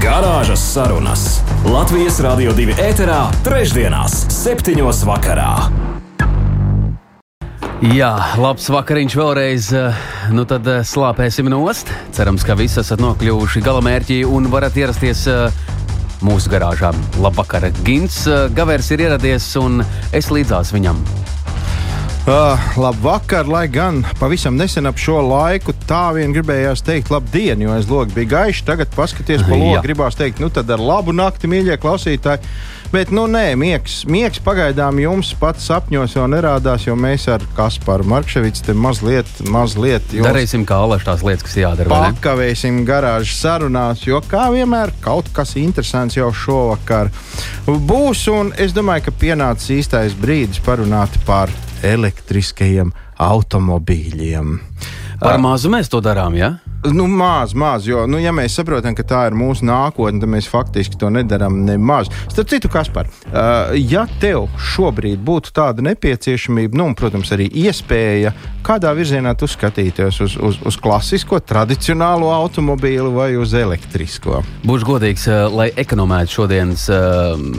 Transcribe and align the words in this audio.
Garāžas 0.00 0.62
sarunas 0.64 1.22
Latvijas 1.68 2.16
Rādio 2.24 2.54
2 2.56 2.72
ēterā, 2.80 3.18
trešdienās, 3.44 4.14
septiņos 4.32 5.02
vakarā. 5.04 5.50
Jā, 7.84 8.08
labs 8.40 8.70
vakariņš 8.72 9.16
vēlreiz. 9.20 9.68
Nu 10.32 10.46
tad 10.48 10.70
eh, 10.72 10.80
slāpēsim 10.88 11.52
nost. 11.52 11.92
Cerams, 12.16 12.46
ka 12.48 12.56
visi 12.56 12.80
esat 12.80 13.02
nokļuvuši 13.04 13.60
galamērķī 13.66 14.22
un 14.24 14.48
varat 14.48 14.78
ierasties 14.80 15.26
eh, 15.28 15.60
mūsu 16.24 16.48
garāžā. 16.54 16.94
Labvakar! 17.20 17.68
Gins 17.84 18.22
eh, 18.24 18.46
Gavers 18.56 18.88
ir 18.96 19.04
ieradies 19.04 19.52
un 19.60 19.82
es 20.16 20.32
līdzās 20.32 20.72
viņam. 20.72 21.04
Uh, 22.28 22.76
labvakar, 22.76 23.48
lai 23.48 23.64
gan 23.68 24.02
pavisam 24.20 24.52
nesen 24.56 24.84
ap 24.86 24.98
šo 25.00 25.22
laiku 25.24 25.72
tā 25.88 26.10
vien 26.12 26.34
gribējās 26.36 26.82
teikt, 26.84 27.08
labdien, 27.08 27.62
jo 27.64 27.72
aiz 27.72 27.88
logs 27.88 28.12
bija 28.12 28.28
gaišs. 28.34 28.60
Tagad, 28.68 28.90
paskatieties 28.92 29.46
pa 29.48 29.56
logu, 29.56 29.78
gribās 29.86 30.18
teikt, 30.20 30.42
nu 30.42 30.50
tad 30.52 30.68
ar 30.70 30.82
labu 30.84 31.14
nakti, 31.16 31.48
mīļie 31.48 31.78
klausītāji. 31.80 32.44
Bet, 32.92 33.12
nu, 33.14 33.24
nē, 33.30 33.54
miegs, 33.56 34.02
miegs 34.10 34.42
pagaidām 34.44 34.98
jums 35.00 35.30
pats 35.40 35.64
sapņos 35.70 36.18
jau 36.18 36.26
nerādās, 36.28 36.84
jo 36.88 36.96
mēs 36.98 37.24
ar 37.32 37.44
Kasparu 37.56 38.04
Markevits 38.12 38.66
te 38.66 38.74
mazliet, 38.76 39.30
mazliet 39.48 40.12
jums... 40.12 40.26
darīsim 40.26 40.68
kā 40.68 40.82
alaši 40.84 41.08
tās 41.08 41.24
lietas, 41.24 41.46
kas 41.46 41.56
jādara. 41.56 41.88
Pakavēsim 41.88 42.82
garāžas 42.88 43.40
sarunās, 43.40 44.04
jo 44.04 44.20
kā 44.28 44.50
vienmēr 44.52 44.92
kaut 45.00 45.32
kas 45.32 45.54
interesants 45.62 46.20
jau 46.20 46.28
šovakar 46.34 47.14
būs. 47.64 48.26
Un 48.34 48.52
es 48.60 48.76
domāju, 48.76 49.08
ka 49.08 49.18
pienācis 49.24 49.78
īstais 49.78 50.18
brīdis 50.20 50.60
parunāt 50.66 51.16
par 51.24 51.54
elektriskajiem 51.86 52.92
automobīļiem. 53.20 54.58
Par 55.20 55.40
mazu 55.42 55.70
mēs 55.72 55.90
to 55.92 56.00
darām, 56.04 56.36
jā? 56.38 56.54
Ja? 56.56 56.69
Nu, 56.84 57.06
maz, 57.06 57.52
maz, 57.52 57.84
jo, 57.86 58.06
nu, 58.08 58.16
ja 58.16 58.32
mēs 58.32 58.54
saprotam, 58.56 58.94
ka 58.96 59.04
tā 59.04 59.26
ir 59.28 59.34
mūsu 59.36 59.66
nākotne, 59.68 60.22
tad 60.22 60.30
mēs 60.32 60.46
faktiski 60.48 60.96
to 61.00 61.10
nedarām 61.12 61.58
nemaz. 61.66 62.08
Starp 62.32 62.48
citu, 62.48 62.70
Kaspar, 62.72 63.10
uh, 63.28 63.74
ja 63.76 64.06
tev 64.22 64.46
šobrīd 64.56 65.20
būtu 65.20 65.52
tāda 65.56 65.84
nepieciešamība, 65.84 66.80
nu, 66.80 66.88
un, 66.88 66.96
protams, 66.96 67.34
arī 67.36 67.50
iespēja, 67.66 68.32
kādā 68.64 68.94
virzienā 68.96 69.36
tu 69.36 69.44
skatīties 69.50 70.22
uz, 70.24 70.40
uz, 70.40 70.60
uz 70.64 70.80
klasisko, 70.80 71.42
tradicionālo 71.44 72.32
automobīlu 72.32 73.12
vai 73.12 73.34
uz 73.36 73.52
elektrisko? 73.52 74.40
Būšu 74.64 74.94
godīgs, 74.94 75.28
lai 75.52 75.68
ekonomētu 75.84 76.40
šodienas 76.40 76.88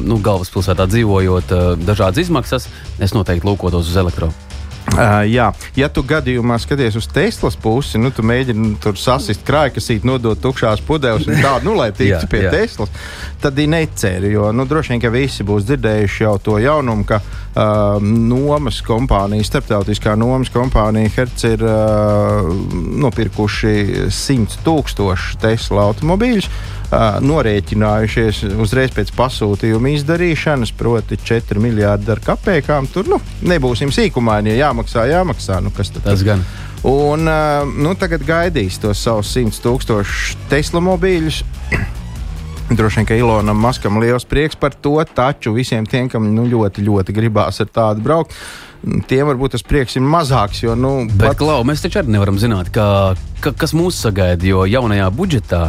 nu, 0.01 0.17
galvaspilsētā 0.17 0.89
dzīvojot 0.89 1.59
dažādas 1.85 2.25
izmaksas, 2.25 2.71
es 2.97 3.13
noteikti 3.13 3.53
lūkotos 3.53 3.85
uz 3.85 4.01
elektronisku. 4.01 4.50
Uh, 4.91 5.21
jā, 5.23 5.45
ja 5.79 5.87
tu 5.87 6.01
gadījumā 6.03 6.57
skaties 6.59 6.97
uz 6.99 7.05
Teslas 7.15 7.55
pusi, 7.55 7.99
nu, 8.01 8.09
tu 8.11 8.25
mēģini 8.27 8.73
tur 8.83 8.97
sasist 8.99 9.45
krājkasīt, 9.47 10.03
nodot 10.07 10.39
tukšās 10.43 10.83
pudeles 10.83 11.23
un 11.29 11.39
tādu, 11.39 11.69
nu, 11.69 11.75
lai 11.79 11.93
tiktu 11.95 12.27
pie 12.31 12.41
jā. 12.43 12.51
Teslas, 12.51 12.91
tad 13.39 13.55
viņi 13.55 13.71
neceri. 13.71 14.33
Jo 14.33 14.49
nu, 14.51 14.65
droši 14.67 14.91
vien, 14.91 15.03
ka 15.03 15.13
visi 15.13 15.47
būs 15.47 15.63
dzirdējuši 15.69 16.25
jau 16.25 16.35
to 16.43 16.57
jaunumu, 16.59 17.07
ka 17.07 17.21
uh, 17.23 18.03
nomas 18.03 18.81
kompānija, 18.83 19.47
starptautiskā 19.47 20.17
nomas 20.19 20.51
kompānija 20.51 21.13
Hertz 21.15 21.47
ir 21.47 21.63
uh, 21.63 22.51
nopirkuši 23.05 24.09
100 24.11 24.59
tūkstošu 24.67 25.39
Tesla 25.39 25.87
automobīļus 25.87 26.51
norēķinājušies 26.91 28.41
uzreiz 28.59 28.91
pēc 28.95 29.13
pasūtījuma 29.15 29.93
izdarīšanas, 29.95 30.73
proti, 30.75 31.19
4 31.23 31.61
miljardi 31.63 32.11
ar 32.11 32.19
kapekām. 32.23 32.89
Tur 32.91 33.07
nu, 33.11 33.21
nebūsim 33.47 33.93
sīkumaini, 33.95 34.51
ja 34.55 34.67
jāmaksā, 34.67 35.07
jāmaksā. 35.11 35.61
Nu, 35.63 35.71
Tas 36.03 36.25
gan. 36.27 36.43
Un 36.87 37.29
nu, 37.77 37.93
tagad 37.99 38.25
gaidīs 38.25 38.79
tos 38.81 39.03
savus 39.05 39.31
100 39.35 39.61
tūkstošus 39.63 40.37
Tesla 40.51 40.81
mobīļus. 40.83 41.43
Droši 42.77 43.01
vien, 43.01 43.07
ka 43.07 43.15
Ilonam 43.19 43.59
Maskam 43.59 43.99
liels 44.01 44.25
prieks 44.27 44.55
par 44.59 44.73
to, 44.73 44.95
taču 45.15 45.53
visiem 45.55 45.85
tiem, 45.87 46.09
kam 46.11 46.29
nu, 46.35 46.47
ļoti, 46.49 46.83
ļoti 46.87 47.15
gribās 47.15 47.59
ar 47.61 47.69
tādu 47.71 48.03
braukt, 48.03 48.35
tiem 49.11 49.27
varbūt 49.27 49.57
tas 49.57 49.65
prieks 49.67 49.99
ir 49.99 50.05
mazāks. 50.07 50.63
Jo, 50.63 50.75
nu, 50.79 50.93
Bet, 51.11 51.33
pat... 51.33 51.39
Klau, 51.43 51.61
mēs 51.67 51.83
taču 51.83 52.01
arī 52.01 52.15
nevaram 52.15 52.39
zināt, 52.41 52.71
ka, 52.73 53.13
ka, 53.43 53.53
kas 53.53 53.75
mūs 53.77 53.99
sagaida, 54.01 54.47
jo 54.47 54.63
jaunajā 54.65 55.09
budžetā 55.13 55.65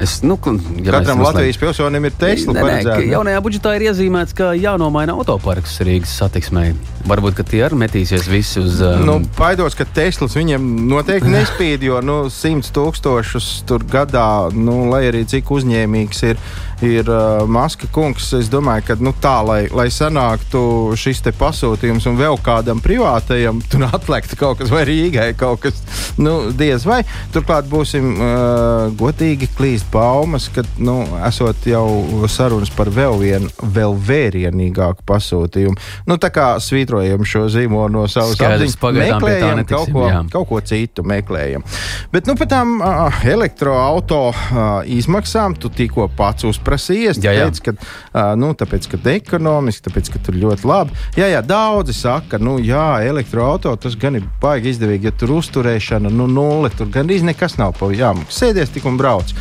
Es, 0.00 0.18
nu, 0.22 0.36
ja 0.84 0.92
Katram 0.92 1.22
Latvijas 1.24 1.56
pilsonim 1.56 2.04
ir 2.04 2.12
Tesla. 2.20 2.52
Nē, 2.52 2.64
nē, 2.84 2.96
jaunajā 3.14 3.40
budžetā 3.44 3.72
ir 3.78 3.86
iezīmēts, 3.88 4.36
ka 4.36 4.50
jānomaina 4.58 5.14
autoparks 5.16 5.78
Rīgas 5.86 6.12
satiksmē. 6.20 6.66
Varbūt 7.08 7.40
tie 7.48 7.62
arī 7.64 7.78
metīsies 7.80 8.28
visi 8.28 8.60
uz. 8.60 8.82
Um... 8.84 9.06
Nu, 9.08 9.16
baidos, 9.38 9.76
ka 9.78 9.86
Teslas 9.96 10.36
viņiem 10.36 10.68
noteikti 10.90 11.32
nespīd, 11.32 11.86
jo 11.88 12.02
nu, 12.04 12.18
100 12.32 12.74
tūkstošus 12.76 13.50
gadā, 13.88 14.28
nu, 14.52 14.82
lai 14.92 15.06
arī 15.08 15.24
cik 15.28 15.54
uzņēmīgs 15.56 16.24
ir 16.28 16.40
ir 16.82 17.08
uh, 17.08 17.48
Maska 17.48 17.88
kungs. 17.92 18.28
Es 18.36 18.50
domāju, 18.52 18.84
ka 18.90 18.96
nu, 19.00 19.12
tā, 19.22 19.38
lai, 19.46 19.60
lai 19.72 19.88
sanāktu 19.92 20.92
šis 20.98 21.22
pasūtījums 21.36 22.06
un 22.10 22.18
vēl 22.18 22.36
kādam 22.44 22.82
privātajam, 22.84 23.62
tur 23.70 23.86
atliektu 23.88 24.38
kaut 24.40 24.60
kas, 24.60 24.70
vai 24.72 24.84
Rīgai 24.88 25.30
kaut 25.38 25.64
kas, 25.64 25.80
nu, 26.20 26.52
diez 26.52 26.84
vai. 26.86 27.02
Turklāt 27.34 27.68
būsim 27.70 28.12
uh, 28.16 28.92
godīgi 28.98 29.48
klīst 29.56 29.85
baumas, 29.92 30.50
ka 30.52 30.64
nu, 30.78 30.98
esot 31.26 31.66
jau 31.68 31.86
sarunas 32.30 32.72
par 32.76 32.90
vēl 32.92 33.16
vienu, 33.22 33.50
vēl 33.76 33.96
vērienīgāku 34.06 35.06
pasūtījumu. 35.08 35.80
Nu, 36.10 36.18
tā 36.20 36.30
kā 36.34 36.48
svītrojam 36.62 37.24
šo 37.24 37.46
zīmolu 37.52 37.94
no 37.96 38.04
savas 38.10 38.36
apziņas, 38.36 38.76
meklējam 39.00 39.64
kaut 39.70 39.92
ko, 39.94 40.06
jā. 40.10 40.22
kaut 40.32 40.48
ko 40.52 40.60
citu, 40.66 41.06
meklējam. 41.06 41.64
Bet 42.12 42.28
nu, 42.28 42.36
par 42.38 42.52
tām 42.52 42.78
uh, 42.80 43.24
elektroautorāta 43.24 44.22
uh, 44.26 44.92
izmaksām 44.96 45.56
tu 45.56 45.72
tikko 45.72 46.10
pats 46.16 46.44
uzspēlēji 46.44 46.66
pieprasījies. 46.66 47.20
Jā, 47.22 47.34
jā. 47.36 47.46
Teic, 47.50 47.62
ka, 47.62 47.74
uh, 47.76 48.34
nu, 48.38 48.52
tāpēc, 48.58 48.88
ka 48.90 49.00
ekonomiski, 49.12 49.86
tāpēc, 49.86 50.10
ka 50.12 50.22
tur 50.26 50.38
ļoti 50.42 50.66
labi. 50.66 50.96
Jā, 51.18 51.30
jā, 51.30 51.42
daudzi 51.46 51.94
saka, 51.96 52.40
nu, 52.42 52.58
jā, 52.62 53.02
elektroautorāts 53.06 53.86
tas 53.86 53.98
gan 54.00 54.18
ir 54.18 54.26
baigi 54.42 54.72
izdevīgi, 54.74 55.10
ja 55.10 55.14
tur 55.14 55.36
uzturēšana, 55.38 56.10
nu, 56.10 56.28
nulle, 56.30 56.72
tur 56.74 56.90
gandrīz 56.92 57.26
nekas 57.26 57.58
nav 57.60 57.76
pa 57.78 57.90
jāmaksā. 57.94 58.36
Sēdies 58.36 58.72
tik 58.74 58.88
un 58.88 58.98
brauc. 59.00 59.32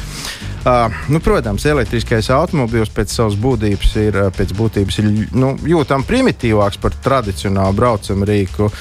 Nu, 1.09 1.19
protams, 1.21 1.61
elektriskais 1.69 2.31
automobilis 2.33 2.89
pēc 2.89 3.11
savas 3.13 3.35
būtības 3.37 3.91
ir, 4.01 4.15
būtības 4.57 4.97
ir 4.97 5.09
nu, 5.37 5.51
jūtami 5.61 6.07
primitīvāks 6.09 6.79
par 6.81 6.95
tradicionālu 7.05 7.77
braucamu 7.77 8.25
rīku. 8.25 8.71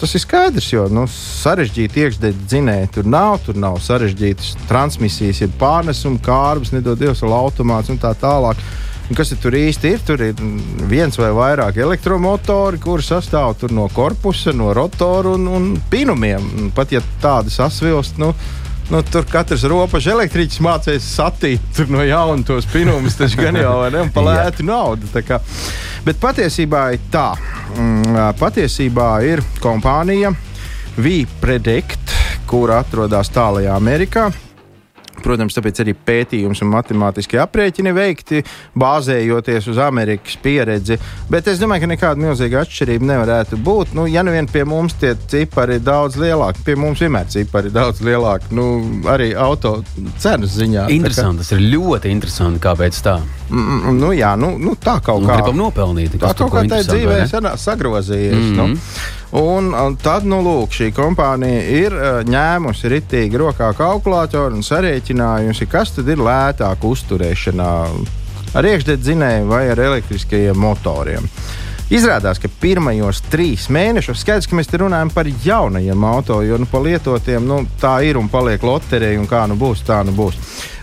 Tas 0.00 0.16
ir 0.18 0.24
skaidrs, 0.24 0.72
jo 0.72 0.88
nu, 0.90 1.06
sarežģīti 1.06 2.02
iekšdedz 2.02 2.42
dzinēji 2.42 2.90
tur 2.98 3.06
nav. 3.06 3.38
Tur 3.46 3.54
nav 3.54 3.78
sarežģītas 3.86 4.56
transmisijas, 4.66 5.44
ir 5.46 5.54
pārnesuma 5.60 6.18
kārbas, 6.26 6.74
nedod 6.74 6.98
Dievs, 6.98 7.22
automāts 7.22 7.94
un 7.94 8.02
tā 8.02 8.16
tālāk. 8.18 8.58
Un 9.08 9.16
kas 9.16 9.30
tur 9.40 9.54
īsti 9.54 9.94
ir? 9.94 10.02
Tur 10.04 10.20
ir 10.20 10.40
viens 10.90 11.14
vai 11.22 11.30
vairāk 11.32 11.78
elektromotori, 11.80 12.82
kuri 12.82 13.06
sastāv 13.06 13.62
no 13.70 13.86
korpusa, 13.94 14.50
no 14.52 14.74
rotora 14.74 15.38
un, 15.38 15.46
un 15.46 15.76
pinumiem. 15.88 16.72
Pat 16.74 16.92
ja 16.92 17.00
tādi 17.22 17.54
sasvilst, 17.54 18.18
nu, 18.18 18.34
Nu, 18.88 19.02
tur 19.04 19.26
katrs 19.28 19.66
ropažs 19.68 20.08
elektriķis 20.14 20.62
mācīs 20.64 21.06
satīt 21.12 21.82
no 21.92 22.00
jauna 22.06 22.40
tos 22.48 22.64
pinumus. 22.72 23.18
Tas 23.20 23.34
gan 23.36 23.58
jau 23.60 23.74
ir 23.84 23.98
palēta 24.14 24.64
nauda. 24.64 25.38
Bet 26.06 26.20
patiesībā 26.22 26.86
ir 26.96 27.04
tā. 27.12 27.30
Mm, 27.76 28.16
patiesībā 28.40 29.10
ir 29.28 29.44
kompānija 29.60 30.32
V-Predict, 30.96 32.16
kur 32.48 32.72
atrodas 32.78 33.28
tālajā 33.34 33.76
Amerikā. 33.76 34.30
Protams, 35.24 35.56
tāpēc 35.56 35.82
arī 35.82 35.94
pētījums 36.06 36.62
un 36.64 36.70
matemātiskie 36.72 37.40
aprēķini 37.42 37.94
veikti 37.96 38.42
bāzējoties 38.78 39.68
uz 39.72 39.80
Amerikas 39.82 40.38
pieredzi. 40.42 40.98
Bet 41.30 41.50
es 41.50 41.60
domāju, 41.62 41.84
ka 41.84 41.90
nekāda 41.92 42.22
milzīga 42.22 42.62
atšķirība 42.64 43.10
nevarētu 43.12 43.58
būt. 43.64 43.94
Nu, 43.98 44.06
ja 44.10 44.24
nu 44.26 44.34
vien 44.34 44.48
pie 44.50 44.64
mums 44.68 44.96
tie 45.00 45.14
cipari 45.30 45.78
ir 45.78 45.84
daudz 45.86 46.18
lielāki, 46.20 46.64
pie 46.66 46.78
mums 46.78 47.02
vienmēr 47.04 47.28
cipari 47.32 47.70
ir 47.70 47.76
daudz 47.76 48.02
lielāki. 48.04 48.52
Nu, 48.56 48.68
arī 49.10 49.32
auto 49.38 49.78
cenas 50.22 50.56
ziņā. 50.58 50.88
Interesanti, 50.94 51.42
tas 51.42 51.54
ir 51.56 51.64
ļoti 51.74 52.14
interesanti. 52.14 52.62
Kāpēc 52.62 53.02
tā? 53.04 53.18
Mm, 53.48 53.62
mm 53.64 53.98
nu, 53.98 54.12
jā, 54.16 54.34
nu, 54.40 54.54
nu, 54.60 54.74
tā 54.78 54.98
kaut 55.04 55.22
nu, 55.24 55.30
kā. 55.30 55.38
Gribam 55.40 55.58
nopelnīt. 55.58 56.18
Tā 56.20 56.34
kaut 56.38 56.52
kā 56.54 56.66
tā 56.70 56.82
dzīvē 56.86 57.24
sagrozījies. 57.58 58.34
Mm 58.34 58.58
-hmm. 58.58 58.76
nu. 58.76 59.16
Un, 59.30 59.74
un 59.76 59.96
tad, 60.00 60.24
nu, 60.24 60.38
lūk, 60.40 60.72
šī 60.72 60.88
kompānija 60.96 61.64
ir 61.68 61.96
ņēmusi 62.28 62.88
ritīgi 62.94 63.36
rokā 63.42 63.74
kalkulātoru 63.76 64.56
un 64.56 64.64
sarēķinājusi, 64.64 65.68
kas 65.68 65.92
tad 65.98 66.08
ir 66.08 66.22
lētāk 66.24 66.86
uzturēšanā 66.88 67.72
ar 68.56 68.68
iekšdedzinēju 68.70 69.50
vai 69.50 69.66
ar 69.74 69.82
elektriskajiem 69.90 70.56
motoriem. 70.56 71.28
Izrādās, 71.92 72.40
ka 72.40 72.50
pirmajos 72.60 73.22
trīs 73.32 73.68
mēnešos, 73.72 74.20
skaidrs, 74.20 74.48
ka 74.48 74.56
mēs 74.56 74.68
te 74.68 74.80
runājam 74.80 75.12
par 75.12 75.28
jaunajiem 75.44 76.02
auto, 76.04 76.40
jo 76.44 76.58
nu, 76.60 76.68
pa 76.68 76.82
lietotiem 76.84 77.46
nu, 77.48 77.62
tā 77.80 77.94
ir 78.04 78.16
un 78.20 78.28
paliek 78.32 78.64
loterija, 78.64 79.20
un 79.20 79.28
kā 79.28 79.46
nu 79.48 79.56
būs, 79.60 79.84
tā 79.88 80.02
nu 80.04 80.12
būs. 80.16 80.36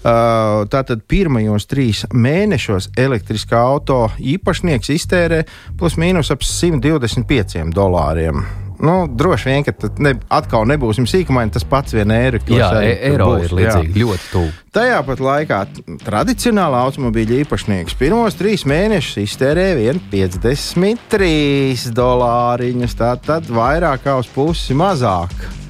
Uh, 0.05 0.67
tātad 0.69 1.01
pirmajos 1.09 1.65
trīs 1.65 2.03
mēnešos 2.13 2.91
elektriskā 3.01 3.57
auto 3.57 4.03
īpašnieks 4.21 4.91
iztērē 4.93 5.39
plus 5.79 5.97
mīnus 5.97 6.29
ap 6.29 6.45
125 6.45 7.73
dolāriem. 7.73 8.43
Nu, 8.79 9.07
droši 9.07 9.49
vien, 9.49 9.63
ka 9.63 9.73
ne, 10.03 10.13
atkal 10.29 10.67
nebūsim 10.67 11.07
sīkumaini, 11.09 11.53
tas 11.55 11.65
pats 11.67 11.95
vien 11.95 12.11
eiro. 12.11 12.41
Jā, 12.51 12.69
e 12.83 12.93
eiro 13.09 13.31
būs, 13.31 13.47
ir 13.47 13.57
līdzīgi, 13.59 13.91
jā. 13.95 14.01
ļoti 14.03 14.25
tuvu. 14.33 14.53
Tajā 14.75 15.01
pat 15.07 15.19
laikā 15.23 15.59
tradicionāla 16.03 16.83
automobīļa 16.85 17.41
īpašnieks 17.45 17.97
pirmos 17.97 18.37
trīs 18.37 18.65
mēnešus 18.67 19.23
iztērēja 19.23 19.95
153 19.95 21.93
dolāriņus, 21.95 22.97
tātad 22.99 23.49
vairāk 23.49 24.05
kā 24.05 24.19
uz 24.21 24.29
pusi 24.35 24.77
mazāk. 24.77 25.64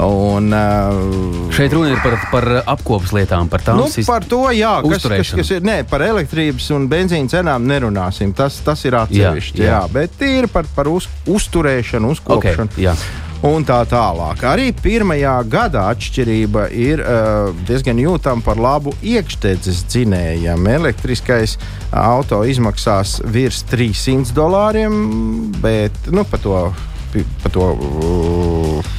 Un, 0.00 0.52
uh, 0.52 1.52
Šeit 1.52 1.72
runa 1.76 1.90
ir 1.92 2.00
par, 2.00 2.16
par 2.32 2.46
apkopes 2.72 3.12
lietām, 3.12 3.50
par 3.52 3.64
tām 3.64 3.80
nu, 3.82 3.88
par 4.06 4.24
to, 4.28 4.46
jā, 4.56 4.72
kas, 4.86 5.04
kas, 5.04 5.32
kas 5.40 5.50
ir. 5.56 5.64
Nē, 5.66 5.80
par 5.90 6.04
elektrības 6.06 6.70
un 6.76 6.86
benzīna 6.90 7.28
cenām 7.28 7.66
nerunāsim. 7.68 8.32
Tas, 8.36 8.60
tas 8.64 8.84
ir 8.88 8.96
atsevišķi. 8.96 9.60
Jā, 9.60 9.66
jā. 9.66 9.80
jā, 9.80 9.80
bet 9.92 10.22
ir 10.24 10.48
par, 10.52 10.68
par 10.76 10.88
uz, 10.88 11.08
uzturēšanu, 11.28 12.14
uzkopšanu. 12.16 12.72
Okay, 12.72 12.86
jā. 12.86 12.94
un 13.50 13.66
tā 13.68 13.82
tālāk. 13.90 14.44
Arī 14.48 14.70
pirmajā 14.76 15.34
gadā 15.52 15.84
atšķirība 15.92 16.68
ir 16.72 17.02
uh, 17.04 17.50
diezgan 17.68 18.00
jūtama 18.00 18.46
par 18.46 18.62
labu 18.62 18.94
iekšdedzes 19.02 19.82
dzinējam. 19.90 20.64
Elektriskais 20.78 21.58
auto 21.90 22.40
izmaksās 22.48 23.18
virs 23.28 23.66
300 23.68 24.32
dolāriem, 24.38 24.96
bet 25.60 26.08
nu, 26.14 26.24
par 26.24 26.46
to. 26.46 26.62
Pa 27.42 27.50
to 27.50 27.64
uh, 27.74 28.90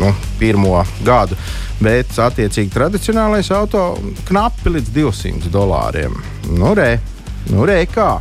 nu, 0.00 0.12
pirmo 0.40 0.78
gadu. 1.04 1.38
Bet, 1.80 2.14
attiecīgi, 2.18 2.72
tradicionālais 2.72 3.50
auto 3.52 3.90
knapi 4.28 4.72
līdz 4.78 4.92
200 4.94 5.52
dolāriem. 5.52 6.14
Nu, 6.56 6.72
re, 6.76 6.96
nu, 7.52 7.66
re 7.68 7.82
kā. 7.90 8.16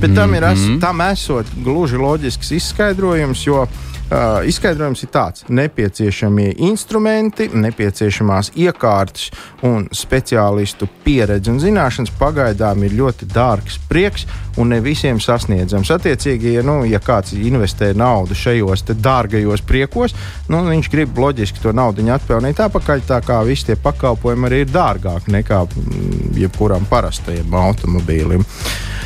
Bet 0.00 0.14
tam 0.16 0.34
ir 0.34 0.48
es, 0.48 0.62
mhm. 0.64 0.80
tam 0.82 1.02
esot 1.06 1.52
gluži 1.62 2.00
loģisks 2.00 2.50
izskaidrojums, 2.58 3.46
jo 3.46 3.66
uh, 4.10 4.40
izskaidrojums 4.48 5.02
ir 5.04 5.10
tāds: 5.14 5.44
nepieciešamie 5.48 6.52
instrumenti, 6.68 7.48
nepieciešamās 7.52 8.52
iekārtas 8.56 9.30
un 9.66 9.86
speciālistu 9.92 10.88
pieredze 11.04 11.52
un 11.52 11.60
zināšanas 11.62 12.14
pagaidām 12.18 12.84
ir 12.86 12.96
ļoti 12.98 13.28
dārgs 13.32 13.78
prieks 13.90 14.26
un 14.56 14.72
ne 14.72 14.80
visiem 14.84 15.20
sasniedzams. 15.20 15.90
Attiecīgi, 15.96 16.56
ja, 16.56 16.64
nu, 16.66 16.78
ja 16.88 17.00
kāds 17.02 17.34
investē 17.36 17.92
naudu 17.96 18.36
šajos 18.36 18.86
dārgajos 18.94 19.64
priekos, 19.66 20.16
nu, 20.48 20.62
viņš 20.70 20.90
grib 20.92 21.18
loģiski 21.18 21.62
to 21.62 21.74
naudu 21.76 22.06
atpelnīt 22.12 22.60
atpakaļ, 22.62 23.02
tā 23.08 23.20
kā 23.26 23.40
visi 23.46 23.70
tie 23.70 23.76
pakalpojumi 23.80 24.48
arī 24.48 24.62
ir 24.64 24.72
dārgāki 24.72 25.34
nekā 25.34 25.64
mm, 25.66 26.36
jebkuram 26.40 26.86
parastajam 26.90 27.54
automobīlim. 27.66 28.44
Uh, 28.46 29.05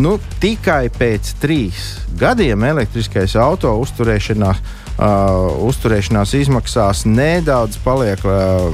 nu, 0.00 0.14
tikai 0.40 0.88
pēc 0.96 1.34
trīs 1.42 1.80
gadiem 2.16 2.62
elektriskais 2.64 3.34
auto 3.36 3.74
uzturēšanās, 3.82 4.62
uh, 4.96 5.60
uzturēšanās 5.68 6.32
izmaksās 6.38 7.04
nedaudz 7.04 7.76
paliek 7.84 8.24
uh, 8.24 8.72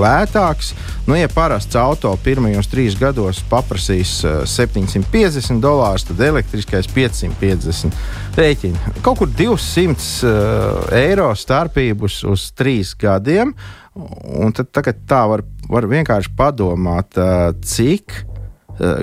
lētāks. 0.00 0.72
Nu, 1.04 1.18
ja 1.18 1.28
parasts 1.28 1.76
auto 1.76 2.14
pirmajos 2.24 2.72
trīs 2.72 2.96
gados 2.96 3.42
paprasīs 3.50 4.16
uh, 4.24 4.40
750 4.48 5.60
dolārus, 5.60 6.08
tad 6.08 6.24
elektriskais 6.32 6.88
550 6.88 8.40
rēķina. 8.40 8.98
Kaut 9.04 9.20
kur 9.20 9.32
200 9.36 9.94
uh, 10.24 10.92
eiro 10.96 11.28
starpības 11.36 12.22
uz 12.32 12.48
trīs 12.56 12.96
gadiem. 12.96 13.52
Un 13.94 14.56
tad, 14.56 14.72
tagad 14.74 15.04
tā 15.06 15.26
var, 15.28 15.44
var 15.68 15.92
vienkārši 15.92 16.32
padomāt, 16.40 17.20
uh, 17.20 17.52
cik 17.60 18.24
Eh, 18.24 18.33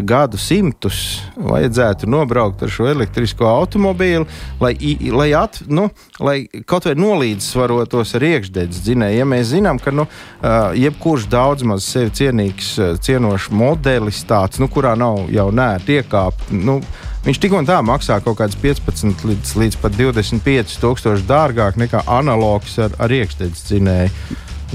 gadu 0.04 0.40
simtus 0.42 1.22
vajadzētu 1.38 2.10
nobraukt 2.10 2.64
ar 2.64 2.72
šo 2.72 2.90
elektrisko 2.92 3.48
automobīlu, 3.48 4.26
lai, 4.62 4.74
lai, 5.12 5.30
at, 5.38 5.62
nu, 5.72 5.88
lai 6.20 6.38
kaut 6.68 6.90
vai 6.90 6.96
nolīdzsvarotos 7.00 8.16
ar 8.18 8.26
iekšdedzes 8.32 8.84
dzinēju. 8.88 9.22
Ja 9.22 9.28
mēs 9.30 9.54
zinām, 9.54 9.80
ka 9.82 9.94
nu, 9.96 10.08
eh, 10.08 10.58
jebkurš 10.86 11.30
daudz 11.32 11.64
maz 11.68 11.88
sevi 11.88 12.12
cienīgs, 12.22 12.74
eh, 12.80 12.98
cienošs 13.00 13.52
modelis, 13.52 14.24
tāds, 14.28 14.60
nu, 14.60 14.68
kurā 14.68 14.98
nav 14.98 15.30
jau 15.32 15.52
nērti 15.52 16.02
iekāpt. 16.02 16.52
Nu, 16.52 16.82
Viņš 17.22 17.38
tik 17.38 17.54
un 17.54 17.68
tā 17.70 17.76
maksā 17.86 18.16
kaut 18.26 18.40
kādus 18.40 18.58
15 18.58 19.22
līdz, 19.30 19.52
līdz 19.54 19.76
pat 19.78 19.94
25 19.94 20.80
tūkstoši 20.82 21.28
dārgāk 21.30 21.78
nekā 21.78 22.02
analogs 22.10 22.80
ar, 22.82 22.96
ar 22.98 23.14
iekšdedzes 23.14 23.68
dzinēju. 23.68 24.10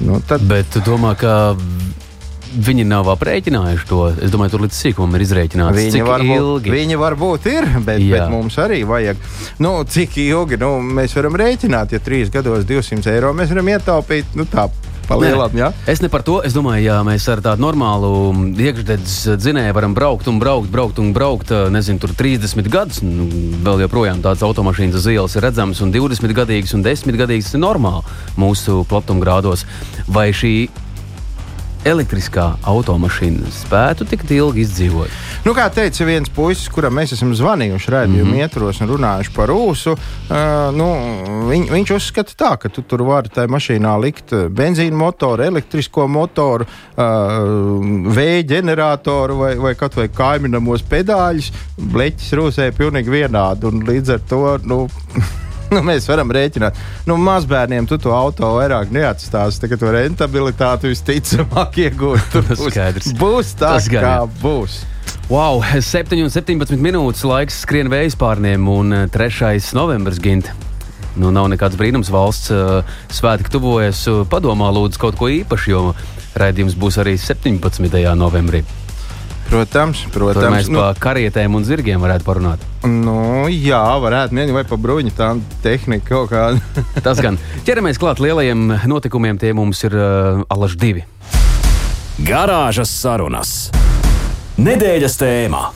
Nu, 0.06 0.20
tad... 0.28 0.44
Bet 0.46 0.70
tu 0.70 0.82
domā, 0.86 1.16
ka 1.18 1.56
Viņi 2.66 2.86
nav 2.88 3.10
aprēķinājuši 3.12 3.88
to. 3.90 4.00
Es 4.22 4.32
domāju, 4.32 4.54
tur 4.54 4.64
līdz 4.66 4.80
sīkumam 4.80 5.18
ir 5.18 5.26
izrēķināts. 5.26 5.76
Viņi 5.76 6.02
varbūt, 6.06 6.70
viņi 6.72 6.98
varbūt 7.00 7.48
ir, 7.52 7.68
bet, 7.86 8.02
Jā. 8.02 8.16
bet 8.16 8.32
mums 8.32 8.56
arī 8.62 8.82
vajag. 8.88 9.20
Nu, 9.62 9.78
cik 9.84 10.18
ilgi 10.24 10.60
nu, 10.62 10.76
mēs 10.80 11.16
varam 11.18 11.36
rēķināt, 11.38 11.96
ja 11.96 12.02
trīs 12.02 12.32
gados 12.32 12.68
200 12.68 13.12
eiro 13.16 13.34
mēs 13.36 13.52
varam 13.52 13.72
ietaupīt? 13.74 14.36
Nu, 14.38 14.46
tā, 14.48 14.68
Palielam, 15.06 15.54
ja? 15.54 15.70
Es 15.86 16.00
ne 16.02 16.08
par 16.10 16.24
to. 16.26 16.40
Es 16.42 16.54
domāju, 16.56 16.82
ja 16.88 16.96
mēs 17.06 17.26
ar 17.30 17.38
tādu 17.44 17.62
normālu 17.62 18.10
iekšdedzes 18.58 19.38
dzinēju 19.38 19.74
varam 19.76 19.94
braukt 19.94 20.26
un 20.30 20.40
braukt, 20.42 20.70
braukt 20.72 20.98
un 21.02 21.12
braukt, 21.14 21.52
nezinu, 21.70 22.02
tur 22.02 22.14
30 22.18 22.70
gadus, 22.72 23.02
nu, 23.06 23.28
vēl 23.66 23.84
joprojām 23.86 24.24
tādas 24.24 24.42
automašīnas 24.46 24.98
uz 24.98 25.06
ielas 25.12 25.36
ir 25.38 25.46
redzamas, 25.46 25.82
un 25.84 25.94
20 25.94 26.34
gadīgas 26.34 26.74
un 26.74 26.82
10 26.86 27.20
gadīgas 27.22 27.54
ir 27.54 27.62
normāli 27.62 28.02
mūsu 28.40 28.82
platumgrādos. 28.90 29.62
Vai 30.10 30.32
šī 30.34 30.56
elektriskā 31.86 32.46
automašīna 32.66 33.50
spētu 33.54 34.06
tik 34.10 34.24
ilgi 34.34 34.64
izdzīvot? 34.64 35.12
Nu, 35.46 35.54
kā 35.54 35.68
teica 35.70 36.06
viens 36.08 36.30
puisis, 36.32 36.68
kuram 36.72 36.96
mēs 36.98 37.14
esam 37.14 37.30
zvanījuši 37.36 37.92
raidījuma 37.94 38.30
mm 38.30 38.34
-hmm. 38.34 38.42
ietvaros 38.42 38.80
un 38.82 38.90
runājuši 38.90 39.34
par 39.36 39.52
ūsu, 39.54 39.94
uh, 39.94 40.36
nu, 40.74 40.88
viņ, 41.50 41.68
viņš 41.70 41.94
uzskata 41.96 42.34
tā, 42.34 42.52
ka 42.58 42.68
tu 42.68 42.82
tur 42.82 43.04
vari 43.06 43.30
tajā 43.30 43.48
mašīnā 43.54 43.94
likt 44.02 44.34
benzīna 44.50 44.96
motoru, 44.96 45.42
elektrisko 45.42 46.08
motoru, 46.08 46.66
uh, 46.66 48.12
vēja 48.18 48.42
ģeneratoru 48.54 49.38
vai, 49.38 49.54
vai 49.56 49.74
kaut 49.74 49.96
vai 49.96 50.08
kaimiņamos 50.08 50.82
pedāļus. 50.90 51.52
Bleķis 51.78 52.32
rūsē 52.32 52.70
pilnīgi 52.76 53.10
vienādi 53.10 53.70
un 53.70 53.86
līdz 53.86 54.16
ar 54.18 54.20
to. 54.28 54.44
Nu, 54.64 54.86
nu, 55.74 55.82
mēs 55.86 56.08
varam 56.10 56.30
rēķināt. 56.34 56.78
Nu, 57.08 57.16
mazbērniem 57.20 57.88
tu 57.88 57.98
to 58.02 58.12
auto 58.14 58.52
vairāk 58.56 58.92
neatstāsi. 58.94 59.62
Tagad 59.64 59.82
to 59.82 59.94
rentabilitāti 59.94 60.92
visticamāk 60.92 61.80
iegūt. 61.86 62.28
Tur 62.34 62.46
būs, 62.52 63.10
būs 63.18 63.56
tā, 63.58 63.76
Tas 63.78 63.90
kā 63.90 64.18
būs. 64.42 64.84
Wow, 65.26 65.58
7,17 65.62 66.78
minūtes 66.78 67.24
laiks 67.26 67.62
skrien 67.64 67.90
vējas 67.90 68.14
pārniem 68.18 68.68
un 68.70 68.94
3. 69.10 69.40
Eh, 69.56 69.72
novembris 69.74 70.22
gimta. 70.22 70.54
Nu, 71.16 71.32
nav 71.32 71.48
nekāds 71.48 71.78
brīnums, 71.80 72.12
valsts 72.12 72.52
uh, 72.52 72.84
svētki 73.08 73.50
tuvojas. 73.54 74.02
Padomā, 74.30 74.68
lūdzu, 74.76 75.00
kaut 75.00 75.16
ko 75.18 75.30
īpašu, 75.32 75.70
jo 75.72 75.80
raidījums 76.36 76.76
būs 76.78 77.00
arī 77.00 77.16
17. 77.18 78.04
novembrī. 78.20 78.62
Protams, 79.46 80.02
protams. 80.10 80.42
Tur 80.42 80.52
mēs 80.52 80.68
nu, 80.72 80.80
par 80.82 80.98
karietēm 81.00 81.54
un 81.54 81.64
zirgiem 81.66 82.02
varētu 82.02 82.26
parunāt. 82.26 82.64
Nu, 82.86 83.46
jā, 83.52 83.82
varētu 84.02 84.34
būt 84.34 84.52
vai 84.56 84.64
pa 84.66 84.78
bruņu 84.80 85.14
tām 85.16 85.42
tehnika 85.62 86.08
kaut 86.10 86.32
kāda. 86.34 86.82
Tas 87.06 87.22
gan. 87.22 87.38
Ķeramies 87.66 88.00
klāt 88.02 88.22
lielajiem 88.22 88.68
notikumiem, 88.90 89.38
tie 89.38 89.54
mums 89.56 89.84
ir 89.86 89.94
uh, 89.94 90.42
alaž 90.50 90.76
divi. 90.80 91.06
Garāžas 92.26 92.90
sarunas. 92.90 93.56
Nedēļas 94.56 95.18
tēmā. 95.20 95.66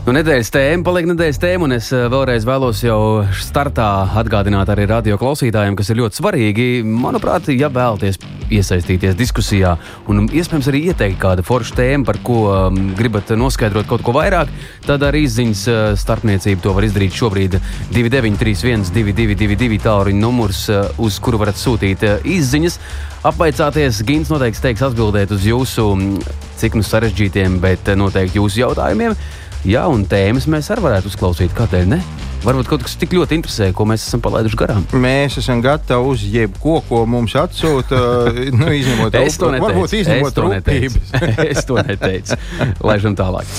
Nu, 0.00 0.14
nedēļas 0.16 0.48
tēma 0.48 0.80
paliek 0.86 1.04
nedēļas 1.10 1.38
tēma, 1.42 1.66
un 1.66 1.74
es 1.76 1.90
eh, 1.92 2.06
vēlreiz 2.08 2.46
vēlos 2.48 2.78
jau 2.80 3.20
startā 3.36 3.84
atgādināt 4.16 4.70
arī 4.72 4.86
radio 4.88 5.18
klausītājiem, 5.20 5.74
kas 5.76 5.90
ir 5.92 5.98
ļoti 5.98 6.16
svarīgi. 6.16 6.68
Manuprāt, 6.88 7.50
ja 7.52 7.68
vēlaties 7.68 8.16
iesaistīties 8.48 9.18
diskusijā 9.18 9.74
un 10.08 10.24
iespējams 10.24 10.70
arī 10.72 10.80
ieteikt 10.88 11.20
kādu 11.20 11.44
foršu 11.44 11.76
tēmu, 11.76 12.06
par 12.08 12.16
ko 12.24 12.38
um, 12.48 12.78
gribat 12.96 13.28
noskaidrot 13.36 13.90
kaut 13.90 14.00
ko 14.06 14.14
vairāk, 14.16 14.48
tad 14.86 15.04
ar 15.04 15.18
izziņas 15.20 15.66
uh, 15.68 15.82
starpniecību 16.00 16.64
to 16.64 16.72
var 16.78 16.88
izdarīt 16.88 17.20
šobrīd 17.20 17.58
2931, 17.92 18.88
222, 18.96 19.82
tālruņa 19.84 20.22
numurs, 20.22 20.62
uh, 20.72 20.88
uz 20.96 21.20
kuru 21.20 21.42
varat 21.44 21.60
sūtīt 21.60 22.06
izziņas. 22.24 22.80
Apvaicāties, 23.28 24.00
Gins 24.08 24.32
noteikti 24.32 24.64
teiks 24.64 24.88
atbildēt 24.88 25.36
uz 25.36 25.44
jūsu, 25.44 25.86
mm, 25.92 26.34
cik 26.64 26.80
nu 26.80 26.88
sarežģītiem, 26.88 27.60
bet 27.60 27.92
noteikti 28.00 28.40
jūsu 28.40 28.64
jautājumiem. 28.64 29.20
Jā, 29.68 29.84
un 29.92 30.06
tēmas 30.08 30.46
mēs 30.48 30.70
arī 30.72 30.86
varētu 30.86 31.10
uzklausīt. 31.10 31.52
Kādēļ 31.56 31.88
ne? 31.92 31.98
Varbūt 32.40 32.70
kaut 32.70 32.84
kas 32.86 32.94
tik 32.96 33.12
ļoti 33.12 33.36
interesē, 33.36 33.66
ko 33.76 33.84
mēs 33.84 34.06
esam 34.06 34.22
palaiduši 34.24 34.56
garām. 34.56 34.86
Mēs 34.96 35.36
esam 35.42 35.60
gatavi 35.60 36.14
uz 36.14 36.24
jebko, 36.24 36.78
ko 36.88 37.02
mums 37.04 37.36
atsūta. 37.36 38.00
nu, 38.60 38.70
izņemot 38.72 39.18
es 39.20 39.36
to 39.36 39.52
neteicu. 39.52 39.66
Varbūt 39.66 39.96
izņemot 39.98 40.30
es 40.30 40.38
to 40.38 40.48
neteicu. 40.54 41.04
es 41.52 41.68
to 41.68 41.76
neteicu. 41.84 42.40
Laižam 42.80 43.18
tālāk. 43.20 43.56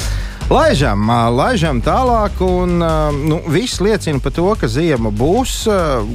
Laižam, 0.52 1.06
laižam 1.38 1.78
tālāk, 1.86 2.42
un 2.44 2.82
nu, 2.82 3.38
viss 3.54 3.80
liecina 3.80 4.20
par 4.20 4.34
to, 4.36 4.50
ka 4.60 4.68
ziema 4.68 5.08
būs. 5.16 5.54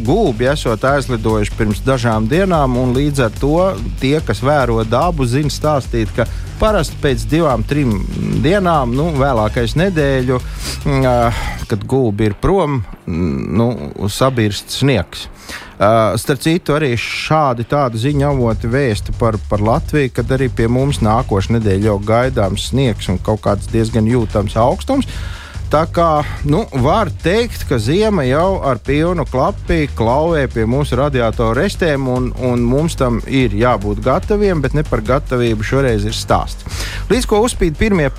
Gulbi 0.05 0.50
esot 0.50 0.83
aizlidojuši 0.85 1.55
pirms 1.57 1.81
dažām 1.87 2.26
dienām, 2.28 2.75
un 2.76 2.93
līdz 2.99 3.23
ar 3.31 3.38
to 3.38 3.55
tie, 4.02 4.19
kas 4.26 4.43
vēro 4.45 4.83
dabu, 4.85 5.25
zina 5.31 5.55
stāstīt, 5.55 6.12
ka 6.19 6.26
parasti 6.61 6.99
pēc 7.03 7.27
divām, 7.31 7.65
trim 7.67 7.99
dienām, 8.45 8.95
nu, 8.97 9.11
vēlākais 9.19 9.77
nedēļu, 9.79 10.41
kad 11.71 11.87
gulbi 11.89 12.31
ir 12.31 12.37
prom, 12.41 12.83
nu, 13.07 13.71
sabirst 14.13 14.75
sniegs. 14.75 15.29
Uh, 15.77 16.15
starp 16.17 16.41
citu, 16.41 16.73
arī 16.73 16.95
šādi 16.97 17.67
tādi 17.69 18.01
ziņu 18.01 18.25
avoti 18.31 18.71
vēsta 18.73 19.13
par, 19.21 19.37
par 19.51 19.61
Latviju, 19.61 20.09
kad 20.17 20.31
arī 20.33 20.49
pie 20.49 20.71
mums 20.73 21.03
nākošais 21.05 21.53
nedēļa 21.59 21.91
jau 21.91 21.97
gaidāms 22.01 22.71
sniegs 22.71 23.11
un 23.13 23.21
kaut 23.21 23.43
kāds 23.45 23.69
diezgan 23.69 24.09
jūtams 24.09 24.57
augstums. 24.57 25.05
Tā 25.66 25.82
kā 25.90 26.23
nu, 26.46 26.61
var 26.85 27.08
teikt, 27.25 27.64
ka 27.66 27.80
zima 27.82 28.23
jau 28.23 28.61
ar 28.62 28.78
pilnu 28.87 29.25
klapi 29.26 29.88
klauvē 29.99 30.44
pie 30.52 30.62
mūsu 30.70 30.94
radiatoru 31.00 31.58
restēm, 31.58 32.06
un, 32.06 32.28
un 32.38 32.62
mums 32.62 32.94
tam 32.99 33.18
ir 33.26 33.54
jābūt 33.56 33.99
gataviem, 34.04 34.62
bet 34.62 34.76
ne 34.78 34.87
par 34.87 35.02
gatavību 35.02 35.66
šoreiz 35.66 36.06
ir 36.06 36.14
stāsts. 36.14 36.62
Līdz 37.11 37.26
ko 37.26 37.42
uzspīd 37.49 37.75
pirmie 37.80 38.12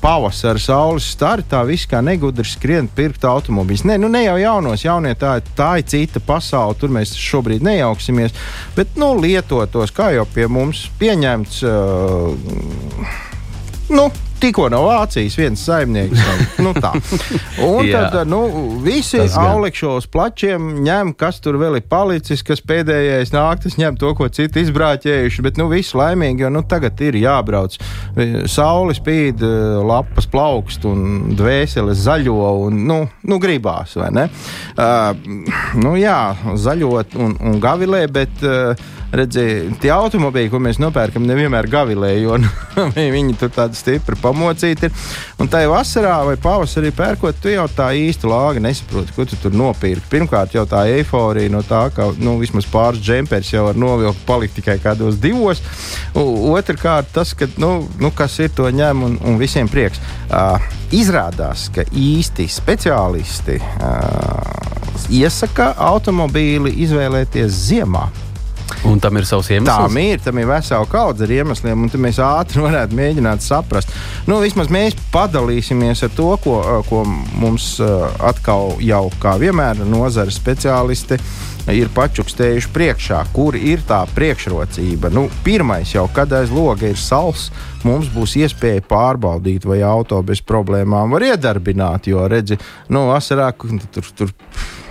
pavasara 0.00 0.60
saules 0.62 1.04
stari, 1.12 1.44
tā 1.44 1.60
viss 1.68 1.88
kā 1.90 2.00
negudri 2.04 2.48
skrien 2.48 2.88
pirkt 2.88 3.28
automobīļus. 3.28 3.84
Ne, 3.90 3.98
nu, 4.00 4.08
ne 4.12 4.24
jau 4.24 4.36
jaunos, 4.40 4.84
jaunie 4.86 5.12
tā, 5.20 5.36
tā 5.56 5.74
ir 5.82 5.88
cita 5.92 6.22
pasaule, 6.24 6.78
tur 6.80 6.92
mēs 6.96 7.12
šobrīd 7.20 7.64
nejauksimies, 7.66 8.36
bet 8.76 8.96
nu, 8.96 9.12
lietotos, 9.20 9.92
kā 9.92 10.14
jau 10.16 10.24
pie 10.32 10.48
mums 10.48 10.86
pieņemts. 11.00 11.60
Uh, 11.66 12.32
nu, 13.92 14.08
tikko 14.40 14.68
no 14.72 14.82
Vācijas 14.86 15.36
viens 15.38 15.62
saimnieks. 15.66 16.20
nu, 16.64 16.72
tā. 16.76 16.92
un 17.64 17.88
tad 17.94 18.16
nu, 18.28 18.40
visi 18.84 19.20
augšos 19.26 20.08
plačiem 20.12 20.82
ņem, 20.86 21.12
kas 21.18 21.40
tur 21.44 21.58
vēl 21.60 21.78
ir 21.80 21.86
palicis, 21.90 22.44
kas 22.46 22.62
pēdējais 22.66 23.32
nāktis 23.34 23.78
ņem 23.80 23.98
to, 24.00 24.12
ko 24.18 24.28
citi 24.32 24.64
izbrāķējuši. 24.66 25.44
Bet 25.46 25.60
nu, 25.60 25.68
viss 25.72 25.96
laimīgi, 25.96 26.46
jo 26.46 26.52
nu, 26.52 26.64
tagad 26.68 27.00
ir 27.04 27.18
jābrauc. 27.20 27.78
Saule 28.50 28.96
spīd, 28.96 29.44
lapas 29.86 30.28
plaukst 30.30 30.86
un 30.88 31.36
dvēseles 31.36 32.04
zaļo. 32.06 32.36
Un, 32.66 32.82
nu, 32.88 33.00
nu, 33.26 33.40
gribās, 33.42 33.96
vai 33.98 34.10
ne? 34.14 34.28
Uh, 34.76 35.12
nu, 35.80 35.96
jā, 36.00 36.20
zaļot 36.66 37.16
un, 37.20 37.38
un 37.40 37.62
gavilē, 37.62 38.06
bet. 38.12 38.44
Uh, 38.44 38.92
redziet, 39.14 39.76
tie 39.82 39.90
automobīļi, 39.94 40.50
ko 40.50 40.60
mēs 40.62 40.80
nopērkam, 40.82 41.26
nevienmēr 41.28 41.68
gavilē, 41.70 42.12
jo 42.20 42.38
nu, 42.42 42.50
viņi 42.94 43.36
tur 43.40 43.52
tādi 43.54 43.78
stipri 43.78 44.18
pamocīti 44.20 44.88
ir. 44.88 45.06
Un 45.42 45.50
tajā 45.52 45.70
vasarā 45.70 46.16
vai 46.26 46.36
pavasarī 46.40 46.92
pērkot, 46.96 47.38
tu 47.42 47.52
jau 47.52 47.66
tā 47.70 47.90
īsti 47.96 48.30
lāga 48.30 48.62
nesaproti, 48.62 49.14
ko 49.16 49.26
tu 49.28 49.38
tur 49.40 49.54
nopirki. 49.56 50.08
Pirmkārt, 50.12 50.56
jau 50.56 50.66
tā 50.68 50.86
eiforija 50.96 51.52
no 51.52 51.62
tā, 51.66 51.86
ka 51.94 52.10
nu, 52.18 52.36
vismaz 52.42 52.68
pāris 52.70 53.02
džempers 53.04 53.52
jau 53.52 53.66
var 53.68 53.78
novilkt, 53.78 54.24
palikt 54.28 54.58
tikai 54.60 54.78
kādos 54.82 55.20
divos. 55.22 55.62
Otrakārt, 56.16 57.12
tas, 57.14 57.34
ka, 57.36 57.48
nu, 57.62 57.86
nu, 58.02 58.12
kas 58.16 58.38
ir 58.42 58.52
to 58.56 58.70
ņem 58.72 59.06
un, 59.06 59.18
un 59.26 59.40
visiem 59.40 59.70
prieks. 59.70 60.02
Uh, 60.26 60.56
izrādās, 60.94 61.68
ka 61.74 61.86
īsti 61.94 62.46
speciālisti 62.50 63.58
uh, 63.60 64.66
iesaka 65.12 65.72
automobīli 65.92 66.72
izvēlēties 66.86 67.66
ziemā. 67.70 68.06
Un 68.86 69.00
tam 69.02 69.18
ir 69.18 69.26
savs 69.28 69.50
iemesls. 69.50 69.72
Tam 69.86 69.98
ir, 70.00 70.20
tam 70.22 70.38
ir 70.40 70.48
vesela 70.50 70.86
kaudze 70.90 71.26
ar 71.26 71.34
iemesliem, 71.38 71.86
un 71.86 72.04
mēs 72.06 72.20
ātri 72.22 72.62
varētu 72.66 72.98
mēģināt 72.98 73.44
saprast. 73.44 73.92
Nu, 74.28 74.38
vismaz 74.44 74.70
mēs 74.72 74.96
padalīsimies 75.14 76.04
ar 76.06 76.14
to, 76.16 76.30
ko, 76.44 76.60
ko 76.88 77.02
mums 77.40 77.76
atkal 77.82 78.76
jau 78.84 79.06
kā 79.22 79.36
vienmēr 79.42 79.84
nozares 79.86 80.38
speciālisti 80.40 81.20
ir 81.74 81.90
pačukstējuši 81.94 82.70
priekšā, 82.74 83.22
kur 83.34 83.56
ir 83.58 83.82
tā 83.88 84.04
priekšrocība. 84.14 85.10
Nu, 85.14 85.26
pirmais 85.44 85.94
jau, 85.96 86.06
kad 86.14 86.32
aiz 86.36 86.52
loga 86.54 86.86
ir 86.90 87.00
sals, 87.00 87.48
mums 87.84 88.08
būs 88.14 88.36
iespēja 88.40 88.84
pārbaudīt, 88.88 89.66
vai 89.68 89.82
auto 89.86 90.22
bez 90.26 90.40
problēmām 90.46 91.12
var 91.16 91.28
iedarbināt. 91.32 92.08
Jo, 92.12 92.26
redzi, 92.30 92.58
nu, 92.88 93.08
vasarā 93.12 93.52
tur. 93.58 94.12
tur 94.16 94.34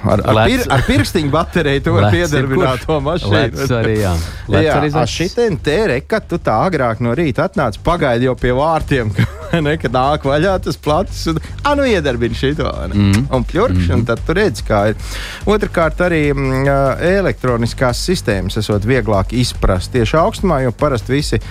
Ar, 0.06 0.22
ar, 0.22 0.40
pir, 0.46 0.62
ar 0.70 0.84
pirkstiņu 0.86 1.32
bateriju 1.34 1.82
tu 1.82 1.94
vari 1.96 2.20
piedarbināt 2.20 2.84
to 2.86 3.00
mašīnu. 3.02 3.66
Arī, 3.80 3.96
jā, 4.04 4.12
Lec 4.54 4.68
jā 4.68 4.76
arī 4.78 5.06
šitien 5.10 5.58
te 5.66 5.78
reka, 5.90 6.20
tu 6.22 6.38
tā 6.42 6.60
agrāk 6.68 7.02
no 7.02 7.16
rīta 7.18 7.48
atnāc, 7.50 7.80
pagaidi 7.86 8.28
jau 8.28 8.36
pie 8.38 8.54
vārtiem, 8.56 9.10
kad 9.82 9.96
nāk 9.96 10.28
vaļā 10.30 10.56
tas 10.68 10.78
plats, 10.78 11.24
un 11.32 11.40
ah, 11.64 11.74
nu 11.80 11.88
iedarbini 11.90 12.38
šito. 12.38 12.70
Mm. 12.92 13.26
Un 13.34 13.48
pļurkš, 13.50 13.88
mm. 13.88 13.96
un 13.98 14.06
tad 14.06 14.22
tu 14.28 14.36
redz, 14.38 14.62
kā 14.68 14.84
ir. 14.92 15.10
Otrakārt 15.50 16.06
arī 16.06 16.22
mm, 16.36 16.70
elektroniskās 17.16 18.06
sistēmas 18.06 18.60
esot 18.62 18.86
vieglāk 18.86 19.34
izprast 19.34 19.94
tieši 19.96 20.20
augstumā, 20.22 20.62
jo 20.68 20.76
parasti 20.78 21.16
visi, 21.16 21.42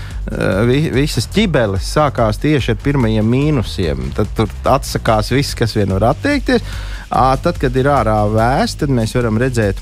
vi, 0.70 0.80
visas 1.24 1.32
ķibeles 1.32 1.86
sākās 1.94 2.38
tieši 2.40 2.74
ar 2.74 2.78
pirmajiem 2.82 3.26
mīnusiem. 3.26 4.12
Tad 4.14 4.28
tur 4.36 4.48
atsakās 4.64 5.32
viss, 5.32 5.54
kas 5.54 5.74
vien 5.76 5.92
var 5.92 6.12
atteikties. 6.12 6.62
Tad, 7.10 7.58
kad 7.58 7.74
ir 7.76 7.88
ārā 7.88 8.24
vēsts, 8.28 8.80
tad 8.82 8.90
mēs 8.90 9.14
varam 9.14 9.38
redzēt. 9.38 9.80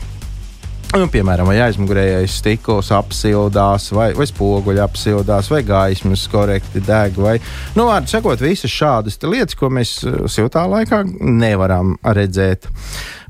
Nu, 0.92 1.06
piemēram, 1.08 1.48
vai 1.48 1.56
aizmugurējais 1.64 2.34
stikls 2.36 2.90
apsildās, 2.92 3.86
vai, 3.96 4.10
vai 4.12 4.26
spoguļi 4.28 4.82
apsildās, 4.84 5.48
vai 5.48 5.62
gaismas 5.64 6.26
korekti 6.28 6.82
deg. 6.84 7.16
Vai, 7.16 7.38
nu, 7.78 7.86
vārdu 7.88 8.12
sakot, 8.12 8.42
visas 8.44 8.70
šādas 8.70 9.16
lietas, 9.24 9.56
ko 9.56 9.70
mēs 9.72 10.02
siltā 10.28 10.66
laikā 10.68 11.00
nevaram 11.22 11.96
redzēt. 12.04 12.68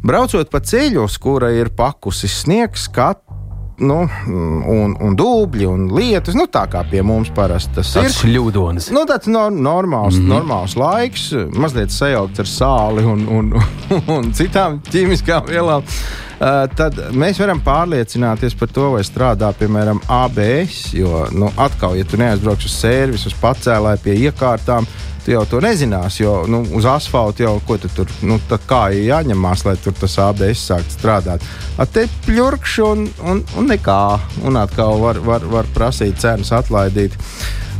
Braucot 0.02 0.50
pa 0.50 0.58
ceļu, 0.58 1.06
uz 1.06 1.14
kura 1.22 1.52
ir 1.54 1.70
pakusis 1.78 2.40
sniegs, 2.42 2.88
kat, 2.90 3.22
nu, 3.82 3.98
un, 4.72 4.94
un 5.02 5.16
dubļi 5.18 5.66
un 5.68 5.86
lietas. 5.96 6.36
Nu, 6.38 6.46
tā 6.50 6.64
kā 6.70 6.84
pie 6.88 7.02
mums 7.06 7.32
parasti 7.34 7.78
tas 7.78 7.92
tāds 7.96 8.16
ir. 8.16 8.18
Šļūdonis. 8.20 8.90
Nu, 8.94 9.04
tāds 9.08 9.30
no, 9.32 9.48
normāls, 9.50 10.16
mm 10.16 10.24
-hmm. 10.24 10.32
normāls 10.34 10.76
laiks, 10.78 11.30
mazliet 11.54 11.94
sajaukts 11.94 12.44
ar 12.44 12.50
sāli 12.50 13.06
un, 13.06 13.26
un, 13.28 13.54
un 14.16 14.32
citām 14.32 14.80
ķīmiskām 14.90 15.48
vielām. 15.50 15.86
Uh, 16.42 16.64
tad 16.74 16.96
mēs 17.14 17.38
varam 17.38 17.60
pārliecināties 17.62 18.56
par 18.58 18.68
to, 18.74 18.88
vai 18.96 19.02
strādā 19.06 19.52
piemēram 19.54 20.00
ABS. 20.08 20.92
Jo 20.94 21.26
nu, 21.30 21.52
atkal, 21.56 21.94
ja 21.96 22.04
tu 22.04 22.18
neaizbrauks 22.18 22.66
uz 22.66 22.74
servisu, 22.80 23.30
uz 23.30 23.36
pacēlāju 23.38 24.02
pie 24.02 24.16
iekārtām, 24.26 24.88
tu 25.24 25.34
jau 25.34 25.44
to 25.48 25.60
nezināsi. 25.62 26.22
Jo 26.24 26.34
nu, 26.50 26.62
uz 26.78 26.86
asfalta 26.88 27.46
jau 27.46 27.54
ko 27.66 27.78
tu 27.80 27.90
tur 27.94 28.10
nu, 28.26 28.38
kā 28.68 28.82
ir 28.94 29.06
jāņemās, 29.08 29.64
lai 29.68 29.76
tur 29.82 29.96
tas 29.98 30.18
ABS 30.22 30.66
sāktu 30.70 30.96
strādāt. 30.98 31.46
A 31.78 31.86
te 31.86 32.06
pļurkš 32.26 32.76
un, 32.86 33.08
un, 33.24 33.42
un 33.58 33.70
nekā. 33.70 34.02
Un 34.48 34.58
atkal 34.60 35.00
var, 35.02 35.20
var, 35.22 35.46
var 35.48 35.68
prasīt 35.74 36.20
cenas 36.22 36.52
atlaidīt. 36.54 37.16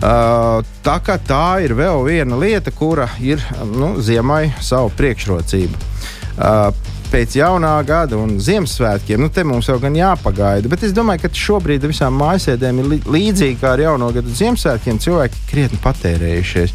Uh, 0.02 0.58
tā 0.82 0.96
kā 1.06 1.14
tā 1.22 1.60
ir 1.62 1.76
vēl 1.78 2.00
viena 2.08 2.38
lieta, 2.38 2.72
kura 2.74 3.06
ir 3.22 3.42
nu, 3.70 3.94
ziemai 4.02 4.48
savu 4.58 4.90
priekšrocību. 4.98 5.90
Uh, 6.32 6.72
pēc 7.12 7.34
jaunā 7.36 7.74
gada 7.84 8.16
un 8.16 8.38
Ziemassvētkiem, 8.40 9.20
nu, 9.20 9.28
te 9.32 9.44
mums 9.44 9.68
jau 9.68 9.76
gan 9.82 9.96
jāpagaida. 9.96 10.70
Bet 10.72 10.86
es 10.86 10.94
domāju, 10.96 11.26
ka 11.26 11.30
šobrīd 11.36 11.84
visām 11.84 12.16
mājasēdēm 12.20 12.80
ir 12.80 12.90
līdzīgi 13.04 13.58
kā 13.60 13.74
ar 13.76 13.82
jauno 13.84 14.08
gadu 14.16 14.32
Ziemassvētkiem. 14.38 15.00
Cilvēki 15.02 15.42
krietni 15.50 15.80
patērējušies. 15.84 16.72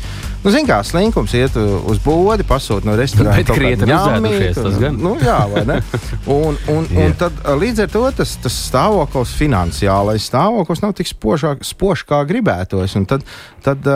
Nu, 0.48 0.52
Ziniet, 0.54 0.70
kā 0.70 0.78
slinkums 0.88 1.34
iet 1.36 1.58
uz 1.60 1.98
bodi, 2.00 2.46
pasūta 2.48 2.88
no 2.88 2.94
restorāna. 2.96 3.42
Bet 3.42 3.50
krietni 3.52 3.92
uzēdušies 3.92 4.56
tas 4.56 4.78
gan. 4.80 4.96
Nu, 5.04 5.18
jā, 5.20 5.42
vai 5.52 5.66
ne? 5.68 5.82
Un, 6.38 6.58
un, 6.72 6.88
un 7.00 7.14
tad 7.16 7.36
līdz 7.56 7.86
ar 7.86 7.92
to 7.92 8.02
tas, 8.20 8.34
tas 8.44 8.56
stāvoklis, 8.68 9.32
finansiālais 9.40 10.26
stāvoklis 10.28 10.82
nav 10.84 10.92
tik 10.96 11.08
spožs, 11.08 12.04
kā 12.08 12.20
gribētos. 12.28 12.96
Un 13.00 13.06
tad, 13.08 13.24
tad, 13.64 13.88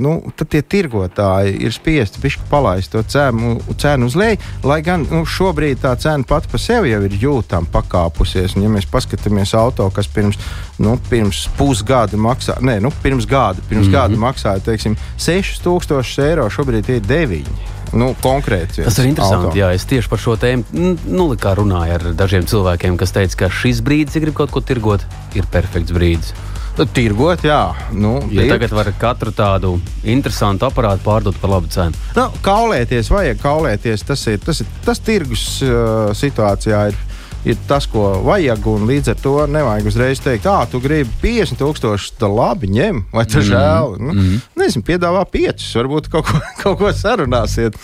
nu, 0.00 0.12
tad 0.36 0.50
tie 0.52 0.60
tirgotāji 0.60 1.54
ir 1.64 1.72
spiesti 1.72 2.20
pišķi 2.20 2.48
palaist 2.50 2.92
to 2.92 3.00
cenu, 3.08 3.54
cenu 3.80 4.08
uz 4.10 4.16
leju, 4.20 4.40
lai 4.68 4.80
gan 4.84 5.06
nu, 5.08 5.22
šobrīd 5.24 5.80
tā 5.84 5.94
cena 6.00 6.28
pati 6.28 6.52
par 6.52 6.60
sevi 6.60 6.92
jau 6.92 7.00
ir 7.08 7.16
jūtama 7.20 7.68
pakāpusies. 7.72 8.56
Un, 8.56 8.66
ja 8.68 8.72
mēs 8.72 8.88
paskatāmies 8.92 9.54
auto, 9.56 9.88
kas 9.96 10.08
pirms, 10.12 10.40
nu, 10.80 10.98
pirms 11.08 11.46
pusgada 11.56 12.20
maksā, 12.20 12.58
ne, 12.64 12.76
nu, 12.84 12.92
pirms 13.04 13.28
gada, 13.28 13.64
pirms 13.68 13.88
mm 13.88 13.92
-hmm. 13.92 13.96
gada 13.96 14.20
maksāja, 14.28 14.64
teiksim, 14.68 14.98
6000 15.16 15.89
tūkstošus 15.90 16.22
eiro, 16.22 16.46
šobrīd 16.52 16.88
ir 16.94 17.02
deviņi. 17.04 17.58
Nu, 17.98 18.12
konkrēti. 18.22 18.84
Tas 18.86 19.00
ir 19.02 19.08
interesanti. 19.10 19.48
Auto. 19.50 19.58
Jā, 19.58 19.72
es 19.74 19.82
tieši 19.90 20.10
par 20.10 20.20
šo 20.22 20.36
tēmu 20.38 20.84
nu, 21.10 21.26
runāju 21.34 21.96
ar 21.96 22.04
dažiem 22.14 22.46
cilvēkiem, 22.46 22.98
kas 23.00 23.10
teica, 23.16 23.36
ka 23.42 23.50
šis 23.50 23.82
brīdis, 23.82 24.14
ja 24.14 24.22
grib 24.22 24.36
kaut 24.38 24.54
ko 24.54 24.62
tirgot, 24.62 25.02
ir 25.34 25.48
perfekts 25.50 25.90
brīdis. 25.96 26.30
Nu, 26.78 26.86
tirgot, 26.86 27.42
jā. 27.44 27.74
Nu, 27.90 28.12
ja 28.30 28.46
tagad 28.52 28.70
var 28.78 28.92
katru 29.00 29.34
tādu 29.34 29.72
interesantu 30.06 30.68
aparātu 30.68 31.02
pārdot 31.04 31.40
par 31.42 31.50
labu 31.56 31.68
cenu. 31.74 31.98
Nu, 32.14 32.28
kaulēties, 32.46 33.10
vajag 33.10 33.42
kaulēties. 33.42 34.06
Tas 34.06 34.22
ir 34.30 34.38
tas, 34.44 34.62
ir, 34.62 34.70
tas 34.86 35.02
tirgus 35.02 35.48
uh, 35.66 36.14
situācijā. 36.16 36.86
Ir 36.92 37.06
ir 37.44 37.56
tas, 37.68 37.86
ko 37.90 38.06
vajag. 38.26 38.66
Līdz 38.90 39.12
ar 39.14 39.20
to 39.22 39.34
nevajag 39.50 39.88
uzreiz 39.90 40.22
teikt, 40.22 40.48
ah, 40.50 40.66
tu 40.70 40.80
gribi 40.82 41.10
50,000, 41.22 42.18
tad 42.20 42.34
labi, 42.34 42.68
ņem, 42.68 43.04
vai 43.12 43.24
tas 43.24 43.34
mm 43.34 43.40
-hmm. 43.40 43.52
žēl. 43.52 43.96
Nu, 43.98 44.12
mm 44.12 44.20
-hmm. 44.20 44.40
Nezinu, 44.56 44.84
piedāvā 44.84 45.24
5, 45.24 45.70
varbūt 45.76 46.10
kaut 46.10 46.26
ko, 46.26 46.40
kaut 46.62 46.78
ko 46.78 46.92
sarunāsiet. 46.92 47.74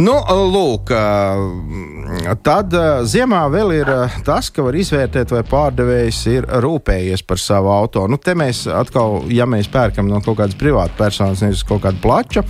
Nu, 0.00 0.14
lūk, 0.24 0.90
tad 2.46 2.74
ziemā 3.10 3.40
vēl 3.52 3.74
ir 3.76 3.90
tas, 4.24 4.48
ka 4.48 4.64
var 4.64 4.78
izvērtēt, 4.80 5.34
vai 5.34 5.42
pārdevējs 5.44 6.20
ir 6.32 6.46
rūpējies 6.64 7.24
par 7.28 7.40
savu 7.42 7.68
auto. 7.74 8.06
Nu, 8.08 8.16
te 8.16 8.32
mēs 8.38 8.62
atkal, 8.72 9.26
ja 9.28 9.44
mēs 9.50 9.68
pērkam 9.72 10.08
no 10.08 10.22
kaut 10.24 10.38
kādas 10.40 10.56
privātas 10.60 10.96
personas, 10.96 11.42
nevis 11.44 11.64
kaut 11.68 11.82
kāda 11.84 12.00
plača, 12.00 12.44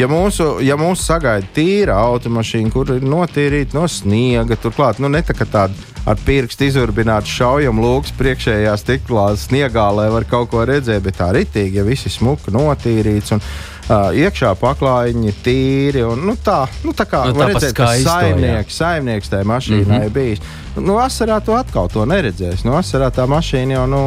ja 0.00 0.08
mūsu, 0.08 0.54
ja 0.64 0.78
mūsu 0.80 1.04
sagaida 1.04 1.50
tīra 1.56 1.98
automašīna, 2.06 2.72
kur 2.72 2.94
ir 2.96 3.04
notīrīta 3.04 3.76
no 3.76 3.84
sniega, 3.90 4.56
turklāt 4.56 5.02
nu, 5.02 5.12
ne 5.12 5.20
tā 5.26 5.36
kā 5.36 5.44
tāda 5.44 5.92
ar 6.08 6.20
pirkstu 6.24 6.66
izurbināts 6.68 7.32
šaujam 7.32 7.78
lūks 7.80 8.12
priekšējā 8.18 8.74
stiklā 8.80 9.30
sniegā, 9.40 9.86
lai 9.96 10.10
var 10.12 10.26
kaut 10.28 10.50
ko 10.52 10.64
redzēt, 10.68 11.04
bet 11.04 11.20
tā 11.20 11.30
ritīgi, 11.36 11.80
ja 11.80 11.86
viss 11.86 12.08
ir 12.08 12.12
smuka 12.12 12.52
notīrīts. 12.54 13.36
Un, 13.36 13.44
Uh, 13.84 14.14
iekšā 14.16 14.54
paklājiņi 14.56 15.32
tīri. 15.44 16.00
Un, 16.08 16.22
nu, 16.24 16.34
tā, 16.40 16.62
nu, 16.86 16.94
tā 16.96 17.04
kā 17.04 17.26
nu, 17.28 17.34
var 17.36 17.50
redzēt, 17.52 17.74
ka 17.76 17.90
saimnieks, 18.00 18.78
saimnieks 18.80 19.28
tajā 19.28 19.44
mašīnā 19.44 19.84
mm 19.84 20.06
-hmm. 20.06 20.14
bijis. 20.14 20.40
Nu, 20.76 20.94
vasarā 20.96 21.36
tu 21.44 21.52
atkal 21.52 21.88
to 21.92 22.06
neredzēsi. 22.08 22.64
Nu, 22.64 22.72
vasarā 22.72 23.10
tā 23.12 23.26
mašīna 23.28 23.76
jau 23.76 23.86
nu, 23.86 24.00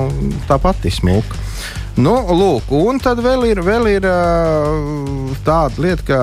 tāpat 0.50 0.86
ir 0.86 0.92
smuka. 0.92 1.38
Nu, 1.98 2.16
lūk, 2.40 2.72
un 2.74 3.00
tad 3.00 3.20
vēl 3.20 3.46
ir, 3.52 3.62
vēl 3.62 3.88
ir 3.88 4.06
uh, 4.06 5.38
tāda 5.46 5.82
lieta, 5.82 6.04
ka 6.04 6.20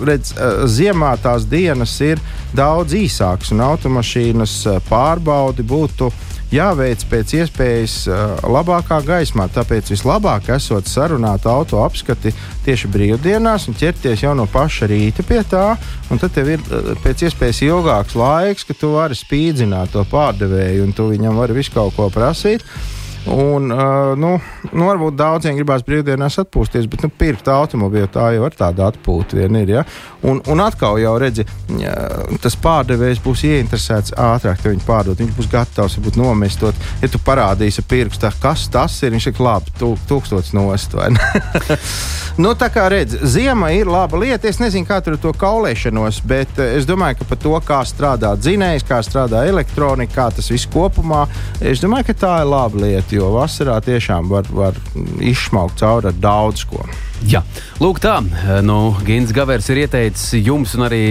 redz, 0.00 0.32
ziemā 0.64 1.16
tās 1.22 1.44
dienas 1.46 2.00
ir 2.00 2.20
daudz 2.56 2.94
īsākas, 2.94 3.52
un 3.52 3.60
automašīnas 3.60 4.54
pārbaudi 4.88 5.62
būtu 5.62 6.10
jāveic 6.52 7.04
pēc 7.10 7.34
iespējas 7.40 7.96
uh, 8.10 8.36
labākā 8.52 9.00
gaismā. 9.06 9.48
Tāpēc 9.52 9.92
vislabāk 9.94 10.50
esot 10.54 10.88
sarunāt 10.90 11.46
auto 11.48 11.80
apskati 11.84 12.34
tieši 12.66 12.90
brīvdienās 12.92 13.68
un 13.70 13.78
ķerties 13.78 14.24
jau 14.24 14.34
no 14.38 14.46
paša 14.50 14.90
rīta 14.92 15.24
pie 15.26 15.40
tā. 15.48 15.66
Tad 16.12 16.28
tev 16.34 16.54
ir 16.54 16.64
uh, 16.68 16.92
pēc 17.04 17.26
iespējas 17.28 17.62
ilgāks 17.66 18.16
laiks, 18.18 18.66
ka 18.68 18.76
tu 18.78 18.94
vari 18.96 19.18
spīdzināt 19.18 19.94
to 19.96 20.04
pārdevēju 20.12 20.88
un 20.88 20.96
tu 20.96 21.08
viņam 21.12 21.40
vari 21.40 21.56
visu 21.60 21.74
kaut 21.74 21.96
ko 21.96 22.10
prasīt. 22.12 22.66
Un, 23.26 23.70
uh, 23.70 24.18
nu, 24.18 24.32
nu, 24.72 24.86
varbūt 24.88 25.14
daudziem 25.14 25.54
gribās 25.54 25.84
brīvdienās 25.86 26.40
atpūsties, 26.42 26.88
bet 26.90 27.04
nu, 27.04 27.10
pirkt 27.18 27.46
automobīlu 27.46 28.08
tā 28.10 28.32
jau 28.34 28.48
ir 28.48 28.56
tāda 28.58 28.88
atpūta 28.90 29.38
ir. 29.38 29.52
Ja? 29.70 29.84
Un, 30.26 30.40
un 30.50 30.62
atkal 30.64 30.98
jau 30.98 31.12
redzi, 31.22 31.44
ja, 31.78 31.92
tas 32.42 32.56
pārdevējs 32.58 33.22
būs 33.22 33.44
ieinteresēts 33.46 34.16
ātrāk, 34.18 34.58
ka 34.62 34.72
viņi 34.72 34.86
pārdod. 34.86 35.22
Viņš 35.22 35.36
būs 35.36 35.50
gatavs 35.52 35.98
varbūt 35.98 36.18
nomestot. 36.18 36.88
Ja 37.02 37.10
tu 37.12 37.20
parādīsi 37.22 37.84
pirkstā, 37.86 38.32
kas 38.42 38.66
tas 38.72 38.98
ir, 39.06 39.14
viņš 39.14 39.28
ir 39.30 39.42
labi, 39.42 39.74
tū, 39.78 39.92
tūkstots 40.10 40.50
nost. 40.58 40.98
nu, 42.42 42.56
tā 42.58 42.72
kā 42.74 42.88
redz, 42.90 43.20
ziema 43.22 43.70
ir 43.76 43.90
laba 43.90 44.18
lieta. 44.18 44.50
Es 44.50 44.58
nezinu, 44.62 44.88
kā 44.88 44.98
tur 45.04 45.14
ir 45.14 45.22
to 45.22 45.34
kaulēšanos, 45.38 46.22
bet 46.26 46.58
es 46.64 46.90
domāju, 46.90 47.20
ka 47.20 47.30
par 47.30 47.42
to, 47.46 47.54
kā 47.70 47.80
strādā 47.86 48.34
dzinējs, 48.38 48.86
kā 48.88 48.98
strādā 49.06 49.46
elektronika, 49.50 50.14
kā 50.18 50.28
tas 50.34 50.50
viss 50.50 50.66
kopumā, 50.70 51.24
es 51.62 51.82
domāju, 51.82 52.10
ka 52.10 52.18
tā 52.26 52.34
ir 52.42 52.50
laba 52.50 52.82
lieta 52.82 53.11
jo 53.12 53.30
vasarā 53.36 53.78
tiešām 53.84 54.30
var, 54.32 54.48
var 54.52 54.78
izsmaukt 55.20 55.80
cauri 55.82 56.10
ar 56.10 56.20
daudz 56.22 56.64
ko. 56.68 56.84
Jā, 57.22 57.38
lūk, 57.78 58.00
tā. 58.02 58.16
Nu, 58.66 58.96
Gins 59.06 59.30
Gavers 59.34 59.68
ir 59.70 59.84
ieteicis 59.84 60.42
jums, 60.42 60.72
un 60.74 60.86
arī 60.88 61.02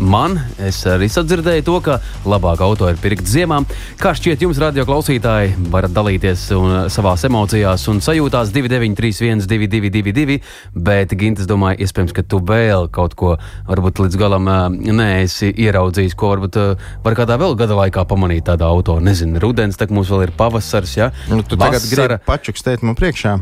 man. 0.00 0.38
Es 0.56 0.78
arī 0.88 1.10
sadzirdēju 1.12 1.64
to, 1.66 1.74
ka 1.84 1.98
labāk 2.24 2.62
auto 2.64 2.88
ir 2.88 2.96
pirkt 3.00 3.28
ziemā. 3.28 3.58
Kā 4.00 4.14
šķiet, 4.16 4.40
jums, 4.46 4.60
radio 4.62 4.86
klausītāji, 4.88 5.52
varat 5.72 5.92
dalīties 5.92 6.46
savā 6.94 7.12
emocijās 7.28 7.84
un 7.92 8.00
sajūtās 8.04 8.54
2931, 8.56 9.44
222, 9.50 10.40
bet 10.88 11.12
Gins, 11.20 11.44
es 11.44 11.50
domāju, 11.50 11.84
iespējams, 11.84 12.16
ka 12.16 12.24
tu 12.24 12.40
vēl 12.40 12.88
kaut 12.94 13.18
ko 13.20 13.36
varbūt 13.68 14.00
līdz 14.06 14.20
galam 14.20 14.48
neesi 14.80 15.52
ieraudzījis, 15.52 16.16
ko 16.16 16.32
varbūt 16.34 16.60
var 17.04 17.20
kādā 17.20 17.36
vēl 17.40 17.58
gada 17.60 17.76
laikā 17.84 18.08
pamanīt 18.08 18.48
tādā 18.48 18.70
auto. 18.72 18.96
Nezinu, 19.04 19.36
rudens, 19.44 19.76
tā 19.76 19.90
mums 19.92 20.08
vēl 20.08 20.30
ir 20.30 20.36
pavasars. 20.40 20.96
Ja? 20.96 21.12
Nu, 21.28 21.44
tu 21.44 21.60
Vasara. 21.60 21.76
tagad 21.76 21.90
gribi 21.92 22.22
pačukstēt 22.32 22.86
man 22.86 22.96
priekšā. 22.96 23.36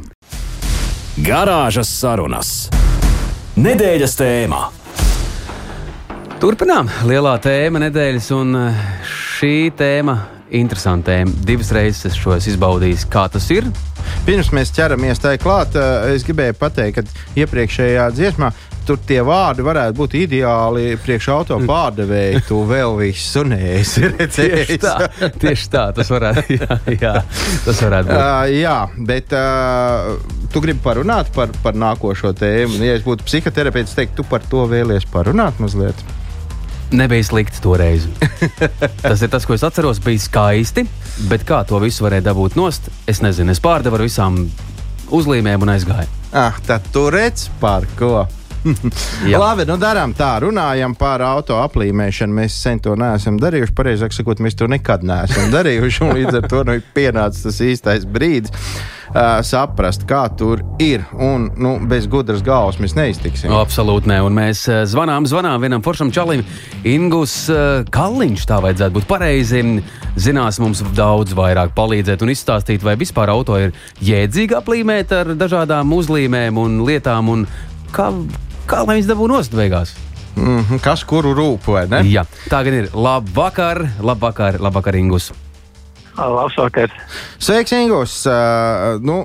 Garāžas 1.18 1.88
sarunas. 1.90 2.48
Nedēļas 3.58 4.12
tēmā. 4.20 4.60
Turpinām. 6.38 6.86
Lielā 7.10 7.32
tēma 7.42 7.80
nedēļas, 7.82 8.28
un 8.36 8.54
eh, 8.60 8.82
šī 9.02 9.54
tēma 9.74 10.14
interesanta 10.54 11.10
tēma. 11.10 11.34
Divas 11.48 11.72
reizes 11.74 12.12
es 12.12 12.18
šo 12.20 12.36
esmu 12.36 12.52
izbaudījis, 12.52 13.08
kā 13.10 13.26
tas 13.34 13.48
ir. 13.50 13.66
Pirms 14.28 14.52
mēs 14.54 14.70
ķeramies 14.76 15.18
tai 15.24 15.34
klāt, 15.42 15.74
eh, 15.74 16.12
es 16.14 16.26
gribēju 16.28 16.54
pateikt, 16.60 17.00
ka 17.00 17.42
iepriekšējā 17.42 18.06
dziesmā 18.14 18.52
tur 18.88 19.00
tie 19.04 19.20
vārdi 19.26 19.64
varētu 19.66 19.96
būt 19.98 20.14
ideāli 20.22 20.96
priekš 21.02 21.30
auto 21.34 21.60
pārdevēja. 21.68 22.42
Tu 22.48 22.58
vēl 22.64 22.94
visu 22.96 23.42
neesi 23.44 24.06
redzējis. 24.12 24.68
Tieši 24.68 24.78
tā, 24.80 25.30
tieši 25.42 25.70
tā 25.72 25.84
tas 25.96 26.12
varētu, 26.12 26.44
jā, 26.58 26.78
jā, 26.94 27.14
tas 27.66 27.82
varētu 27.84 28.08
būt. 28.08 28.20
Uh, 28.22 28.52
jā, 28.54 28.76
bet 29.10 29.34
uh, 29.36 30.46
tu 30.54 30.62
gribi 30.64 30.80
parunāt 30.84 31.32
par, 31.34 31.52
par 31.64 31.76
nākošo 31.76 32.32
tēmu. 32.38 32.80
Ja 32.86 32.96
es 32.96 33.04
būtu 33.04 33.26
psihoterapeits, 33.28 33.96
teiktu, 33.98 34.22
tu 34.22 34.28
par 34.30 34.46
to 34.48 34.64
vēlies 34.70 35.08
parunāt 35.12 35.60
mazliet. 35.62 36.00
Nebija 36.88 37.26
slikti 37.26 37.60
toreiz. 37.60 38.06
tas 39.02 39.20
ir 39.20 39.28
tas, 39.28 39.44
ko 39.44 39.58
es 39.58 39.66
atceros. 39.66 40.00
Bija 40.00 40.24
skaisti, 40.24 40.86
bet 41.28 41.44
kā 41.48 41.60
to 41.68 41.82
visu 41.84 42.06
varēja 42.06 42.30
dabūt 42.30 42.56
nost, 42.56 42.88
es 43.10 43.20
nezinu. 43.20 43.52
Es 43.52 43.60
pārdevu 43.60 44.00
ar 44.00 44.06
visām 44.06 44.46
uzlīmēm 45.12 45.66
un 45.66 45.74
aizgāju. 45.76 46.08
Ah, 46.32 46.56
tad 46.64 46.88
tu 46.92 47.08
redz 47.12 47.50
par 47.60 47.84
ko. 47.98 48.24
Labi, 49.42 49.66
nu 49.68 49.76
darām 49.80 50.12
tā, 50.16 50.34
runājam 50.44 50.94
par 50.98 51.22
auto 51.24 51.58
aplīmēšanu. 51.62 52.38
Mēs 52.40 52.58
sen 52.62 52.82
to 52.84 52.96
neesam 52.98 53.38
darījuši. 53.40 53.74
Pareizāk 53.76 54.14
sakot, 54.16 54.42
mēs 54.44 54.58
to 54.58 54.68
nekad 54.70 55.06
neesam 55.06 55.50
darījuši. 55.56 56.12
Līdz 56.18 56.40
ar 56.40 56.48
to 56.50 56.62
nu, 56.68 56.78
pienācis 56.96 57.48
tas 57.48 57.60
īstais 57.64 58.06
brīdis. 58.08 58.54
Uh, 59.08 59.38
saprast, 59.40 60.02
kā 60.04 60.26
tur 60.36 60.60
ir. 60.84 61.00
Un 61.16 61.46
nu, 61.56 61.78
bez 61.88 62.04
gudras 62.10 62.42
galvas 62.44 62.76
mēs 62.82 62.92
neiztiksim. 62.92 63.54
Absolūti 63.56 64.10
nē, 64.10 64.18
un 64.26 64.36
mēs 64.36 64.66
zvanām, 64.90 65.24
zvanām 65.28 65.64
vienam 65.64 65.84
foršam 65.84 66.10
čalim. 66.12 66.42
Ingus 66.84 67.46
uh, 67.48 67.86
Kalniņš, 67.88 68.44
tā 68.50 68.58
vajadzētu 68.66 68.98
būt 68.98 69.08
pareizi. 69.08 69.62
Zinās 70.20 70.60
mums 70.60 70.82
daudz 70.92 71.32
vairāk 71.38 71.72
palīdzēt 71.78 72.20
un 72.26 72.34
izstāstīt, 72.34 72.84
vai 72.84 72.98
vispār 73.00 73.32
auto 73.32 73.56
ir 73.56 73.72
jēdzīgi 74.04 74.58
aplīmēt 74.60 75.16
ar 75.16 75.32
dažādām 75.40 75.96
uzlīmēm 75.96 76.60
un 76.60 76.82
lietām, 76.84 77.32
un 77.32 77.48
kā, 77.96 78.10
kā 78.68 78.84
lai 78.84 78.98
viņas 78.98 79.10
dabū 79.10 79.28
nost 79.30 79.56
beigās. 79.56 79.96
Mm 80.36 80.62
-hmm, 80.62 80.80
kas 80.84 81.02
kuru 81.04 81.34
rūp, 81.34 81.66
vai 81.72 81.86
ne? 81.90 82.04
Jā, 82.06 82.24
tā 82.50 82.62
gan 82.64 82.74
ir. 82.74 82.88
Labvakar, 82.94 83.88
labvakar, 84.00 84.60
labvakar 84.60 84.96
Ingus. 84.96 85.32
Labvakar. 86.18 86.90
Sveiks, 87.38 87.72
Ingūns. 87.72 88.14
Uh, 88.26 88.98
nu, 89.02 89.20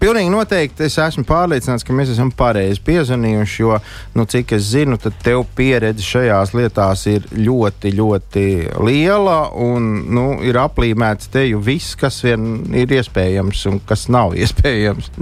pilnīgi 0.00 0.30
noteikti 0.32 0.84
es 0.84 0.98
esmu 1.00 1.24
pārliecināts, 1.28 1.84
ka 1.84 1.92
mēs 1.96 2.12
esam 2.12 2.30
pareizi 2.36 2.82
piezvanījuši, 2.84 3.62
jo, 3.62 3.78
nu, 4.14 4.26
cik 4.28 4.52
es 4.52 4.68
zinu, 4.74 4.98
tad 5.00 5.16
tev 5.24 5.46
pieredze 5.56 6.04
šajās 6.04 6.52
lietās 6.56 7.06
ir 7.06 7.28
ļoti, 7.32 7.94
ļoti 7.96 8.46
liela 8.84 9.38
un 9.56 9.92
nu, 10.12 10.26
ir 10.44 10.60
aplīmēts 10.60 11.32
teju 11.32 11.62
viss, 11.64 11.96
kas 11.96 12.20
vien 12.24 12.74
ir 12.76 12.92
iespējams 12.92 13.66
un 13.72 13.80
kas 13.88 14.08
nav 14.12 14.36
iespējams. 14.42 15.12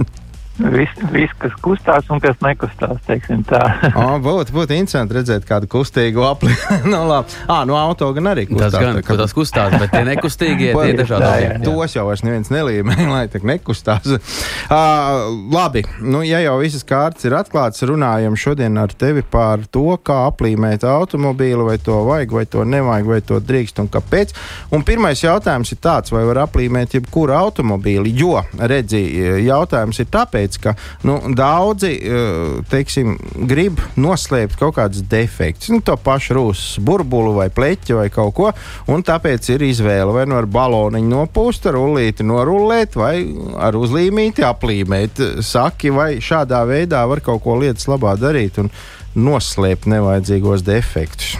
Viss, 0.59 0.91
vis, 1.13 1.31
kas 1.39 1.53
kustās 1.63 2.09
un 2.11 2.19
kas 2.21 2.35
nekustās, 2.43 2.97
teiksim 3.07 3.41
tā. 3.47 3.59
oh, 3.97 4.17
būtu, 4.21 4.53
būtu 4.53 4.75
interesanti 4.75 5.15
redzēt 5.15 5.45
kādu 5.47 5.69
kustīgu 5.71 6.25
apli. 6.27 6.51
no, 6.83 6.89
nu, 6.91 6.99
labi. 7.07 7.33
Ah, 7.47 7.63
no 7.67 7.77
auto 7.79 8.09
gan 8.13 8.33
arī 8.33 8.45
kustās. 8.49 8.75
Tas 8.75 8.83
gan, 8.83 8.99
tā, 8.99 9.03
ka... 9.07 9.17
tas 9.23 9.33
kustās, 9.35 9.75
bet 9.79 9.93
tie 9.93 10.03
nekustīgie, 10.05 10.73
tie 10.75 10.95
dažādi. 11.01 11.25
Jā, 11.25 11.39
jā. 11.45 11.55
Tos 11.65 11.95
jau 11.95 12.05
vairs 12.09 12.23
neviens 12.27 12.51
nelīmē, 12.53 12.97
lai 13.09 13.23
tā 13.31 13.41
nekustās. 13.47 14.11
Uh, 14.11 15.31
labi, 15.55 15.85
nu, 16.03 16.21
ja 16.27 16.43
jau 16.43 16.57
visas 16.61 16.85
kārtas 16.87 17.25
ir 17.25 17.37
atklātas, 17.39 17.81
runājam 17.87 18.35
šodien 18.37 18.77
ar 18.81 18.93
tevi 18.93 19.23
par 19.23 19.65
to, 19.71 19.87
kā 20.03 20.19
aplīmēt 20.27 20.85
automobīlu, 20.87 21.69
vai 21.71 21.79
to 21.81 22.03
vajag, 22.09 22.37
vai 22.37 22.45
to 22.45 22.67
nevajag, 22.67 23.09
vai 23.15 23.21
to 23.25 23.39
drīkst 23.39 23.81
un 23.81 23.89
kāpēc. 23.91 24.35
Un 24.75 24.85
pirmais 24.87 25.23
jautājums 25.23 25.73
ir 25.73 25.81
tāds, 25.81 26.13
vai 26.13 26.25
var 26.27 26.43
aplīmēt 26.45 26.99
jebkuru 26.99 27.35
automobīli, 27.39 28.13
jo, 28.19 28.35
redzi, 28.59 29.01
jautājums 29.47 30.03
ir 30.03 30.11
tāpēc, 30.11 30.40
tāpēc, 30.41 30.57
ka 30.61 30.73
nu, 31.03 31.19
daudzi 31.35 31.91
eh, 31.97 32.61
teiksim, 32.69 33.17
grib 33.47 33.79
noslēpt 33.95 34.57
kaut 34.59 34.75
kādus 34.77 35.03
defektus, 35.09 35.71
nu, 35.71 35.81
to 35.81 35.95
pašu 35.97 36.37
rūsas 36.37 36.79
burbuli 36.81 37.35
vai 37.37 37.49
pleķi 37.49 37.97
vai 37.97 38.09
kaut 38.09 38.33
ko, 38.35 38.51
un 38.91 39.03
tāpēc 39.03 39.51
ir 39.53 39.61
izvēle 39.61 40.13
vai 40.15 40.25
nu 40.25 40.37
ar 40.37 40.45
baloniņu 40.45 41.11
nopūst, 41.11 41.67
ar 41.67 41.77
rullīti 41.77 42.25
norullēt, 42.25 42.95
vai 42.95 43.15
ar 43.57 43.77
uzlīmīti 43.77 44.45
aplīmēt. 44.45 45.21
Saki, 45.41 45.91
vai 45.93 46.15
šādā 46.21 46.63
veidā 46.67 47.03
var 47.07 47.21
kaut 47.21 47.43
ko 47.43 47.57
lietas 47.61 47.87
labā 47.91 48.15
darīt 48.19 48.59
un 48.61 48.71
noslēpt 49.15 49.89
nevajadzīgos 49.91 50.63
defektus. 50.65 51.35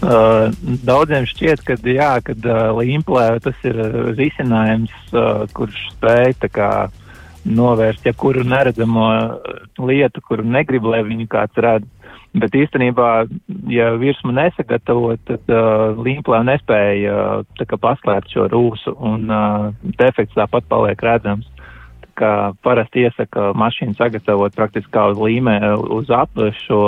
Uh, 0.00 0.48
daudziem 0.80 1.26
šķiet, 1.28 1.60
ka 1.60 1.74
jā, 1.84 2.14
kad 2.24 2.46
uh, 2.48 2.70
līmplē 2.72 3.34
tas 3.44 3.56
ir 3.68 3.76
uh, 3.76 4.06
risinājums, 4.16 4.94
uh, 5.12 5.44
kurš 5.52 5.76
spēj 5.92 6.32
kā 6.56 6.70
novērst 7.44 8.06
jebkuru 8.06 8.44
neredzamo 8.44 9.06
lietu, 9.86 10.22
kuru 10.26 10.44
negrib, 10.44 10.84
lai 10.84 11.02
viņu 11.06 11.28
kāds 11.30 11.60
redz. 11.60 11.88
Bet 12.30 12.54
īstenībā, 12.54 13.26
ja 13.72 13.88
virsmu 13.98 14.30
nesagatavo, 14.36 15.16
tad 15.26 15.50
uh, 15.50 15.96
līmplē 15.98 16.44
nespēja 16.46 17.14
uh, 17.42 17.78
paslēpt 17.82 18.30
šo 18.30 18.46
rūsu, 18.52 18.94
un 18.94 19.26
uh, 19.26 19.72
defekts 19.98 20.38
tāpat 20.38 20.68
paliek 20.70 21.02
redzams. 21.02 21.48
Tā 22.04 22.12
kā 22.20 22.32
parasti 22.62 23.02
iesaka 23.08 23.50
mašīnu 23.58 23.98
sagatavot 23.98 24.54
praktiski 24.54 24.92
kā 24.94 25.08
uz 25.10 25.18
līmē, 25.18 25.56
uz 25.90 26.12
apšo 26.14 26.84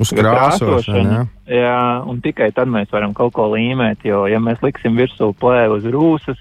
uz 0.00 0.12
krāsošanu. 0.14 1.18
Jā. 1.18 1.58
jā, 1.58 1.80
un 2.08 2.22
tikai 2.24 2.48
tad 2.56 2.70
mēs 2.72 2.88
varam 2.94 3.12
kaut 3.16 3.34
ko 3.36 3.50
līmēt, 3.52 4.06
jo, 4.08 4.24
ja 4.30 4.40
mēs 4.40 4.62
liksim 4.64 4.96
virsū 4.96 5.34
plēvu 5.40 5.82
uz 5.82 5.90
rūsas, 5.92 6.40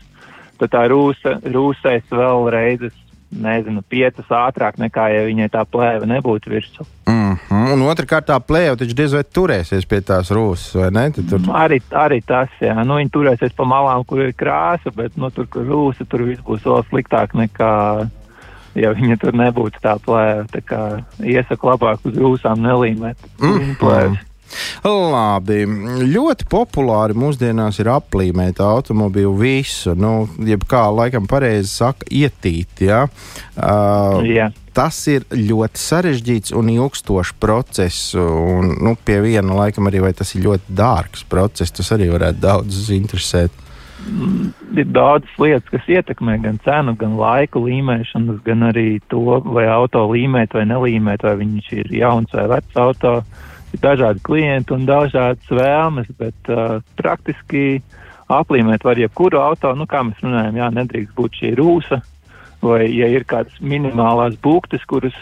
tad 0.61 0.71
tā 0.71 0.85
rūsa, 0.91 1.35
rūsēs 1.43 2.07
vēl 2.13 2.47
reizes 2.53 2.95
nezinu, 3.31 3.81
piecas 3.89 4.29
ātrāk 4.31 4.77
nekā, 4.79 5.07
ja 5.11 5.25
viņai 5.27 5.49
tā 5.51 5.63
plēve 5.67 6.07
nebūtu 6.09 6.51
virsū. 6.51 6.85
Mm 7.07 7.35
-hmm. 7.35 7.73
Un 7.73 7.81
otrkārt, 7.91 8.27
tā 8.27 8.39
plēve 8.39 8.77
taču 8.77 8.95
diez 8.95 9.13
vai 9.13 9.23
turēsies 9.23 9.85
pie 9.85 10.01
tās 10.01 10.31
rūsas, 10.31 10.75
vai 10.75 10.91
ne? 10.91 11.11
Tur... 11.11 11.39
Arī, 11.53 11.81
arī 11.91 12.21
tas, 12.25 12.49
jā. 12.61 12.75
Nu, 12.83 12.95
viņi 12.99 13.09
turēsies 13.09 13.55
pa 13.55 13.63
malām, 13.63 14.05
kur 14.05 14.21
ir 14.21 14.33
krāsa, 14.33 14.91
bet, 14.95 15.17
nu, 15.17 15.29
tur, 15.29 15.47
kur 15.47 15.65
rūsa, 15.65 16.05
tur 16.09 16.23
viss 16.23 16.41
būs 16.41 16.63
vēl 16.63 16.83
sliktāk 16.89 17.33
nekā, 17.33 18.07
ja 18.75 18.93
viņa 18.93 19.17
tur 19.17 19.33
nebūtu 19.33 19.79
tā 19.81 19.97
plēve. 19.99 20.61
Kā 20.65 21.03
iesaku 21.19 21.67
labāk 21.67 21.99
uz 22.03 22.15
rūsām 22.15 22.63
nelīmēt 22.63 23.17
mm 23.41 23.75
plēves. 23.79 24.26
Labi. 24.87 25.63
Ļoti 26.07 26.47
populāri 26.49 27.17
mūsdienās 27.17 27.79
ir 27.81 27.91
aplīmēt 27.91 28.61
automobīlu 28.63 29.33
visu. 29.39 29.95
Nu, 29.97 30.27
kā 30.69 30.87
laikam 30.93 31.27
pareizi 31.29 31.71
saka, 31.71 32.07
ietīt. 32.09 32.85
Ja? 32.87 33.05
Uh, 33.57 34.23
yeah. 34.27 34.55
Tas 34.77 34.99
ir 35.09 35.25
ļoti 35.33 35.81
sarežģīts 35.81 36.53
un 36.57 36.69
ilgstošs 36.69 37.33
process. 37.41 38.11
Un, 38.17 38.75
nu, 38.83 38.93
pie 39.03 39.19
viena 39.25 39.63
laikam 39.63 39.89
arī 39.89 40.03
tas 40.15 40.35
ir 40.35 40.45
ļoti 40.45 40.75
dārgs 40.77 41.25
process. 41.29 41.73
Tas 41.73 41.95
arī 41.95 42.11
varētu 42.13 42.43
daudzus 42.43 42.91
interesēt. 42.93 43.63
Mm, 43.97 44.51
ir 44.77 44.85
daudzas 44.93 45.33
lietas, 45.41 45.65
kas 45.73 45.87
ietekmē 45.89 46.37
gan 46.43 46.59
cenu, 46.61 46.93
gan 47.01 47.15
laiku 47.17 47.63
līmēšanas, 47.65 48.43
gan 48.45 48.67
arī 48.69 48.99
to, 49.09 49.39
vai 49.41 49.65
auto 49.73 50.03
līmēt 50.11 50.53
vai 50.53 50.67
nelīmēt, 50.69 51.25
vai 51.25 51.33
viņš 51.41 51.71
ir 51.81 51.89
jauns 51.97 52.35
vai 52.37 52.45
vecs 52.53 52.77
auto. 52.77 53.15
Uh, 53.17 53.56
dažādi 53.81 54.23
klienti 54.23 54.73
un 54.73 54.85
dažādas 54.87 55.49
vēlmes, 55.51 56.11
bet 56.19 56.51
uh, 56.51 56.79
praktiski 56.99 57.81
aplīmēt 58.31 58.83
var 58.83 58.99
jebkuru 58.99 59.39
auto, 59.39 59.73
nu 59.75 59.87
kā 59.87 60.03
mēs 60.03 60.21
runājam, 60.23 60.59
jā, 60.59 60.69
nedrīkst 60.75 61.15
būt 61.15 61.41
šī 61.41 61.53
rūsa, 61.59 62.01
vai 62.63 62.87
ja 62.91 63.09
ir 63.11 63.27
kādas 63.27 63.55
minimālās 63.61 64.37
būktes, 64.43 64.83
kuras 64.89 65.15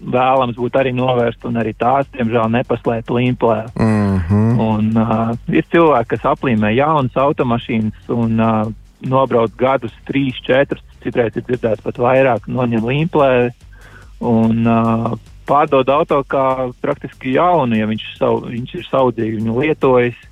vēlams 0.00 0.58
būtu 0.60 0.80
arī 0.80 0.92
novērst, 0.94 1.44
un 1.48 1.56
arī 1.60 1.72
tās, 1.78 2.08
diemžēl, 2.14 2.50
nepaslēpt 2.52 3.10
līmplē. 3.10 3.58
Mm 3.74 4.18
-hmm. 4.28 4.58
Un 4.60 4.90
uh, 4.96 5.36
ir 5.48 5.64
cilvēki, 5.72 6.08
kas 6.08 6.26
aplīmē 6.32 6.74
jaunas 6.76 7.16
automašīnas 7.16 8.08
un 8.08 8.40
uh, 8.40 8.72
nobrauc 9.00 9.52
gadus, 9.56 9.94
trīs, 10.08 10.36
četrus, 10.44 10.84
citreiz 11.02 11.36
ir 11.36 11.42
dzirdēts 11.42 11.82
pat 11.82 11.98
vairāk, 11.98 12.48
noņem 12.48 12.84
līmplē. 12.84 13.50
Un, 14.20 14.66
uh, 14.66 15.18
pārdod 15.48 15.90
auto 15.92 16.22
kā 16.28 16.46
praktiski 16.82 17.36
jaunu, 17.36 17.78
ja 17.78 17.88
viņš, 17.90 18.06
savu, 18.18 18.46
viņš 18.50 18.74
ir 18.78 18.88
saudzīgi 18.90 19.40
viņu 19.40 19.58
lietojis. 19.60 20.22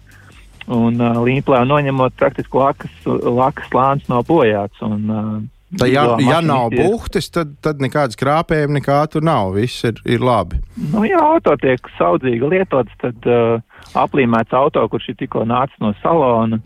Un 0.64 0.96
uh, 0.96 1.18
līmplē 1.20 1.60
noņemot 1.68 2.14
praktiski 2.16 2.56
lakas, 2.56 2.92
lakas 3.04 3.66
slānis 3.68 4.06
nav 4.08 4.22
bojāts. 4.28 4.80
Un, 4.84 5.02
uh, 5.12 5.34
Tā, 5.74 5.88
ja, 5.90 6.04
ja 6.22 6.38
nav 6.44 6.70
buhtes, 6.74 7.26
tad, 7.34 7.54
tad 7.64 7.80
nekādas 7.82 8.18
krāpējuma 8.20 8.78
nekā 8.78 8.98
tur 9.10 9.24
nav. 9.26 9.54
Viss 9.56 9.82
ir, 9.86 9.98
ir 10.06 10.22
labi. 10.22 10.60
Nu, 10.92 11.02
ja 11.08 11.18
auto 11.24 11.56
tiek 11.60 11.88
saudzīgi 11.98 12.50
lietots, 12.52 12.94
tad 13.02 13.26
uh, 13.26 13.58
aplīmēts 13.98 14.54
auto, 14.54 14.84
kurš 14.92 15.10
ir 15.12 15.18
tikko 15.24 15.44
nācis 15.48 15.80
no 15.82 15.90
salona, 16.02 16.60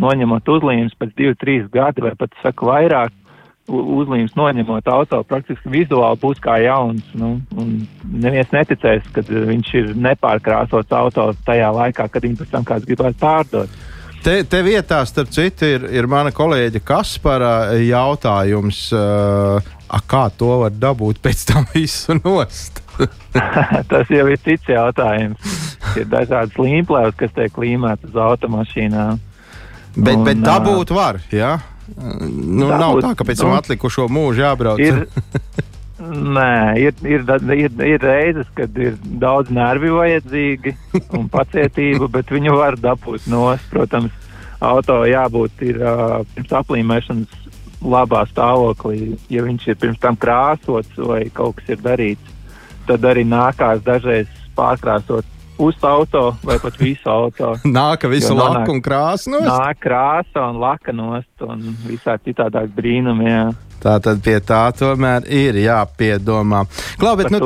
noņemot 0.00 0.52
uzlīmes 0.56 0.96
pēc 1.00 1.14
divu, 1.16 1.36
trīs 1.40 1.68
gadi 1.72 2.04
vai 2.04 2.12
pat 2.18 2.36
saka 2.44 2.68
vairāk, 2.68 3.14
uzlīmes 3.70 4.34
noņemot 4.38 4.88
auto, 4.90 5.22
praktiski 5.28 5.70
vizuāli 5.72 6.18
būs 6.20 6.42
kā 6.42 6.58
jauns. 6.64 7.06
Nu, 7.18 7.36
neviens 8.02 8.50
neticēs, 8.54 9.06
ka 9.14 9.24
viņš 9.30 9.72
ir 9.80 9.94
nepārkrāsots 10.08 10.96
auto 10.96 11.30
tajā 11.46 11.70
laikā, 11.76 12.08
kad 12.10 12.26
viņu 12.26 12.42
pēc 12.42 12.52
tam 12.54 12.66
kāds 12.68 12.88
gribētu 12.88 13.20
pārdot. 13.22 13.80
Te, 14.20 14.42
te 14.44 14.58
vietā, 14.60 14.98
starp 15.08 15.30
citu, 15.32 15.64
ir, 15.64 15.86
ir 15.96 16.08
mana 16.10 16.28
kolēģa 16.36 16.82
Kaspara 16.84 17.52
jautājums, 17.80 18.82
uh, 18.92 19.70
a, 19.88 20.00
kā 20.04 20.26
to 20.36 20.58
var 20.66 20.74
dabūt 20.76 21.22
pēc 21.24 21.46
tam 21.48 21.64
visu 21.72 22.18
nost? 22.20 22.82
Tas 23.90 24.12
jau 24.12 24.26
ir 24.28 24.38
cits 24.44 24.68
jautājums. 24.68 25.58
Ir 25.96 26.06
dažādas 26.10 26.58
līmplēs, 26.60 27.16
kas 27.16 27.32
tiek 27.32 27.56
līmētas 27.64 28.12
uz 28.12 28.20
automašīnām. 28.20 29.20
Bet, 29.96 30.14
un, 30.14 30.24
bet 30.26 30.42
dabūt 30.44 30.92
var, 30.94 31.18
jā? 31.32 31.56
Ja? 31.56 31.69
Nu, 31.96 32.68
tā 32.70 32.78
nav 32.80 33.00
tā, 33.02 33.14
ka 33.18 33.26
pēc 33.26 33.42
tam 33.42 33.52
nu, 33.52 33.58
atlikušo 33.58 34.06
mūžu 34.12 34.44
jābrauc. 34.44 34.80
Ir, 34.80 35.04
Nē, 36.00 36.80
ir, 36.80 36.94
ir, 37.04 37.26
ir, 37.52 37.74
ir 37.84 38.00
reizes, 38.00 38.48
kad 38.56 38.76
ir 38.80 38.94
daudz 39.20 39.50
nervi 39.52 39.90
vajadzīgi 39.92 40.72
un 41.18 41.28
pacietība, 41.34 42.08
bet 42.08 42.32
viņu 42.32 42.54
var 42.56 42.78
dabūt 42.80 43.28
nost. 43.28 43.66
Protams, 43.72 44.14
auto 44.64 45.02
jābūt 45.08 45.60
ir, 45.68 45.82
uh, 45.84 46.22
pirms 46.32 46.56
aplīmēšanas 46.62 47.36
labā 47.84 48.24
stāvoklī. 48.30 49.18
Ja 49.32 49.44
viņš 49.44 49.68
ir 49.68 49.80
pirms 49.82 50.00
tam 50.00 50.16
krāsots 50.20 50.96
vai 50.96 51.26
kaut 51.36 51.60
kas 51.60 51.76
ir 51.76 51.84
darīts, 51.84 52.32
tad 52.88 53.04
arī 53.04 53.26
nākās 53.28 53.84
dažreiz 53.84 54.32
pārkrāsot 54.56 55.29
pusi 55.60 55.84
auto 55.86 56.26
vai 56.42 56.58
pat 56.62 56.78
visu 56.80 57.10
auto. 57.12 57.54
Nāk 57.68 58.08
visu 58.08 58.36
laku 58.36 58.78
un 58.78 58.84
krāsu 58.84 59.34
nost? 59.34 59.48
Nāk 59.48 59.82
krāsa 59.84 60.48
un 60.48 60.60
laka 60.62 60.94
nost 60.96 61.44
un 61.44 61.74
visā 61.84 62.16
citādāk 62.24 62.72
brīnumi. 62.76 63.28
Jā. 63.28 63.50
Tā 63.80 63.94
tad 64.04 64.20
pie 64.24 64.36
tā 64.44 64.60
tomēr 64.76 65.24
ir 65.32 65.56
jāpiedomā. 65.62 66.66
Klau, 67.00 67.14
bet, 67.16 67.30
nu, 67.32 67.40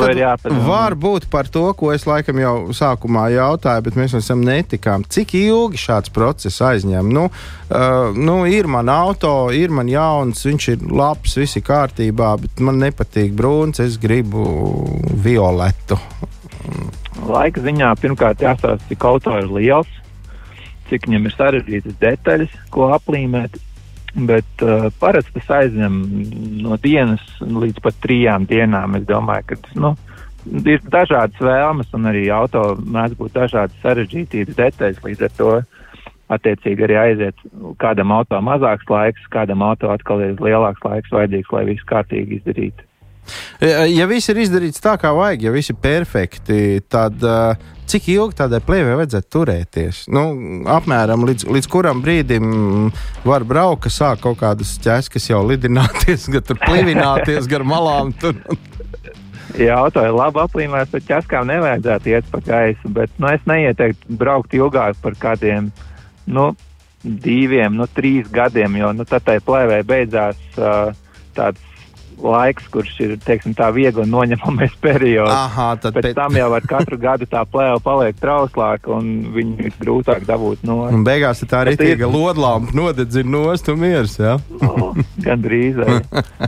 varbūt 0.66 1.28
par 1.30 1.46
to, 1.46 1.68
ko 1.78 1.92
es 1.94 2.08
laikam 2.10 2.40
jau 2.42 2.54
sākumā 2.74 3.28
jautāju, 3.36 3.84
bet 3.86 3.98
mēs 4.00 4.16
esam 4.18 4.42
netikām. 4.46 5.06
Cik 5.06 5.36
ilgi 5.38 5.78
šāds 5.84 6.10
process 6.14 6.58
aizņem? 6.66 7.12
Nu, 7.14 7.28
uh, 7.30 8.10
nu, 8.18 8.40
ir 8.50 8.66
man 8.70 8.90
auto, 8.90 9.52
ir 9.54 9.70
man 9.74 9.90
jauns, 9.90 10.42
viņš 10.48 10.68
ir 10.74 10.84
labs, 10.90 11.38
viss 11.38 11.60
ir 11.60 11.66
kārtībā, 11.70 12.34
bet 12.42 12.66
man 12.66 12.82
nepatīk 12.82 13.34
brūns, 13.38 13.82
es 13.86 14.00
gribu 14.02 14.48
violetu. 15.22 16.00
Laika 17.22 17.62
ziņā 17.62 17.92
pirmkārt 18.00 18.42
jāstāsta, 18.42 18.82
cik 18.88 19.04
auto 19.06 19.36
ir 19.38 19.46
liels, 19.52 19.90
cik 20.90 21.06
viņam 21.08 21.28
ir 21.28 21.36
sarežģītas 21.36 22.00
detaļas, 22.02 22.56
ko 22.74 22.90
aplīmēt. 22.96 23.60
Bet 24.14 24.62
uh, 24.62 24.90
parasti 25.02 25.40
tas 25.40 25.48
aizņem 25.56 25.94
no 26.62 26.76
dienas 26.78 27.22
līdz 27.42 27.80
pat 27.82 27.96
trijām 28.04 28.44
dienām. 28.46 28.94
Es 29.00 29.06
domāju, 29.08 29.48
ka 29.48 29.80
nu, 29.82 29.90
ir 30.62 30.84
dažādas 30.86 31.40
vēlmes, 31.42 31.90
un 31.98 32.06
arī 32.12 32.28
auto 32.30 32.62
mēdz 32.78 33.18
būt 33.18 33.34
dažādas 33.40 33.80
sarežģītības 33.82 34.60
detaļas. 34.60 35.02
Līdz 35.02 35.26
ar 35.26 35.34
to 35.38 35.50
attiecīgi 36.34 36.86
arī 36.86 36.98
aiziet 37.00 37.42
kādam 37.82 38.14
auto 38.14 38.38
mazāks 38.44 38.86
laiks, 38.90 39.26
kādam 39.34 39.64
auto 39.66 39.90
atkal 39.92 40.22
ir 40.24 40.38
lielāks 40.40 40.84
laiks 40.86 41.12
vajadzīgs, 41.12 41.50
lai 41.52 41.64
viss 41.72 41.90
kārtīgi 41.90 42.38
izdarītu. 42.38 42.86
Ja 43.60 44.08
viss 44.10 44.28
ir 44.28 44.42
izdarīts 44.42 44.82
tā, 44.84 44.96
kā 45.00 45.12
vajag, 45.16 45.46
ja 45.46 45.52
viss 45.54 45.72
ir 45.72 45.78
perfekti, 45.80 46.82
tad 46.92 47.22
uh, 47.24 47.54
cik 47.88 48.08
ilgi 48.12 48.38
tādai 48.38 48.60
plēvei 48.64 48.96
vajadzētu 48.98 49.30
turēties? 49.32 50.02
Nu, 50.12 50.24
apmēram 50.74 51.24
līdz, 51.28 51.46
līdz 51.54 51.70
kuram 51.72 52.02
brīdim 52.04 52.90
var 53.24 53.46
braukt, 53.48 53.86
ka 53.86 53.92
sāk 53.92 54.24
kaut 54.24 54.40
kādas 54.42 54.76
ķēskas 54.84 55.30
jau 55.30 55.42
lidināties, 55.48 56.28
gan 56.34 56.46
tur 56.46 56.60
plīvināties 56.64 57.48
gar 57.50 57.66
malām. 57.68 58.12
Tur. 58.20 58.38
Jā, 59.54 59.78
auto 59.78 60.02
ir 60.02 60.14
labi 60.16 60.40
aplīmēts, 60.42 60.92
bet 60.96 61.08
ķēskām 61.08 61.46
nevajadzētu 61.52 62.10
iet 62.10 62.30
pa 62.32 62.40
gaisu. 62.42 62.90
Bet 62.96 63.12
nu, 63.22 63.30
es 63.30 63.44
neieteiktu 63.46 64.16
braukt 64.18 64.56
ilgāk 64.56 64.98
par 65.02 65.14
kādiem 65.20 65.70
nu, 66.26 66.50
diviem, 67.04 67.76
nu, 67.76 67.86
trīs 67.86 68.30
gadiem, 68.32 68.80
jo 68.80 68.90
nu, 68.96 69.06
tad 69.06 69.26
tai 69.28 69.36
plēvei 69.44 69.82
beidzās 69.86 70.40
uh, 70.56 70.90
tāds 71.36 71.73
laiks, 72.22 72.66
kurš 72.72 72.92
ir 73.04 73.14
teiksim, 73.24 73.54
tā 73.56 73.70
viegli 73.74 74.06
noņemamais 74.08 74.74
periods. 74.84 75.32
Aha, 75.34 75.68
tad 75.82 75.96
pēc 75.98 76.14
tam 76.16 76.36
jau 76.38 76.50
ar 76.56 76.66
katru 76.68 76.98
gadu 77.00 77.28
tā 77.30 77.44
plēva 77.48 77.80
paliek 77.84 78.18
trauslāka 78.20 78.92
un 78.94 79.10
viņu 79.34 79.68
ir 79.68 79.76
grūtāk 79.80 80.26
dabūt 80.28 80.64
no. 80.68 80.82
Un 80.90 81.04
beigās 81.06 81.42
tā 81.44 81.64
arī 81.64 81.76
ir 81.90 82.06
lodlampa 82.08 82.74
nodedzina 82.76 83.30
nost 83.36 83.68
un 83.72 83.80
miers. 83.82 84.18
Ja? 84.20 84.36
Oh, 84.64 84.94
Gan 85.24 85.42
drīz. 85.44 85.78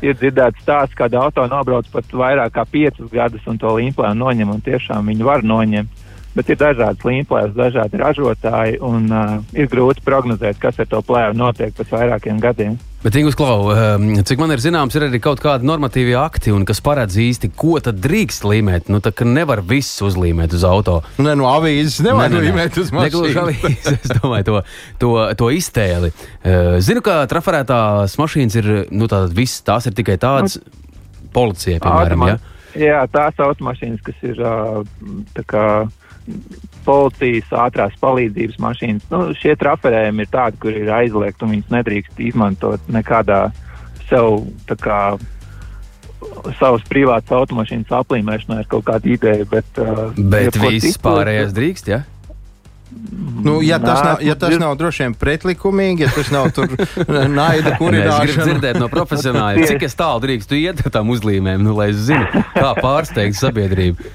ir 0.02 0.16
dzirdēts 0.16 0.62
stāsts, 0.64 0.96
kad 0.98 1.14
auto 1.18 1.46
nobrauc 1.50 1.88
pat 1.92 2.10
vairāk 2.12 2.56
kā 2.56 2.66
piecus 2.70 3.10
gadus 3.12 3.46
un 3.50 3.58
to 3.60 3.76
līmplēnu 3.78 4.22
noņem 4.24 4.56
un 4.56 4.64
tiešām 4.64 5.12
viņu 5.12 5.26
var 5.28 5.44
noņemt. 5.46 6.05
Bet 6.36 6.50
ir 6.52 6.58
dažādas 6.60 7.06
līnijas, 7.06 7.54
dažādi 7.56 8.00
ražotāji, 8.00 8.76
un 8.84 9.08
uh, 9.12 9.38
ir 9.56 9.70
grūti 9.72 10.04
prognozēt, 10.04 10.60
kas 10.60 10.82
ar 10.82 10.90
to 10.90 11.00
plēvu 11.06 11.38
notiek 11.38 11.72
pēc 11.76 11.94
vairākiem 11.94 12.42
gadiem. 12.42 12.76
Bet, 13.06 13.14
Ingūns 13.20 13.36
Klau, 13.38 13.68
um, 13.70 14.06
cik 14.26 14.40
man 14.40 14.50
ir 14.50 14.60
zināms, 14.60 14.96
ir 14.98 15.04
arī 15.06 15.20
kaut 15.22 15.38
kādi 15.38 15.68
normatīvi 15.68 16.16
akti, 16.18 16.50
kas 16.66 16.80
paredz 16.82 17.14
īsti, 17.22 17.52
ko 17.54 17.76
tad 17.78 18.00
drīkst 18.02 18.42
līmēt. 18.48 18.88
Nu, 18.90 18.98
tā 19.04 19.12
kā 19.14 19.28
nevar 19.28 19.62
viss 19.62 20.00
uzlīmēt 20.02 20.56
uz 20.56 20.64
auto. 20.66 20.96
Nē, 21.22 21.36
no 21.38 21.46
avīzes 21.52 22.00
nevar 22.02 22.32
ne, 22.32 22.40
ne, 22.40 22.48
līmēt 22.48 22.80
uz 22.82 22.90
mašīnu. 22.96 23.30
avīzes, 23.44 24.00
es 24.00 24.16
domāju, 24.16 24.48
to, 24.48 24.64
to, 25.04 25.12
to 25.38 25.52
iztēli. 25.54 26.10
Uh, 26.10 26.80
zinu, 26.82 27.04
ka 27.06 27.20
trafarētās 27.30 28.18
mašīnas 28.18 28.58
ir, 28.58 28.72
nu, 28.90 29.06
tādas 29.12 29.36
visas, 29.36 29.62
tās 29.68 29.86
ir 29.86 29.94
tikai 29.96 30.18
tādas 30.20 30.58
policijai, 31.36 31.78
piemēram. 31.84 32.26
Ja? 32.32 32.40
Jā, 32.76 32.98
tās 33.12 33.38
automašīnas, 33.40 34.02
kas 34.04 34.26
ir 34.26 34.42
tā 35.36 35.46
kā 35.48 35.62
policijas 36.86 37.52
ātrās 37.66 37.94
palīdzības 38.02 38.58
mašīnas. 38.62 39.06
Nu, 39.10 39.22
šie 39.38 39.56
traferējumi 39.58 40.26
ir 40.26 40.32
tādi, 40.32 40.60
kur 40.62 40.76
ir 40.76 40.90
aizliegti 40.94 41.46
un 41.46 41.54
viņas 41.56 41.72
nedrīkst 41.74 42.20
izmantot 42.28 42.90
nekādā 42.92 43.46
sev 44.06 44.44
kā, 44.82 45.00
savas 46.60 46.84
privātas 46.88 47.34
automašīnas 47.36 47.94
aplīmēšanā 48.00 48.60
ir 48.62 48.68
kaut 48.70 48.86
kāda 48.86 49.10
ideja. 49.16 49.48
Bet, 49.50 49.80
uh, 49.82 50.12
bet 50.16 50.58
viss 50.62 51.00
pārējais 51.02 51.56
drīkst, 51.56 51.90
ja? 51.94 52.04
Nu, 53.42 53.62
ja, 53.62 53.78
tas 53.78 54.00
nav, 54.04 54.22
ja 54.22 54.34
tas 54.34 54.54
nav 54.58 54.76
droši 54.78 55.04
vien 55.04 55.14
pretlikumīgi, 55.18 56.06
ja 56.06 56.10
tas 56.14 56.30
nav 56.32 56.48
tur 56.56 56.70
naida 57.40 57.74
kurināšana. 57.80 58.22
Es 58.24 58.30
gribu 58.30 58.46
dzirdēt 58.48 58.78
no 58.80 58.88
profesionāļiem, 58.92 59.66
cik 59.72 59.88
es 59.88 59.98
tālu 59.98 60.22
drīkstu 60.24 60.58
iet 60.58 60.80
ar 60.84 60.94
tām 60.94 61.10
uzlīmēm, 61.14 61.66
nu, 61.66 61.74
lai 61.76 61.90
es 61.92 62.06
zinu, 62.08 62.44
kā 62.54 62.72
pārsteigt 62.78 63.38
sabiedrību. 63.38 64.14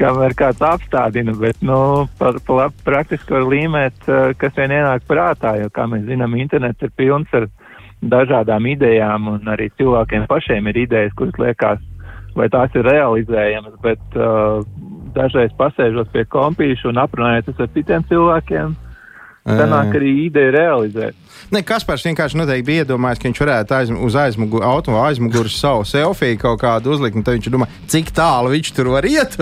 Kamēr 0.00 0.34
kāds 0.38 0.62
apstādina, 0.64 1.34
bet 1.38 1.60
nu, 1.64 2.08
par, 2.18 2.38
par 2.46 2.72
praktiski 2.86 3.36
var 3.36 3.46
līmēt, 3.50 4.08
eh, 4.08 4.32
kas 4.40 4.56
vien 4.56 4.74
ienāk 4.76 5.06
prātā, 5.08 5.56
jo, 5.60 5.70
kā 5.74 5.86
mēs 5.90 6.06
zinām, 6.08 6.36
internets 6.40 6.82
ir 6.82 6.92
pilns 6.96 7.32
ar 7.36 7.48
dažādām 8.00 8.66
idejām, 8.70 9.28
un 9.34 9.52
arī 9.52 9.68
cilvēkiem 9.76 10.26
pašiem 10.30 10.68
ir 10.70 10.84
idejas, 10.86 11.16
kuras 11.18 11.36
liekas, 11.38 11.82
vai 12.36 12.48
tās 12.48 12.74
ir 12.78 12.86
realizējamas, 12.86 13.74
bet 13.82 14.16
uh, 14.16 14.62
dažreiz 15.12 15.52
pasēžot 15.58 16.08
pie 16.14 16.24
kompīšu 16.30 16.88
un 16.92 17.00
aprunājoties 17.02 17.60
ar 17.60 17.68
citiem 17.74 18.06
cilvēkiem, 18.08 18.72
sanāk 19.46 19.96
arī 19.98 20.12
ideja 20.26 20.52
realizēt. 20.54 21.18
Ne, 21.50 21.62
Kaspars 21.66 22.04
vienkārši 22.06 22.38
noteikti 22.38 22.66
bija 22.66 22.84
iedomājies, 22.84 23.18
ka 23.18 23.26
viņš 23.26 23.40
varētu 23.42 23.74
aizm 23.74 23.96
uz 24.06 24.16
aizmugu, 24.18 24.60
auto 24.62 24.94
aizmugures 25.00 25.56
savu 25.58 25.86
selfiju 25.88 26.38
kaut 26.38 26.60
kādu 26.62 26.92
uzlikt, 26.94 27.18
tad 27.26 27.38
viņš 27.38 27.50
domā, 27.50 27.66
cik 27.90 28.12
tālu 28.14 28.52
viņš 28.54 28.72
tur 28.76 28.92
var 28.94 29.08
iet. 29.08 29.34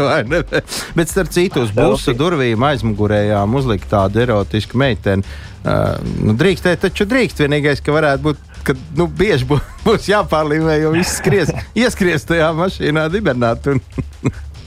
Bet 0.99 1.13
starp 1.13 1.33
citu, 1.35 1.67
uz 1.67 1.75
busa 1.77 2.15
durvīm 2.17 2.65
aizmugurējām 2.71 3.59
uzlikt 3.61 3.91
tādu 3.93 4.25
erotisku 4.25 4.81
meiteni. 4.81 5.27
Uh, 5.59 5.99
nu, 6.23 6.33
drīkstēt, 6.39 6.81
taču 6.87 7.05
drīkst. 7.09 7.43
Vienīgais, 7.43 7.83
ka 7.85 7.93
varētu 7.93 8.29
būt 8.31 8.45
ka 8.69 8.77
nu, 8.97 9.09
bieži 9.19 9.47
būs 9.49 10.09
jāpārlīmē, 10.11 10.79
jo 10.83 10.93
viss 10.97 11.19
skries, 11.21 11.53
ieskries 11.83 12.27
tajā 12.29 12.51
mašīnā 12.57 13.09
dibernāt. 13.13 13.69
Un... 13.73 13.83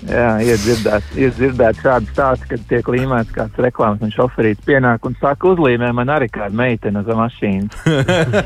Jā, 0.10 0.30
iedzirdēt, 0.42 1.12
iedzirdēt 1.14 1.82
šādu 1.84 2.10
stāstu, 2.10 2.48
kad 2.50 2.64
tiek 2.72 2.88
līmēts 2.90 3.36
kāds 3.36 3.62
reklāmas 3.62 4.02
un 4.02 4.14
šoferīts 4.16 4.66
pienāk 4.66 5.06
un 5.06 5.18
saka, 5.22 5.52
uzlīmē 5.54 5.92
man 5.94 6.10
arī 6.10 6.30
kāda 6.34 6.58
meitene 6.58 7.04
uz 7.04 7.12
mašīnas. 7.22 7.84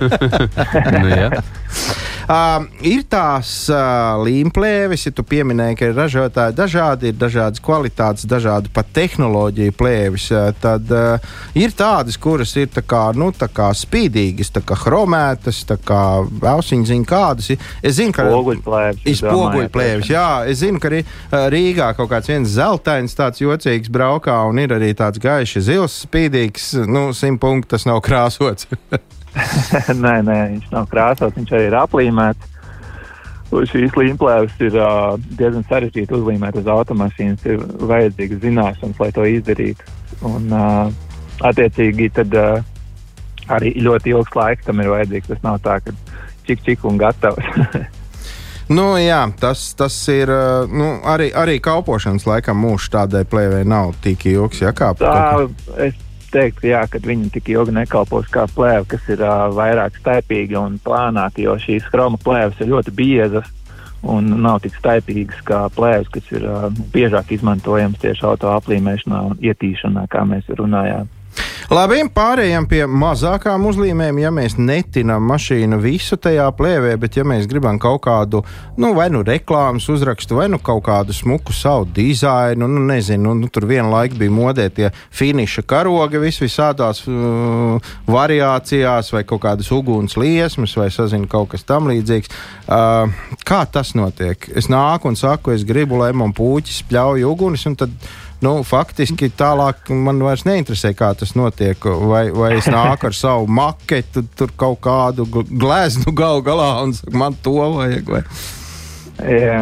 nu, 0.98 1.08
jā. 1.14 1.32
Uh, 2.26 2.64
ir 2.82 3.04
tās 3.06 3.50
uh, 3.70 4.18
līmplēves, 4.26 5.04
ja 5.06 5.12
tu 5.14 5.22
pieminēji, 5.30 5.76
ka 5.78 5.90
ir 5.92 5.92
ražotāji 5.94 6.56
dažādi, 6.58 7.12
ir 7.12 7.20
dažādas 7.22 7.62
kvalitātes, 7.62 8.26
dažādi 8.26 8.72
pat 8.74 8.90
tehnoloģiju 8.98 9.76
plēves. 9.78 10.26
Uh, 10.34 10.48
tad 10.58 10.90
uh, 10.90 11.22
ir 11.54 11.76
tādas, 11.78 12.18
kuras 12.18 12.56
ir 12.58 12.72
tā 12.74 12.82
kā, 12.82 13.04
nu, 13.14 13.30
tā 13.30 13.46
kā 13.54 13.70
spīdīgas, 13.78 14.50
tā 14.58 14.64
kā 14.66 14.78
chromētas, 14.82 15.62
tā 15.70 15.78
kā 15.78 16.02
ausiņas 16.56 16.90
zina 16.90 17.10
kādas. 17.12 17.52
Es 17.86 18.00
zinu, 18.00 18.16
ka 18.16 18.26
ir 18.26 19.22
spoguļplēves. 19.22 20.10
Jā, 20.10 20.30
es 20.50 20.64
zinu, 20.64 20.82
ka 20.82 20.90
arī 20.90 21.04
uh, 21.06 21.45
Rīgā 21.52 21.92
kaut 21.98 22.10
kāds 22.12 22.30
viens 22.30 22.50
zeltains 22.56 23.16
tāds 23.18 23.42
jocīgs 23.42 23.92
braukā 23.94 24.36
un 24.50 24.60
ir 24.62 24.74
arī 24.76 24.94
tāds 24.98 25.22
gaišs 25.22 25.66
zils 25.68 25.96
spīdīgs. 26.06 26.72
Nu, 26.90 27.10
simt 27.18 27.42
punktu 27.44 27.76
tas 27.76 27.86
nav 27.88 28.02
krāsots. 28.06 28.70
nē, 30.06 30.16
nē, 30.26 30.38
viņš 30.54 30.70
nav 30.74 30.88
krāsots, 30.92 31.36
viņš 31.38 31.56
arī 31.56 31.70
ir 31.70 31.80
aplīmēts. 31.80 32.52
Šīs 33.56 33.94
līnijas 33.96 34.56
ir 34.66 34.76
uh, 34.82 35.16
diezgan 35.40 35.64
sarežģīti 35.70 36.16
uzlīmēt 36.18 36.58
uz 36.60 36.70
automašīnas. 36.72 37.46
Ir 37.48 37.62
vajadzīgas 37.92 38.42
zināšanas, 38.44 39.02
lai 39.04 39.12
to 39.16 39.28
izdarītu. 39.30 39.92
Un, 40.28 40.50
uh, 40.52 40.90
attiecīgi, 41.46 42.10
tad 42.18 42.36
uh, 42.36 42.58
arī 43.54 43.76
ļoti 43.86 44.16
ilgs 44.16 44.36
laiks 44.36 44.66
tam 44.68 44.82
ir 44.84 44.92
vajadzīgs. 44.92 45.30
Tas 45.32 45.46
nav 45.46 45.62
tā, 45.64 45.78
ka 45.86 45.94
čik 46.50 46.66
čik 46.66 46.90
un 46.90 47.00
gatavs. 47.02 47.54
nu, 48.70 48.88
jā, 49.02 49.22
tas, 49.40 49.68
tas 49.78 49.98
ir 50.14 50.32
nu, 50.72 50.96
arī, 51.06 51.30
arī 51.36 51.60
kalpošanas 51.64 52.28
laikam 52.30 52.60
mūžs 52.64 52.90
tādai 52.94 53.26
plēvei 53.30 53.66
nav 53.68 53.94
tik 54.04 54.28
ilgs. 54.32 54.64
Ja, 54.64 54.74
kā, 54.76 54.94
tā, 55.00 55.46
es 55.86 55.98
teikt, 56.36 56.62
ka, 56.62 56.68
jā, 56.70 56.86
ka 56.92 57.02
viņi 57.04 57.32
tik 57.36 57.52
ilgi 57.54 57.76
nekalpos 57.76 58.30
kā 58.34 58.46
plēve, 58.52 58.86
kas 58.96 59.12
ir 59.12 59.22
uh, 59.24 59.48
vairāk 59.56 60.00
staipīga 60.02 60.62
un 60.62 60.80
plānāka, 60.84 61.44
jo 61.44 61.56
šīs 61.62 61.88
chroma 61.92 62.20
plēves 62.22 62.60
ir 62.62 62.72
ļoti 62.74 62.96
biezas 62.96 63.52
un 64.06 64.28
nav 64.44 64.62
tik 64.62 64.76
staipīgas 64.78 65.42
kā 65.48 65.64
plēves, 65.76 66.12
kas 66.14 66.32
ir 66.36 66.46
uh, 66.50 66.68
biežāk 66.94 67.32
izmantojamas 67.36 68.02
tieši 68.04 68.26
auto 68.28 68.52
aplīmēšanā 68.54 69.22
un 69.32 69.40
ietīšanā, 69.42 70.06
kā 70.12 70.26
mēs 70.30 70.50
runājām. 70.60 71.10
Labi, 71.66 72.04
pārējām 72.14 72.68
pie 72.70 72.84
mazākām 72.86 73.64
uzlīmēm. 73.66 74.20
Ja 74.22 74.30
mēs 74.30 74.54
netinām 74.60 75.24
mašīnu 75.26 75.80
visu 75.82 76.14
tajā 76.22 76.46
plēvē, 76.54 76.92
bet 77.02 77.16
ja 77.18 77.24
mēs 77.26 77.48
gribam 77.50 77.80
kaut 77.82 78.04
kādu, 78.06 78.44
nu, 78.78 78.92
vai 78.94 79.08
nu 79.10 79.24
reklāmas 79.26 79.88
uzrakstu, 79.90 80.38
vai 80.38 80.46
nu 80.54 80.60
kaut 80.62 80.84
kādu 80.86 81.16
smuku 81.16 81.56
savu 81.58 81.88
dizainu, 81.90 82.68
nu, 82.70 82.84
nezinu, 82.86 83.34
nu, 83.40 83.50
tur 83.50 83.66
vienlaik 83.66 84.14
bija 84.20 84.34
modē 84.36 84.68
tie 84.70 84.92
finiša 85.18 85.64
karogi 85.66 86.22
vis 86.22 86.38
visādās 86.44 87.02
uh, 87.10 87.82
variācijās, 88.14 89.10
vai 89.16 89.24
kaut 89.26 89.42
kādas 89.48 89.72
uguns 89.74 90.20
liesmas, 90.22 90.76
vai 90.78 90.92
sazinu 90.94 91.26
kaut 91.32 91.56
kas 91.56 91.66
tam 91.66 91.90
līdzīgs. 91.90 92.30
Uh, 92.70 93.10
kā 93.42 93.64
tas 93.66 93.96
notiek? 93.98 94.52
Es 94.54 94.70
nāku 94.70 95.10
un 95.10 95.18
saku, 95.18 95.56
es 95.58 95.66
gribu, 95.66 95.98
lai 96.04 96.14
man 96.14 96.38
pūķis 96.38 96.84
pļauj 96.92 97.26
uguns, 97.26 97.66
un 97.66 97.80
tad 97.82 97.98
nu, 98.46 98.60
faktiski 98.66 99.32
tālāk 99.34 99.90
man 99.90 100.22
vairs 100.24 100.46
neinteresē, 100.48 100.94
kā 100.98 101.12
tas 101.18 101.34
notiek. 101.38 101.88
Vai, 102.06 102.28
vai 102.34 102.56
es 102.60 102.70
nāku 102.72 103.10
ar 103.10 103.18
savu 103.18 103.50
maketu, 103.52 104.26
tur 104.38 104.54
kaut 104.58 104.82
kādu 104.86 105.26
gleznu 105.34 106.14
gal 106.16 106.44
galā 106.46 106.70
un 106.84 106.94
saku, 106.98 107.16
man 107.18 107.38
to 107.46 107.56
vajag. 107.78 108.12
Vai? 108.18 108.22
Jā, 109.26 109.60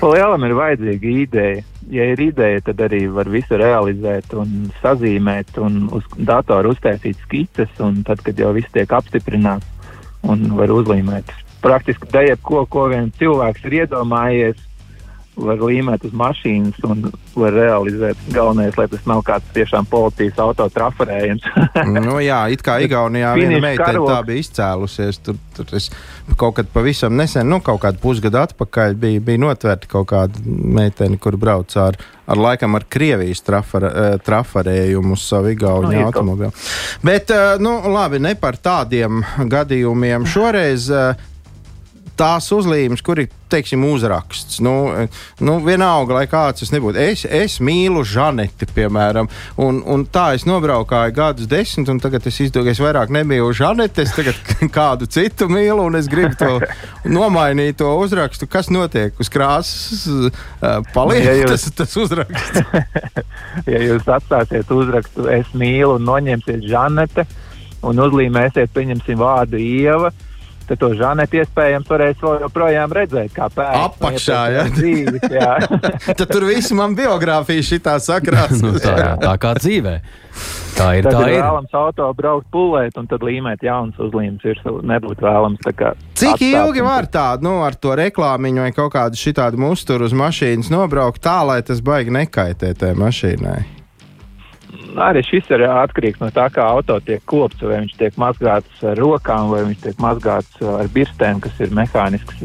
palielam 0.00 0.48
ir 0.48 0.56
vajadzīga 0.58 1.14
ideja. 1.24 1.62
Ja 1.92 2.06
ir 2.08 2.20
ideja, 2.24 2.62
tad 2.64 2.78
arī 2.80 3.02
var 3.12 3.28
visu 3.28 3.58
realizēt 3.60 4.32
un 4.40 4.70
sazīmēt 4.80 5.58
un 5.60 5.82
uz 5.92 6.06
datoru 6.16 6.72
uztaisīt 6.72 7.20
skices, 7.26 7.72
tad, 7.76 8.24
kad 8.24 8.40
jau 8.40 8.54
viss 8.56 8.72
tiek 8.72 8.88
apstiprināts 8.96 9.68
un 10.24 10.46
var 10.56 10.72
uzlīmēt 10.72 11.28
praktiski 11.64 12.08
jebko, 12.28 12.64
ko 12.68 12.88
viens 12.92 13.14
cilvēks 13.20 13.64
ir 13.68 13.78
iedomājies, 13.82 14.60
var 15.36 15.58
līmēt 15.58 16.04
uz 16.06 16.14
mašīnas 16.16 16.78
un 16.86 17.08
var 17.34 17.54
realizēt. 17.54 18.18
Galvenais, 18.34 18.76
lai 18.78 18.86
tas 18.90 19.02
nav 19.08 19.22
kāds 19.26 19.50
tiešām 19.56 19.86
policijas 19.90 20.38
auto 20.42 20.66
traferējums. 20.72 21.46
nu, 21.96 22.18
jā, 22.22 22.40
it 22.54 22.62
kā 22.64 22.78
Igaunijā 22.84 23.34
viena 23.38 23.60
meitene 23.64 24.04
tā 24.06 24.20
bija 24.26 24.44
izcēlusies. 24.44 25.20
Tur, 25.26 25.38
tur 25.56 25.74
es 25.76 25.90
kaut 26.40 26.58
kad 26.58 26.70
pavisam 26.74 27.16
nesen, 27.18 27.48
nu, 27.50 27.60
kaut 27.64 27.82
kādu 27.84 28.00
pusgadu 28.02 28.40
atpakaļ 28.44 28.98
bija, 29.00 29.24
bija 29.24 29.42
notvērta 29.46 29.90
kaut 29.90 30.10
kāda 30.12 30.44
meitene, 30.46 31.18
kur 31.22 31.38
brauc 31.40 31.74
ar, 31.80 31.98
ar 32.30 32.40
laikam 32.46 32.78
ar 32.78 32.86
Krievijas 32.90 33.42
trafer, 33.46 33.88
uh, 33.90 34.16
traferējumu 34.24 35.18
uz 35.18 35.26
savu 35.26 35.52
Igauniju 35.54 36.00
no, 36.00 36.08
automobili. 36.12 36.54
Bet, 37.04 37.34
uh, 37.34 37.54
nu, 37.62 37.76
labi, 37.94 38.22
ne 38.22 38.36
par 38.38 38.60
tādiem 38.62 39.24
gadījumiem. 39.50 40.26
Šoreiz 40.30 40.90
uh, 40.94 41.30
tās 42.18 42.50
uzlīmes, 42.54 43.02
kur 43.04 43.20
ir 43.22 43.30
teiksim, 43.54 43.84
uzraksts. 43.86 44.58
Nu, 44.64 44.74
nu, 45.44 45.56
vienalga, 45.64 46.16
lai 46.16 46.24
kāds 46.30 46.64
tas 46.64 46.72
nebūtu. 46.74 46.98
Es, 47.00 47.24
es 47.28 47.58
mīlu 47.64 48.02
Žaneti, 48.08 48.66
piemēram, 48.74 49.28
un, 49.62 49.80
un 49.90 50.04
tā 50.10 50.30
es 50.36 50.46
nobraukāju 50.48 51.14
gadus 51.14 51.50
desmit, 51.50 51.90
un 51.92 52.00
tagad 52.02 52.26
es 52.30 52.40
izdomāju, 52.42 52.74
es 52.74 52.82
vairāk 52.82 53.12
nebiju 53.14 53.52
Žaneti, 53.54 54.04
es 54.06 54.14
tagad 54.16 54.52
kādu 54.78 55.08
citu 55.10 55.48
mīlu, 55.52 55.86
un 55.86 56.00
es 56.00 56.10
gribu 56.10 56.34
to 56.40 56.58
nomainīt, 57.06 57.78
to 57.82 57.92
uzrakstu. 58.00 58.48
Kas 58.50 58.70
notiek 58.74 59.18
uz 59.22 59.30
krāsas? 59.32 60.04
Paliek 60.94 61.28
ja 61.28 61.38
jūs, 61.42 61.54
tas, 61.54 61.70
tas 61.82 61.96
uzraksts. 62.00 62.62
ja 63.72 63.86
jūs 63.86 64.10
atstāsiet 64.18 64.70
uzrakstu, 64.74 65.28
es 65.30 65.50
mīlu, 65.54 65.98
un 65.98 66.06
noņemsiet 66.10 66.66
Žanete, 66.70 67.28
un 67.84 68.00
uzlīmēsiet, 68.00 68.72
pieņemsim 68.74 69.20
vārdu 69.20 69.60
Ieva 69.60 70.10
Tad 70.64 70.80
to 70.80 70.90
žaneti 70.96 71.42
iespējams 71.42 71.90
varēs 71.90 72.22
joprojām 72.44 72.92
redzēt, 72.96 73.32
kā 73.36 73.50
pēc 73.52 73.74
apakšā. 73.84 74.40
Ja? 74.54 74.64
Dzīves, 74.72 75.26
jā. 75.28 75.50
Tad 76.18 76.26
tur 76.30 76.46
viss 76.48 76.72
man 76.76 76.96
biogrāfija 76.96 77.66
šitā 77.74 77.98
sakrās. 78.02 78.60
nu, 78.64 78.76
tā, 78.80 79.14
tā 79.20 79.34
kā 79.40 79.54
dzīvē. 79.60 79.98
Tā 80.74 80.88
ir. 80.98 81.06
Tad 81.06 81.14
tā 81.14 81.26
ir 81.28 81.36
ir. 81.36 81.44
vēlams 81.44 81.76
auto 81.78 82.08
braukt 82.18 82.48
pulēt 82.54 82.96
un 82.98 83.06
tad 83.10 83.22
līmēt 83.22 83.62
jaunas 83.62 84.00
uzlīmes. 84.02 84.42
Ir 84.48 84.58
nebūtu 84.64 85.22
vēlams. 85.22 85.60
Cik 85.62 85.84
atstāt 85.86 86.42
ilgi 86.48 86.84
var 86.84 87.06
tādu, 87.12 87.46
nu, 87.46 87.54
ar 87.66 87.76
to 87.78 87.94
reklāmiņu 88.00 88.64
vai 88.64 88.72
kaut 88.74 88.94
kādu 88.96 89.20
šitādu 89.20 89.60
musturu 89.60 90.08
uz 90.08 90.16
mašīnas 90.16 90.72
nobraukt 90.74 91.22
tā, 91.24 91.38
lai 91.46 91.60
tas 91.66 91.84
baigi 91.84 92.14
nekaitē 92.14 92.74
tai 92.80 92.94
mašīnai? 92.98 93.83
Arī 94.94 95.24
šis 95.26 95.48
ir 95.50 95.64
atkarīgs 95.66 96.20
no 96.22 96.28
tā, 96.34 96.46
kā 96.54 96.64
auto 96.70 97.00
tiek 97.02 97.22
kopts. 97.26 97.62
Vai 97.62 97.80
viņš 97.82 97.94
tiek 97.98 98.18
mazgāts 98.20 98.82
ar 98.86 98.98
rokām, 99.00 99.50
vai 99.50 99.64
viņš 99.68 99.80
tiek 99.88 100.02
mazgāts 100.02 100.60
uh, 100.62 100.76
ar 100.82 100.90
birstēm, 100.94 101.40
kas 101.42 101.62
ir 101.64 101.74
mehānisks 101.74 102.44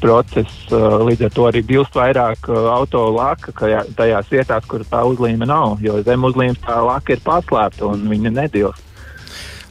process. 0.00 0.60
Uh, 0.70 1.00
Līdz 1.08 1.26
ar 1.26 1.34
to 1.34 1.48
arī 1.50 1.64
bilst 1.66 1.98
vairāk 1.98 2.46
uh, 2.50 2.68
auto 2.74 3.02
laka 3.16 3.54
tajās 3.98 4.30
vietās, 4.30 4.68
kur 4.70 4.86
tā 4.86 5.02
uzlīme 5.08 5.48
nav. 5.48 5.80
Jo 5.82 5.98
zem 6.06 6.28
uzlīmes 6.28 6.62
tā 6.62 6.78
laka 6.86 7.16
ir 7.16 7.24
paslēpta 7.26 7.90
un 7.90 8.06
viņa 8.12 8.34
nedilst. 8.38 8.89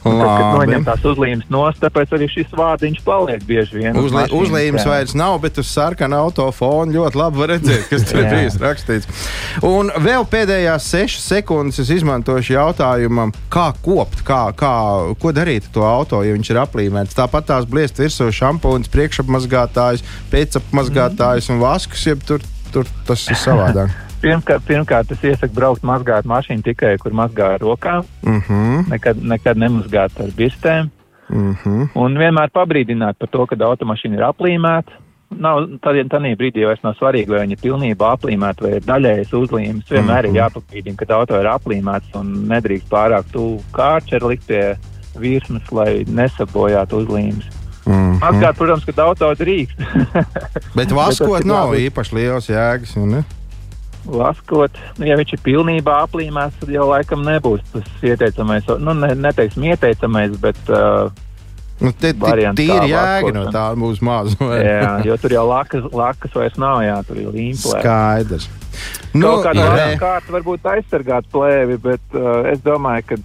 Tad, 0.00 0.16
kad 0.16 0.44
Labi. 0.46 0.56
noņem 0.56 0.84
tās 0.86 1.02
uzlīmes 1.10 1.48
nost, 1.52 1.80
tāpēc 1.82 2.14
arī 2.16 2.28
šis 2.32 2.54
vārdiņš 2.56 3.02
paliek 3.04 3.42
bieži 3.44 3.76
vien. 3.76 3.98
uz 4.00 4.08
Uzlī, 4.08 4.24
uzlīmes 4.32 4.80
jā. 4.80 4.88
vairs 4.88 5.14
nav, 5.18 5.36
bet 5.42 5.60
uz 5.60 5.68
sarkana 5.68 6.22
autofona 6.24 6.94
ļoti 6.94 7.20
labi 7.20 7.42
var 7.42 7.52
redzēt, 7.54 7.84
kas 7.90 8.06
tur 8.08 8.20
ir 8.22 8.30
bijis 8.32 8.56
rakstīts. 8.62 9.22
Un 9.66 9.92
vēl 10.00 10.24
pēdējās 10.32 10.88
sešas 10.94 11.28
sekundes 11.34 11.82
es 11.84 11.92
izmantošu 12.00 12.56
jautājumam, 12.56 13.34
kā 13.52 13.70
kopt, 13.84 14.24
kā, 14.26 14.42
kā, 14.56 14.74
ko 15.20 15.34
darīt 15.36 15.68
ar 15.68 15.74
to 15.76 15.86
auto, 15.86 16.24
ja 16.24 16.36
viņš 16.36 16.54
ir 16.54 16.62
aplīmēts. 16.64 17.18
Tāpat 17.20 17.50
tās 17.52 17.68
bliest 17.68 18.00
virsū 18.00 18.30
šampūns, 18.40 18.88
priekšapmazgātājs, 18.94 20.06
pēcapmazgātājs 20.32 21.52
un 21.52 21.60
vaskus, 21.60 22.06
jeb 22.08 22.24
tur, 22.24 22.44
tur 22.72 22.88
tas 23.08 23.28
ir 23.28 23.36
savādāk. 23.36 24.09
Pirmkārt, 24.20 24.64
pirmkārt, 24.68 25.10
es 25.14 25.22
iesaku 25.24 25.54
braukt 25.56 25.82
mazgāt 25.86 26.26
mašīnu 26.28 26.62
tikai, 26.62 26.96
kur 27.00 27.12
mazgā 27.16 27.54
ar 27.54 27.60
rokām. 27.60 28.04
Mm 28.22 28.40
-hmm, 28.48 28.88
Nekad, 28.90 29.22
nekad 29.22 29.56
nemazgāt 29.56 30.20
ar 30.20 30.30
birstēm. 30.36 30.90
mm 31.28 31.54
-hmm. 31.64 31.88
Un 31.94 32.18
vienmēr 32.18 32.50
pabrīdināt 32.54 33.14
par 33.18 33.28
to, 33.28 33.46
ka 33.46 33.56
automašīna 33.56 34.14
ir 34.14 34.24
aplīmēta. 34.28 34.92
Nav, 35.30 35.56
tādā 35.80 36.36
brīdī 36.36 36.66
vairs 36.66 36.82
nav 36.82 36.94
svarīgi, 36.94 37.28
vai 37.28 37.46
viņa 37.46 37.50
ir 37.52 37.62
pilnībā 37.62 38.16
aplīmēta 38.16 38.62
vai 38.62 38.70
ir 38.70 38.82
daļējas 38.82 39.32
uzlīmes. 39.32 39.90
Vienmēr 39.90 40.26
Mhm. 40.26 40.36
ir 40.36 40.42
jāpabrīdina, 40.42 40.96
ka 40.96 41.14
auto 41.14 41.40
ir 41.40 41.46
aplīmēts 41.46 42.14
un 42.14 42.48
nedrīkst 42.48 42.88
pārāk 42.90 43.24
tuvu 43.32 43.62
kārčeri 43.72 44.28
likt 44.28 44.46
pie 44.46 44.76
virsmas, 45.18 45.72
lai 45.72 46.04
nesabojātu 46.04 46.96
uzlīmes. 47.06 47.44
Mm 47.86 47.92
-hmm. 47.92 48.18
Mazgāt, 48.20 48.56
protams, 48.56 48.84
ka 48.84 49.02
auto 49.02 49.34
drīkst. 49.34 49.76
Bet 50.76 50.90
vaskot 51.00 51.44
nav 51.44 51.74
īpaši 51.74 52.12
liels 52.14 52.48
jēgas. 52.50 52.96
ne? 52.96 53.24
Vaskot, 54.04 54.78
nu, 54.98 55.08
ja 55.08 55.16
viņš 55.20 55.34
ir 55.36 55.42
pilnībā 55.44 55.98
aplīmēts, 56.06 56.60
tad 56.62 56.70
jau 56.72 56.86
laikam 56.88 57.24
nebūs 57.26 57.64
tas 57.74 57.90
ieteicamais, 58.06 58.68
nu, 58.80 58.94
ne, 58.96 59.12
neteiksim 59.26 59.66
ieteicamais, 59.72 60.38
bet 60.40 60.72
uh, 60.72 61.10
Nu, 61.80 61.94
te, 61.96 62.10
Variants 62.20 62.60
tīri 62.60 62.90
jēga 62.92 63.30
no 63.32 63.46
tā 63.54 63.64
būs 63.80 64.02
maz. 64.04 64.34
jā, 64.36 64.98
jo 65.08 65.16
tur 65.20 65.32
jau 65.32 65.46
lakas, 65.48 65.86
lakas 65.96 66.34
vairs 66.36 66.58
nav, 66.60 66.82
jā, 66.84 66.98
tur 67.08 67.20
ir 67.22 67.30
līmplē. 67.32 67.80
Skaidrs. 67.80 68.48
Nu, 69.16 69.40
Kaut 69.42 69.56
vairāk 69.56 69.96
kārta 70.00 70.34
varbūt 70.36 70.68
aizsargāt 70.74 71.28
plēvi, 71.32 71.78
bet 71.82 72.18
uh, 72.18 72.44
es 72.52 72.60
domāju, 72.64 73.06
ka 73.08 73.18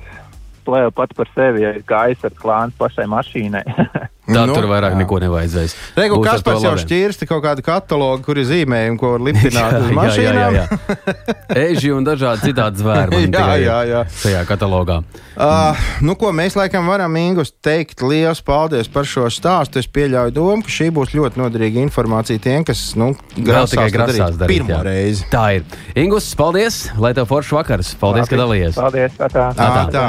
plēve 0.66 0.92
pat 0.96 1.14
par 1.18 1.30
sevi 1.36 1.64
ja 1.66 1.76
ir 1.78 1.86
kā 1.88 2.08
aizsargs 2.10 2.42
klāns 2.42 2.76
pašai 2.80 3.08
mašīnai. 3.12 3.64
Tā 4.26 4.42
Nu, 4.50 4.56
tur 4.58 4.66
vairāk 4.66 4.96
jā. 4.96 4.98
neko 5.04 5.20
nevajadzēs. 5.22 5.74
Reiku, 5.94 6.16
Būs 6.18 6.26
ar 6.26 6.32
kas 6.34 6.42
to 6.42 6.50
pats 6.50 6.64
jau 6.66 6.72
šķirsti 6.82 7.28
kaut 7.30 7.44
kādu 7.44 7.62
katalogu, 7.62 8.24
kur 8.26 8.40
ir 8.42 8.48
zīmējumi, 8.50 8.98
ko 8.98 9.12
var 9.14 9.22
lipināt 9.22 9.76
uz 9.84 9.86
jā, 9.86 9.92
jā, 9.92 9.98
mašīnām. 10.00 10.58
jā. 10.58 11.36
Eži 11.62 11.92
un 11.94 12.08
dažādi 12.08 12.50
citādi 12.50 12.82
zvēri. 12.82 13.20
man 13.20 13.36
Jā, 13.38 13.46
jā, 13.62 13.78
jā. 13.92 14.02
Šajā 14.24 14.42
katalogā. 14.50 14.98
Uh, 15.38 15.86
nu, 16.02 16.18
ko 16.18 16.34
mēs 16.34 16.58
laikam 16.58 16.90
varam 16.90 17.22
Ingus 17.22 17.54
teikt, 17.62 18.02
liels 18.02 18.42
paldies 18.42 18.90
par 18.90 19.06
šo 19.06 19.30
stāstu. 19.30 19.78
Es 19.84 19.90
pieļauju 19.94 20.34
domu, 20.34 20.66
ka 20.66 20.74
šī 20.74 20.90
būs 20.98 21.14
ļoti 21.14 21.44
noderīga 21.46 21.86
informācija 21.86 22.42
tiem, 22.42 22.66
kas 22.66 22.82
nu, 22.98 23.14
Vēl 23.38 23.70
tikai 23.70 23.92
grasās 23.94 24.16
grasās 24.18 24.40
darīt. 24.42 24.56
pirmo 24.58 24.74
jā. 24.74 24.84
reizi. 24.90 25.30
Tā 25.30 25.48
ir. 25.60 25.70
Ingus, 26.02 26.34
paldies! 26.40 26.88
Lai 26.98 27.14
tev 27.14 27.30
foršs 27.30 27.54
vakars! 27.62 27.94
Paldies, 28.02 28.32
ka 28.32 28.42
dalījies! 28.42 28.80
Paldies! 28.82 29.22
Tā. 29.22 29.52
Tā, 29.54 29.74
tā. 29.94 30.08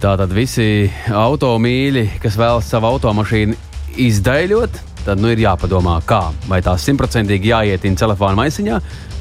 Tātad 0.00 0.30
visi 0.32 0.88
automīļi, 1.12 2.06
kas 2.22 2.38
vēlas 2.40 2.70
savu 2.72 2.88
automašīnu 2.88 3.52
izdaļot, 4.00 4.78
tad 5.04 5.20
nu 5.20 5.28
ir 5.28 5.42
jāpadomā, 5.42 5.98
kā. 6.08 6.22
Vai 6.48 6.62
tā 6.64 6.72
simtprocentīgi 6.80 7.50
jāietina 7.52 8.00
telefona 8.00 8.38
maisiņā, 8.38 8.78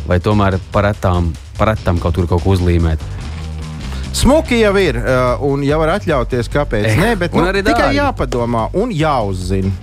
vai 0.08 0.22
tomēr 0.24 0.56
paretām, 0.72 1.34
paretām 1.60 2.00
kaut 2.00 2.16
kur 2.16 2.30
kaut 2.32 2.46
ko 2.46 2.56
uzlīmēt. 2.56 3.04
Smuki 4.16 4.62
jau 4.62 4.72
ir, 4.80 5.02
uh, 5.04 5.44
un 5.50 5.68
jau 5.68 5.82
var 5.84 5.98
atļauties, 5.98 6.48
kāpēc 6.54 6.88
Eh, 6.94 6.96
nē, 7.04 7.12
bet 7.26 7.36
nu, 7.36 7.44
arī 7.44 7.60
tikai 7.68 7.92
jāpadomā 8.00 8.70
un 8.80 8.96
jāuzzina. 8.96 9.76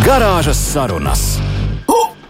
Garāžas 0.00 0.64
sarunas. 0.72 1.28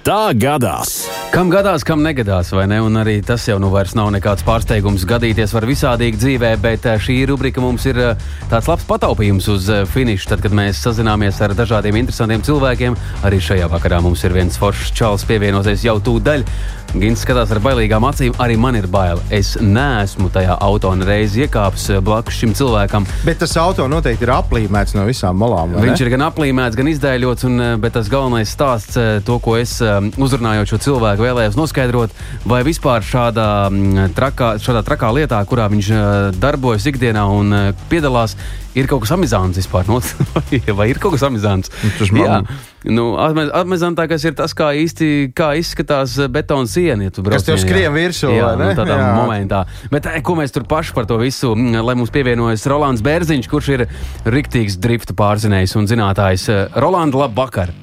Tā 0.09 0.33
gadās! 0.33 1.03
Kam 1.29 1.51
gadās, 1.53 1.83
kam 1.85 2.01
negadās, 2.01 2.49
vai 2.57 2.63
ne? 2.71 2.79
Un 2.81 2.97
arī 2.97 3.19
tas 3.21 3.43
jau 3.45 3.59
nu 3.61 3.69
vairs 3.69 3.93
nav 3.93 4.09
nekāds 4.15 4.41
pārsteigums. 4.47 5.05
Gadīties 5.09 5.53
var 5.53 5.67
visādīgi 5.69 6.17
dzīvē, 6.23 6.55
bet 6.65 6.89
eh, 6.89 6.97
šī 6.97 7.19
rubrika 7.29 7.61
mums 7.61 7.85
ir 7.91 8.01
eh, 8.01 8.25
tāds 8.49 8.71
labs 8.71 8.89
pataupījums 8.89 9.51
uz 9.53 9.69
eh, 9.69 9.85
finišu. 9.93 10.31
Tad, 10.33 10.47
kad 10.47 10.57
mēs 10.57 10.81
sazināmies 10.87 11.43
ar 11.45 11.53
dažādiem 11.59 12.01
interesantiem 12.01 12.41
cilvēkiem, 12.49 12.97
arī 13.29 13.43
šajā 13.45 13.69
vakarā 13.69 14.01
mums 14.01 14.25
ir 14.25 14.33
viens 14.39 14.57
foršs 14.57 14.97
čalis 14.97 15.29
pievienosies 15.29 15.85
jau 15.85 15.99
tūdaļ. 16.01 16.49
Gins 16.89 17.21
skatās 17.21 17.51
ar 17.53 17.59
bailīgām 17.61 18.07
acīm, 18.09 18.33
arī 18.41 18.55
man 18.57 18.79
ir 18.79 18.87
bail. 18.89 19.21
Es 19.29 19.59
neesmu 19.61 20.31
tajā 20.33 20.55
auto 20.65 20.95
reizi 21.05 21.43
iekāpis 21.45 21.99
blakus 22.01 22.39
šim 22.41 22.55
cilvēkam. 22.57 23.05
Bet 23.29 23.43
tas 23.43 23.53
auto 23.61 23.85
noteikti 23.93 24.25
ir 24.25 24.33
aplīmēts 24.33 24.97
no 24.97 25.05
visām 25.05 25.37
malām. 25.37 25.75
vai 25.77 25.83
ne? 25.83 25.91
Viņš 25.91 26.07
ir 26.07 26.11
gan 26.15 26.25
aplīmēts, 26.31 26.79
gan 26.81 26.89
izdēļots, 26.89 27.45
un, 27.45 27.65
bet 27.85 27.93
tas 27.99 28.09
galvenais 28.09 28.49
stāsts, 28.57 28.97
to, 29.29 29.37
ko 29.45 29.59
es 29.61 29.77
uzrunājot 30.19 30.73
šo 30.73 30.79
cilvēku, 30.87 31.25
vēlējos 31.27 31.59
noskaidrot, 31.59 32.15
vai 32.49 32.63
vispār 32.67 33.05
šādā 33.07 33.49
mm, 33.71 34.15
trakā, 34.17 34.55
šādā 34.63 34.85
trakā 34.87 35.11
lietā, 35.17 35.43
kurā 35.49 35.69
viņš 35.73 35.91
eh, 35.93 36.07
darbojas 36.41 36.89
ikdienā 36.91 37.27
un 37.33 37.53
eh, 37.57 37.69
piedalās, 37.91 38.37
ir 38.79 38.89
kaut 38.91 39.05
kas 39.05 39.13
amizants 39.17 39.59
vispār. 39.59 39.89
No, 39.89 40.01
vai 40.79 40.91
ir 40.93 41.01
kaut 41.03 41.17
kas 41.17 41.25
amizants? 41.29 41.73
Nu, 41.83 41.95
tas 41.99 42.13
man- 42.15 42.47
nu, 42.85 43.07
amizantākais 43.19 44.25
ir 44.29 44.37
tas, 44.39 44.55
kā 44.57 44.71
īsti 44.79 45.33
kā 45.37 45.53
izskatās 45.59 46.19
eh, 46.21 46.31
betona 46.33 46.69
siena. 46.71 47.09
Ja 47.09 47.15
Kas 47.33 47.47
tev 47.47 47.59
skrien 47.63 47.93
virsū, 47.95 48.31
Jā, 48.35 48.53
nu, 48.59 48.71
tādā 48.79 48.99
Jā. 49.01 49.11
momentā. 49.19 49.65
Bet 49.93 50.07
eh, 50.11 50.21
ko 50.25 50.39
mēs 50.39 50.55
tur 50.55 50.67
paši 50.69 50.95
par 50.97 51.09
to 51.11 51.19
visu, 51.21 51.55
mm, 51.57 51.83
lai 51.85 51.97
mums 51.99 52.15
pievienojas 52.15 52.67
Rolands 52.71 53.05
Bērziņš, 53.05 53.51
kurš 53.51 53.73
ir 53.77 53.87
riktīgs 54.29 54.79
drifta 54.83 55.17
pārzinējs 55.19 55.77
un 55.81 55.91
zinātājs. 55.91 56.49
Eh, 56.53 56.65
Rolanda, 56.79 57.25
labvakar! 57.27 57.75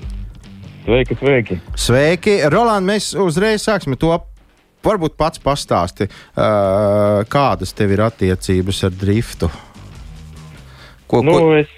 Sveiki, 0.86 1.16
sveiki! 1.18 1.56
Sveiki, 1.82 2.34
Roland. 2.54 2.86
Mēs 2.86 3.16
uzreiz 3.18 3.64
sāksim 3.66 3.96
to. 3.98 4.14
Varbūt 4.86 5.16
pats 5.18 5.42
pastāsti, 5.42 6.06
kādas 7.34 7.74
tev 7.74 7.96
ir 7.96 8.04
attiecības 8.06 8.84
ar 8.86 8.94
driftu. 8.94 9.50
Ko, 11.10 11.24
Nu, 11.26 11.34
ko, 11.34 11.56
es 11.58 11.72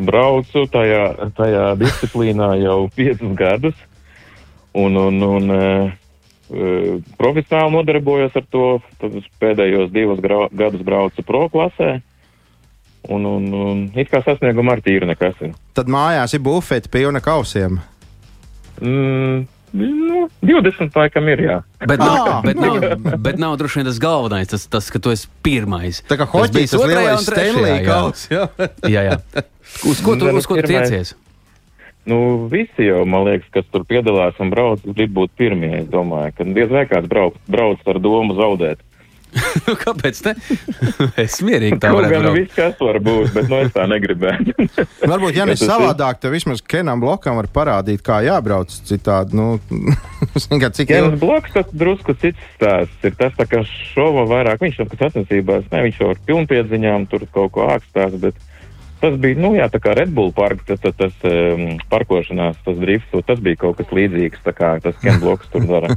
braucu 0.00 0.64
tajā, 0.72 1.02
tajā 1.36 1.66
disciplīnā 1.82 2.54
jau 2.62 2.78
piecus 2.96 3.36
gadus, 3.36 3.76
un, 4.72 4.96
un, 4.96 5.20
un 5.28 5.52
profesionāli 7.20 7.76
nodarbojos 7.76 8.40
ar 8.40 8.48
to. 8.48 8.66
Tad 8.96 9.20
pēdējos 9.44 9.92
divus 9.92 10.24
gadus 10.24 10.88
braucu 10.88 11.28
pro 11.28 11.50
klasē, 11.52 11.98
un, 13.12 13.28
un, 13.28 13.50
un 13.52 13.88
it 13.92 14.08
kā 14.08 14.24
sasnieguma 14.24 14.78
ar 14.78 14.80
tīru 14.80 15.12
nekas. 15.12 15.50
tad 15.76 15.92
mājās 15.92 16.32
ir 16.32 16.40
bufete 16.40 16.88
pilna 16.88 17.20
kausiem. 17.20 17.82
Mm, 18.80 19.44
nu, 19.74 20.24
20 20.42 20.96
laikam 20.98 21.28
ir, 21.32 21.42
jā. 21.46 21.58
Bet, 21.84 21.98
nav, 21.98 22.30
bet, 22.46 22.60
nav, 22.60 23.18
bet 23.22 23.42
nav 23.42 23.56
droši 23.60 23.80
vien 23.80 23.90
tas 23.90 24.00
galvenais, 24.02 24.50
tas, 24.50 24.66
tas 24.70 24.90
ka 24.90 25.02
tu 25.02 25.12
esi 25.14 25.28
pirmais. 25.46 26.00
Tā 26.10 26.18
kā 26.20 26.28
bijis 26.30 26.74
tas 26.74 26.86
lielais 26.86 27.26
Stanley 27.26 27.76
jā. 27.76 27.84
kaus. 27.88 28.24
Jā. 28.32 28.48
Jā, 28.86 29.04
jā. 29.10 29.44
Uz 29.90 30.00
ko 30.04 30.16
tu, 30.18 30.30
Nu, 30.30 30.38
uz 30.38 30.48
ko 30.48 30.58
tu 30.60 30.66
tiecies? 30.70 31.14
Nu, 32.04 32.18
visi 32.52 32.84
jau, 32.84 33.04
man 33.08 33.24
liekas, 33.24 33.48
kas 33.52 33.68
tur 33.72 33.86
piedalās 33.88 34.36
un 34.42 34.50
brauc, 34.52 34.82
grib 34.84 35.14
būt 35.16 35.32
pirmie. 35.40 35.72
Es 35.80 35.86
domāju, 35.92 36.34
ka 36.36 36.44
diez 36.44 36.72
vai 36.72 36.84
kāds 36.90 37.08
brauc, 37.08 37.38
brauc 37.48 37.80
ar 37.88 38.00
domu 38.04 38.36
zaudēt. 38.36 38.82
Nu, 39.64 39.74
Kāpēc 39.80 40.20
ne? 40.26 40.32
es 41.24 41.38
mierīgi 41.44 41.78
tā 41.82 41.90
varētu 41.94 42.20
braukt. 42.20 42.38
viss, 42.38 42.54
kas 42.56 42.80
var 42.82 42.98
būt, 43.04 43.30
bet 43.34 43.50
no 43.50 43.60
es 43.64 43.72
tā 43.74 43.86
negribētu. 43.90 44.54
Varbūt, 45.12 45.38
ja 45.38 45.46
ne 45.48 45.56
savādāk, 45.58 46.20
tad 46.22 46.34
vismaz 46.34 46.62
Kenam 46.68 47.02
Blokam 47.02 47.38
var 47.40 47.48
parādīt, 47.54 48.02
kā 48.04 48.20
jābrauc 48.26 48.72
citādi. 48.88 49.38
Nu, 49.38 49.58
kā, 50.62 50.70
cik 50.74 50.92
Jēzus 50.92 51.14
ilgi. 51.14 51.20
Bloks, 51.22 51.54
tas 51.56 51.70
drusku 51.72 52.16
cits 52.20 52.50
stāsts. 52.56 52.98
Ir 53.06 53.16
tas, 53.20 53.34
tā 53.38 53.48
kā 53.50 53.62
šova 53.68 54.26
vairāk, 54.30 54.62
viņš 54.64 54.82
jau, 54.82 54.88
kas 54.92 55.06
sacensībās, 55.06 55.68
ne, 55.72 55.84
viņš 55.88 56.02
jau 56.02 56.10
ar 56.14 56.20
pilnpiedziņām 56.28 57.08
tur 57.12 57.26
kaut 57.34 57.54
ko 57.56 57.70
ākstās, 57.74 58.18
bet 58.22 58.38
tas 59.04 59.16
bija, 59.20 59.36
nu 59.38 59.52
jā, 59.52 59.66
tā 59.68 59.78
kā 59.84 59.92
Red 59.96 60.12
Bull 60.16 60.32
parks, 60.34 60.64
tas, 60.66 60.80
tas, 60.80 60.94
tas 60.96 61.26
um, 61.28 61.76
parkošanās, 61.92 62.56
tas 62.64 62.78
drifts, 62.80 63.12
tas 63.28 63.40
bija 63.44 63.60
kaut 63.60 63.76
kas 63.78 63.92
līdzīgs, 63.94 64.40
tā 64.46 64.54
kā 64.56 64.70
tas 64.82 64.96
Ken 65.02 65.20
Bloks 65.20 65.50
tur 65.52 65.66
dara. 65.68 65.92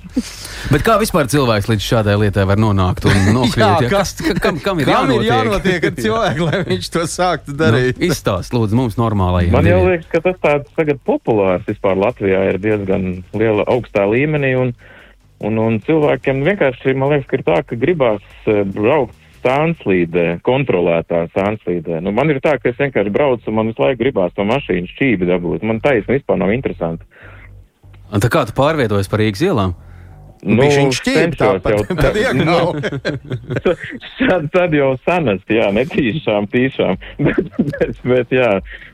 Bet 0.72 0.84
kā 0.86 0.96
vispār 1.02 1.28
cilvēks 1.32 1.68
līdz 1.72 1.86
šādai 1.86 2.16
lietai 2.22 2.46
var 2.48 2.60
nonākt 2.62 3.08
un 3.10 3.18
nokļūt? 3.38 3.58
jā, 3.60 3.72
ja? 3.84 3.90
kas, 3.90 4.14
kam, 4.22 4.60
kam 4.62 4.82
ir 4.82 4.90
kam 4.90 5.10
jānotiek? 5.10 5.26
ir 5.26 5.30
jānotiek 5.32 5.88
ar 5.90 5.98
cilvēku, 6.06 6.48
lai 6.48 6.62
viņš 6.70 6.90
to 6.94 7.04
sāktu 7.10 7.54
nu, 7.54 7.60
darīt? 7.64 8.00
Nu, 8.00 8.10
Izstāst, 8.10 8.56
lūdzu, 8.56 8.78
mums 8.78 8.98
normālajiem. 9.00 9.52
Man 9.56 9.70
jau 9.70 9.82
liekas, 9.88 10.08
ka 10.14 10.22
tas 10.30 10.40
tāds 10.42 10.72
tagad 10.78 11.02
populārs 11.08 11.66
vispār 11.66 11.98
Latvijā 11.98 12.46
ir 12.52 12.62
diezgan 12.62 13.10
liela 13.36 13.66
augstā 13.72 14.06
līmenī 14.08 14.54
un, 14.60 14.74
un, 15.42 15.62
un 15.66 15.78
cilvēkiem 15.84 16.46
vienkārši, 16.46 16.94
man 16.94 17.16
liekas, 17.16 17.30
ka 17.30 17.40
ir 17.40 17.46
tā, 17.50 17.62
ka 17.66 17.78
gribās 17.80 18.24
eh, 18.46 18.62
braukt 18.64 19.25
sānslīdē, 19.46 20.26
kontrolētā 20.46 21.24
sānslīdē. 21.32 22.02
Nu, 22.04 22.12
man 22.16 22.34
ir 22.34 22.42
tā, 22.44 22.56
ka 22.60 22.72
es 22.72 22.82
vienkārši 22.82 23.14
braucu 23.14 23.54
man 23.54 23.70
visu 23.70 23.86
laiku 23.86 24.02
gribās 24.02 24.34
to 24.36 24.46
mašīnu 24.48 24.90
šķībi 24.92 25.30
dabūt. 25.30 25.66
Man 25.66 25.80
taisni 25.84 26.18
vispār 26.18 26.42
nav 26.42 26.52
interesanti. 26.56 27.06
Un 28.12 28.22
tā 28.22 28.30
kā 28.30 28.44
tu 28.46 28.54
pārvietojies 28.58 29.10
par 29.10 29.22
Rīgas 29.22 29.44
ielām? 29.46 29.74
Nu, 30.46 30.62
viņš 30.62 30.98
šķīpa 31.00 31.38
tāpat, 31.40 31.72
jau, 31.72 31.96
tad, 32.02 32.18
nu, 32.48 32.58
tad, 34.20 34.48
tad 34.52 34.74
jau 34.76 34.92
sanast, 35.06 35.48
jā, 35.50 35.70
netīšām, 35.74 36.48
tīšām, 36.52 36.98
bet, 37.26 37.48
bet, 37.72 38.02
bet 38.06 38.34
jā, 38.36 38.50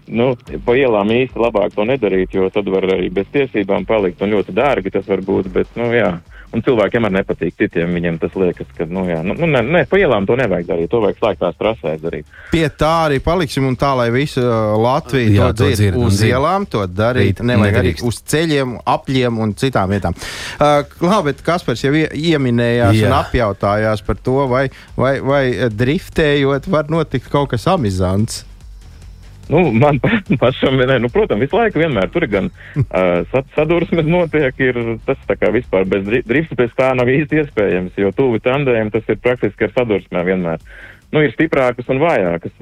nu, 0.08 0.32
pa 0.66 0.76
ielām 0.78 1.12
īsti 1.12 1.42
labāk 1.42 1.74
to 1.76 1.86
nedarīt, 1.88 2.36
jo 2.38 2.48
tad 2.54 2.70
var 2.72 2.86
arī 2.94 3.10
bez 3.12 3.28
tiesībām 3.34 3.84
palikt 3.88 4.22
un 4.22 4.36
ļoti 4.36 4.54
dārgi 4.56 4.94
tas 4.94 5.08
var 5.10 5.24
būt, 5.26 5.50
bet, 5.52 5.72
nu, 5.80 5.90
jā. 5.96 6.14
Un 6.52 6.60
cilvēkiem 6.64 7.06
arī 7.08 7.16
nepatīk. 7.16 7.54
Citiem 7.56 7.94
viņiem 7.96 8.18
tas 8.20 8.34
liekas, 8.36 8.68
ka, 8.76 8.84
nu, 8.88 9.06
jā, 9.08 9.22
nu, 9.24 9.36
ne, 9.48 9.62
ne, 9.64 9.82
pa 9.88 10.00
ielām 10.00 10.26
to 10.28 10.36
nevajag 10.36 10.68
darīt. 10.68 10.90
To 10.92 11.00
vajag 11.04 11.20
slēgtās 11.20 11.56
trasēs 11.60 12.02
darīt. 12.02 12.28
Pie 12.52 12.66
tā 12.76 12.92
arī 13.06 13.22
paliksim, 13.24 13.64
un 13.70 13.78
tā, 13.80 13.94
lai 13.96 14.10
visa 14.12 14.44
uh, 14.44 14.74
Latvija 14.82 15.32
jā, 15.32 15.48
to 15.56 15.70
dzird. 15.72 15.96
Uz 15.96 16.18
dzird. 16.18 16.34
ielām 16.34 16.68
to 16.68 16.84
darīt. 16.84 17.40
Rīt, 17.40 17.42
nevajag 17.48 17.78
nedrīkst. 17.78 18.04
arī 18.04 18.12
uz 18.12 18.20
ceļiem, 18.34 18.76
apļiem 18.96 19.40
un 19.46 19.56
citām 19.62 19.96
vietām. 19.96 20.16
Uh, 20.58 20.82
labi, 21.00 21.32
bet 21.32 21.42
Kaspars 21.46 21.86
jau 21.86 21.94
ieminējās 21.96 23.00
jā. 23.00 23.08
un 23.08 23.18
apjautājās 23.22 24.04
par 24.04 24.20
to, 24.20 24.38
vai, 24.52 24.66
vai, 24.98 25.16
vai 25.24 25.44
driftējot 25.72 26.68
var 26.72 26.92
notikt 26.92 27.32
kaut 27.32 27.54
kas 27.54 27.68
amizants. 27.72 28.42
Nu, 29.52 29.72
man 29.72 30.00
pašam, 30.42 30.76
ne, 30.76 30.98
nu, 30.98 31.10
protams, 31.12 31.44
visu 31.44 31.58
laiku 31.58 31.82
vienmēr 31.82 32.10
tur 32.12 32.26
gan 32.32 32.48
uh, 32.80 33.40
sadursmes 33.56 34.08
notiek, 34.08 34.60
ir 34.64 34.78
tas 35.06 35.20
tā 35.28 35.36
kā 35.40 35.52
vispār 35.54 35.84
bez 35.88 36.06
drifta 36.28 36.58
pēc 36.58 36.76
tā 36.78 36.92
nav 36.96 37.10
īsti 37.12 37.42
iespējams, 37.42 37.98
jo 38.00 38.12
tuvi 38.16 38.40
tandējiem 38.44 38.92
tas 38.94 39.08
ir 39.12 39.20
praktiski 39.22 39.68
ar 39.68 39.74
sadursmēm 39.76 40.30
vienmēr. 40.32 40.64
Nu, 41.12 41.20
ir 41.20 41.34
stiprākas 41.34 41.90
un 41.92 42.00
vājākas. 42.00 42.54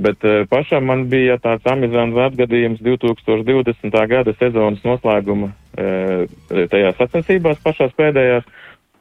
Bet 0.00 0.22
uh, 0.24 0.44
pašam 0.48 0.86
man 0.88 1.08
bija 1.12 1.36
tāds 1.42 1.66
amizants 1.68 2.16
atgadījums 2.30 2.80
2020. 2.86 3.96
gada 4.08 4.32
sezonas 4.38 4.84
noslēguma 4.86 5.50
uh, 5.50 6.68
tajās 6.70 7.00
sacensībās 7.00 7.58
pašās 7.64 7.92
pēdējās, 7.98 8.46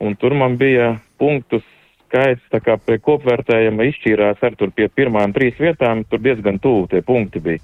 un 0.02 0.18
tur 0.20 0.34
man 0.36 0.58
bija 0.60 0.96
punktus 1.22 1.64
skaits 2.10 2.46
tā 2.52 2.60
kā 2.64 2.76
pie 2.82 2.98
kopvērtējuma 3.06 3.86
izšķīrās 3.92 4.42
ar 4.44 4.56
tur 4.58 4.74
pie 4.76 4.90
pirmām 4.90 5.34
trīs 5.36 5.58
vietām, 5.62 6.04
tur 6.10 6.22
diezgan 6.26 6.60
tuvu 6.62 6.88
tie 6.92 7.04
punkti 7.06 7.42
bija. 7.44 7.62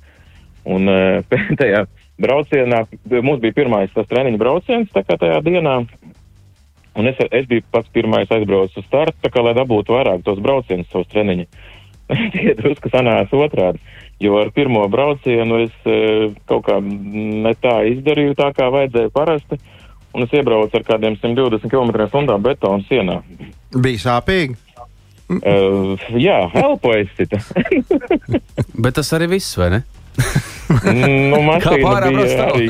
Un 0.65 0.89
pēdējā 1.31 1.85
braucienā, 2.21 2.85
mums 3.17 3.41
bija 3.43 3.57
pirmais 3.57 3.93
tas 3.93 4.07
treniņu 4.09 4.41
brauciens 4.41 4.93
tā 4.93 5.03
kā 5.05 5.17
tajā 5.21 5.41
dienā, 5.45 5.79
un 6.95 7.11
es, 7.11 7.19
es 7.31 7.49
biju 7.49 7.65
pats 7.73 7.91
pirmais 7.93 8.31
aizbraucis 8.31 8.79
uz 8.79 8.87
startu, 8.87 9.17
tā 9.25 9.33
kā 9.33 9.43
lai 9.43 9.55
dabūtu 9.57 9.97
vairāk 9.97 10.23
tos 10.25 10.39
braucienus 10.43 10.89
savus 10.93 11.11
treniņu. 11.11 11.49
Tie 12.35 12.51
drusku 12.53 12.91
sanāca 12.93 13.37
otrādi, 13.41 13.81
jo 14.21 14.37
ar 14.37 14.51
pirmo 14.53 14.83
braucienu 14.93 15.63
es 15.65 15.87
uh, 15.89 16.29
kaut 16.45 16.67
kā 16.69 16.77
ne 16.85 17.55
tā 17.57 17.79
izdarīju 17.89 18.37
tā, 18.37 18.51
kā 18.53 18.69
vajadzēja 18.73 19.13
parasti. 19.15 19.57
Uh, 19.57 19.74
un 20.15 20.25
es 20.25 20.33
iebraucu 20.35 20.79
ar 20.79 20.85
kādiem 20.87 21.17
120 21.19 21.69
km/h 21.71 22.37
betonu 22.43 22.85
sienā. 22.89 23.19
Bija 23.75 24.03
sāpīgi. 24.05 24.57
Uh, 25.25 25.95
jā, 26.21 26.37
elpojas 26.61 27.09
cita. 27.17 27.39
Bet 28.83 28.97
tas 28.99 29.09
arī 29.17 29.31
viss, 29.35 29.55
vai 29.57 29.71
ne? 29.73 29.79
nu, 30.85 31.39
mašīna 31.49 31.95
bija 32.05 32.43
arī. 32.45 32.67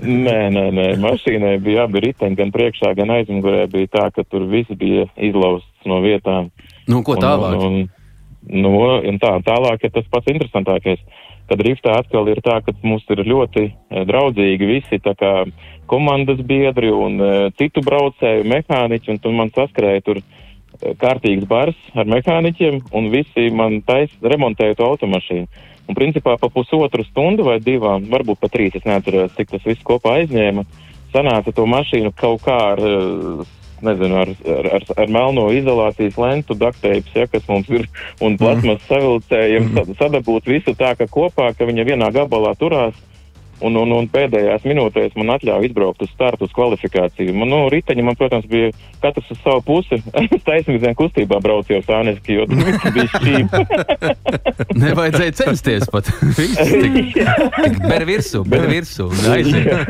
Nē, 0.00 0.36
nē, 0.54 0.64
nē, 0.74 0.84
mašīnai 1.02 1.56
bija 1.62 1.84
abi 1.88 2.04
riteņi, 2.06 2.38
gan 2.38 2.52
priekšā, 2.54 2.94
gan 2.98 3.10
aizmugurē 3.18 3.66
bija 3.70 3.90
tā, 3.98 4.06
ka 4.14 4.24
tur 4.26 4.46
viss 4.50 4.70
bija 4.78 5.08
izlausts 5.18 5.90
no 5.90 6.00
vietām. 6.04 6.48
Nu, 6.90 7.02
ko 7.06 7.18
tālāk? 7.20 7.58
Un, 7.58 7.82
un, 7.82 8.62
no, 8.64 8.72
un 9.10 9.20
tā, 9.22 9.34
tālāk 9.46 9.84
ir 9.86 9.92
tas 9.94 10.06
pats 10.14 10.30
interesantākais. 10.30 11.02
Uh, 11.02 11.29
Tad 11.50 11.64
riftā 11.66 11.96
atkal 11.98 12.28
ir 12.30 12.38
tā, 12.46 12.60
ka 12.62 12.72
mums 12.86 13.08
ir 13.10 13.24
ļoti 13.26 13.64
eh, 13.66 14.04
draudzīgi 14.06 14.68
visi 14.68 15.00
komandas 15.90 16.38
biedri 16.46 16.92
un 16.94 17.16
uh, 17.18 17.32
citu 17.58 17.82
braucēju 17.82 18.44
mehāniķi, 18.46 19.10
un 19.10 19.18
tur 19.18 19.34
man 19.34 19.50
saskrēja 19.50 20.04
tur 20.06 20.20
uh, 20.22 20.92
kārtīgs 21.00 21.48
bars 21.50 21.74
ar 21.98 22.06
mehāniķiem, 22.06 22.78
un 22.94 23.10
visi 23.10 23.48
man 23.50 23.80
tais 23.82 24.14
remontēja 24.22 24.78
to 24.78 24.86
automašīnu. 24.86 25.66
Un 25.90 25.98
principā 25.98 26.36
pa 26.38 26.46
pusotru 26.54 27.02
stundu 27.08 27.48
vai 27.48 27.58
divām, 27.58 28.06
varbūt 28.12 28.38
pat 28.38 28.54
trīs, 28.54 28.78
es 28.78 28.86
neatceros, 28.86 29.34
cik 29.34 29.50
tas 29.50 29.66
viss 29.66 29.82
kopā 29.82 30.20
aizņēma, 30.20 30.62
sanāca 31.10 31.50
to 31.50 31.66
mašīnu 31.66 32.14
kaut 32.14 32.46
kā 32.46 32.60
ar 32.76 32.84
uh, 32.86 33.42
nezinu, 33.86 34.20
ar, 34.22 34.32
ar, 34.54 34.86
ar, 34.96 35.12
melno 35.12 35.48
izolācijas 35.54 36.18
lentu, 36.20 36.56
dukteips, 36.58 37.12
ja, 37.16 37.26
kas 37.30 37.46
mums 37.50 37.70
ir, 37.72 37.86
un 38.24 38.38
plasmas 38.40 38.82
savilcējiem, 38.88 39.70
mm. 39.70 39.94
sadabūt 40.00 40.50
visu 40.50 40.74
tā, 40.78 40.94
ka 40.98 41.08
kopā, 41.10 41.50
ka 41.56 41.68
viņa 41.68 41.86
vienā 41.92 42.10
gabalā 42.14 42.54
turās. 42.60 42.98
Un, 43.60 43.76
un, 43.76 43.92
un 43.92 44.06
pēdējās 44.08 44.64
minūtēs 44.64 45.16
man 45.20 45.34
atļāva 45.36 45.66
izbraukt 45.66 46.00
uz 46.04 46.10
startu, 46.14 46.46
uz 46.48 46.54
kvalifikāciju. 46.56 47.34
Man, 47.36 47.50
nu, 47.52 47.60
riteņi 47.72 48.04
man, 48.06 48.16
protams, 48.16 48.46
bija 48.48 48.70
katrs 49.02 49.30
uz 49.34 49.40
savu 49.44 49.64
pusi. 49.66 50.00
Es 50.30 50.44
taisnīgā 50.46 50.92
kustībā 50.96 51.40
braucu 51.42 51.74
jau 51.74 51.80
sāniski, 51.84 52.36
jo 52.38 52.44
viss 52.48 52.84
bija 52.94 53.06
šķīvi. 53.10 53.62
Nevajadzēja 54.84 55.34
censties 55.36 55.88
pat. 55.90 56.08
tik, 56.38 57.16
tik 57.16 57.78
ber 57.84 58.04
virsū, 58.08 58.42
ber 58.48 58.66
virsū. 58.70 59.08
jā, 59.20 59.80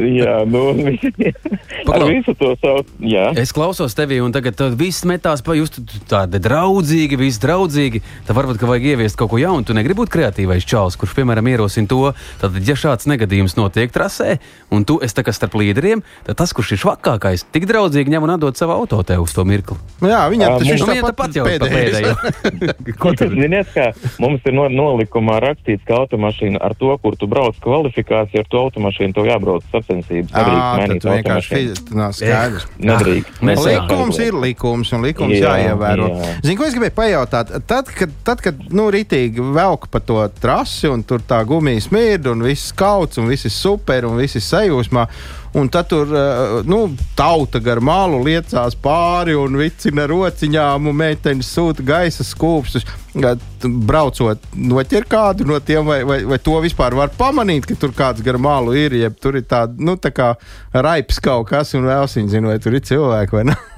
jā, 0.00 0.36
nu, 0.48 0.62
Paklau. 1.86 2.08
visu 2.10 2.34
to 2.38 2.52
savu. 2.62 2.84
Jā. 3.04 3.28
Es 3.38 3.52
klausos 3.54 3.94
tevi, 3.98 4.18
un 4.24 4.34
tagad 4.34 4.60
viss 4.78 5.06
metās 5.08 5.44
pa 5.46 5.56
jūs 5.58 5.76
tādi 6.10 6.40
draudzīgi, 6.42 7.20
viss 7.20 7.42
draudzīgi. 7.42 8.02
Tad 8.26 8.38
varbūt, 8.38 8.60
ka 8.60 8.70
vajag 8.70 8.90
ieviest 8.94 9.18
kaut 9.20 9.32
ko 9.34 9.40
jaunu. 9.42 9.66
Tu 9.66 9.76
negribi 9.76 10.00
būt 10.02 10.12
kreatīvais 10.14 10.66
čalis, 10.66 10.98
kurš, 10.98 11.14
piemēram, 11.18 11.52
ierosina 11.52 11.90
to. 11.90 12.02
Tad, 12.40 12.58
ja 12.66 12.76
šāds 12.96 13.08
negadījums 13.10 13.56
notiek 13.58 13.92
trasē, 13.92 14.38
un 14.72 14.84
tu 14.88 14.98
esi 15.04 15.32
starp 15.36 15.56
līderiem, 15.58 16.02
tad 16.24 16.38
tas, 16.40 16.52
kurš 16.56 16.72
ir 16.76 16.80
švakākais, 16.84 17.46
tik 17.52 17.66
draudzīgi 17.68 18.12
ņem 18.12 18.24
un 18.24 18.34
atdod 18.36 18.56
savu 18.56 18.72
auto 18.72 19.02
tev 19.04 19.26
uz 19.26 19.34
to 19.36 19.44
mirkli. 19.44 19.76
Jā, 20.00 20.26
viņam 20.32 20.56
tas 20.60 20.68
ir 20.70 20.80
nu, 20.80 21.08
tāpat 21.10 21.36
jau 21.36 21.44
pēdējais. 21.46 22.06
Ko 23.02 23.12
tur 23.16 23.32
ziniet, 23.34 23.68
kā 23.74 23.90
mums 24.22 24.44
ir 24.46 24.56
no, 24.56 24.68
nolikumā 24.72 25.38
rakstīts, 25.44 25.84
ka 25.86 26.02
automašīna 26.04 26.60
ar 26.62 26.76
to, 26.78 26.94
kur 27.02 27.16
tu 27.18 27.28
brauc 27.28 27.58
kvalifikāciju, 27.64 28.44
ar 28.44 28.50
to 28.52 28.62
automašīnu 28.68 29.16
tev 29.16 29.28
jābrauc 29.28 29.66
sacensības. 29.72 30.32
Nedrīkst 30.32 30.80
mainīt 30.80 31.08
automašīnu. 31.10 32.08
Skaidrs. 32.16 32.68
Nedrīkst. 32.80 33.42
Likums 33.66 34.20
ir 34.22 34.40
likums, 34.40 34.92
un 34.96 35.04
likums 35.04 35.36
jā, 35.36 35.56
jāievēro. 35.58 36.08
Jā. 36.12 36.32
Zini, 36.44 36.58
ko 36.58 36.68
es 36.68 36.76
gribēju 36.76 36.96
pajautāt? 36.96 37.52
Tad, 37.68 37.90
kad, 37.98 38.14
tad, 38.26 38.42
kad 38.44 38.60
nu, 38.72 38.88
ritīgi 38.94 39.44
velk 39.56 39.88
pa 39.92 40.00
to 40.04 40.20
trasi, 40.40 40.88
un 40.92 41.02
tur 41.06 41.24
tā 41.26 41.42
gumija 41.48 41.82
smirda, 41.82 42.32
un 42.32 42.44
viss 42.46 42.72
kā 42.76 42.85
kauts, 42.86 43.18
un 43.18 43.26
viss 43.30 43.48
ir 43.48 43.52
super, 43.54 44.06
un 44.06 44.20
viss 44.20 44.38
ir 44.38 44.44
sajūsmā. 44.46 45.06
Un 45.56 45.70
tad 45.72 45.88
tur 45.88 46.10
uh, 46.12 46.58
nu, 46.68 46.82
tauta 47.16 47.62
gar 47.64 47.80
malu 47.80 48.20
liecās 48.26 48.76
pāri 48.76 49.36
un 49.38 49.56
vicina 49.56 50.04
rociņām, 50.10 50.90
un 50.90 50.98
meitenes 50.98 51.48
sūta 51.56 51.84
gaisa 51.86 52.26
skūpstus. 52.26 52.84
Braucot, 53.64 54.42
noķer 54.52 55.06
kādu 55.08 55.46
no 55.48 55.56
tiem, 55.64 55.86
vai, 55.88 56.02
vai, 56.04 56.18
vai 56.28 56.36
to 56.44 56.58
vispār 56.60 56.96
var 56.98 57.14
pamanīt, 57.16 57.64
ka 57.64 57.78
tur 57.80 57.94
kāds 57.96 58.24
gar 58.24 58.36
malu 58.36 58.76
ir, 58.76 58.98
ja 59.00 59.08
tur 59.08 59.40
ir 59.40 59.46
tāds 59.48 59.80
nu, 59.80 59.96
tā 59.96 60.12
kā 60.12 60.34
raips 60.76 61.22
kaut 61.24 61.48
kas, 61.54 61.72
un 61.78 61.88
vēl 61.88 62.04
viņi 62.12 62.36
zina, 62.36 62.52
vai 62.52 62.60
tur 62.60 62.76
ir 62.76 62.84
cilvēki 62.84 63.40
vai 63.40 63.48
ne. 63.52 63.56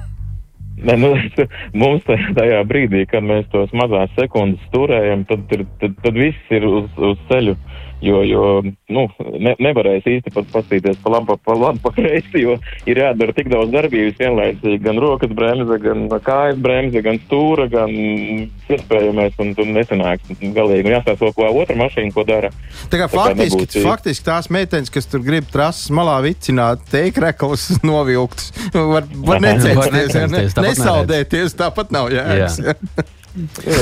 Ne, 0.79 0.95
nu, 0.95 1.09
mums 1.83 2.05
tajā 2.07 2.61
brīdī, 2.71 3.03
kad 3.11 3.25
mēs 3.27 3.49
tos 3.51 3.73
mazās 3.75 4.13
sekundes 4.19 4.63
turējam, 4.75 5.25
tad, 5.27 5.47
ir, 5.55 5.65
tad, 5.83 5.97
tad 6.05 6.19
viss 6.19 6.55
ir 6.55 6.67
uz, 6.69 6.87
uz 7.11 7.19
ceļu. 7.31 7.57
Jo, 8.01 8.21
jo 8.23 8.43
nu, 8.95 9.05
ne, 9.43 9.55
nevarēs 9.59 10.07
īsti 10.07 10.31
pat 10.31 10.47
paskatīties 10.53 11.01
pa 11.03 11.17
labi, 11.17 11.35
pa 11.43 11.57
labi, 11.59 11.81
pa 11.83 11.91
kreisi, 11.97 12.45
jo 12.45 12.55
ir 12.87 13.01
jādara 13.03 13.35
tik 13.35 13.51
daudz 13.51 13.73
darbības 13.75 14.21
vienlaicīgi. 14.21 14.79
Gan 14.85 15.01
rokas 15.03 15.35
bremze, 15.35 15.81
gan 15.83 16.05
kājas 16.23 16.61
bremze, 16.63 17.03
gan 17.03 17.19
stūra, 17.25 17.67
gan 17.73 17.91
iespējamais, 17.91 19.35
un 19.43 19.51
tur 19.59 19.71
nesanāks 19.75 20.31
galīgi. 20.39 20.87
Un 20.87 20.95
jāstāsta 20.95 21.27
vēl, 21.27 21.35
ko 21.35 21.51
otra 21.65 21.79
mašīna, 21.83 22.15
ko 22.15 22.27
dara. 22.29 22.53
Tā 22.87 23.03
kā 23.03 23.11
tā 23.11 23.19
faktiski, 23.19 23.65
nebūtu... 23.65 23.85
faktiski 23.89 24.29
tās 24.31 24.51
meitenes, 24.55 24.95
kas 24.95 25.11
tur 25.11 25.27
grib 25.27 25.51
trases 25.51 25.91
malā 25.91 26.21
vicināt, 26.29 26.87
teikrekls 26.95 27.81
novilktus, 27.83 28.53
var, 28.95 29.11
var 29.27 29.43
necensties, 29.43 30.15
ne, 30.31 30.47
nesaldēties, 30.71 31.59
tāpat 31.59 31.91
nav 31.95 32.13
jēgas. 32.15 32.63
Jā. 32.63 32.79
Jā, 32.79 33.09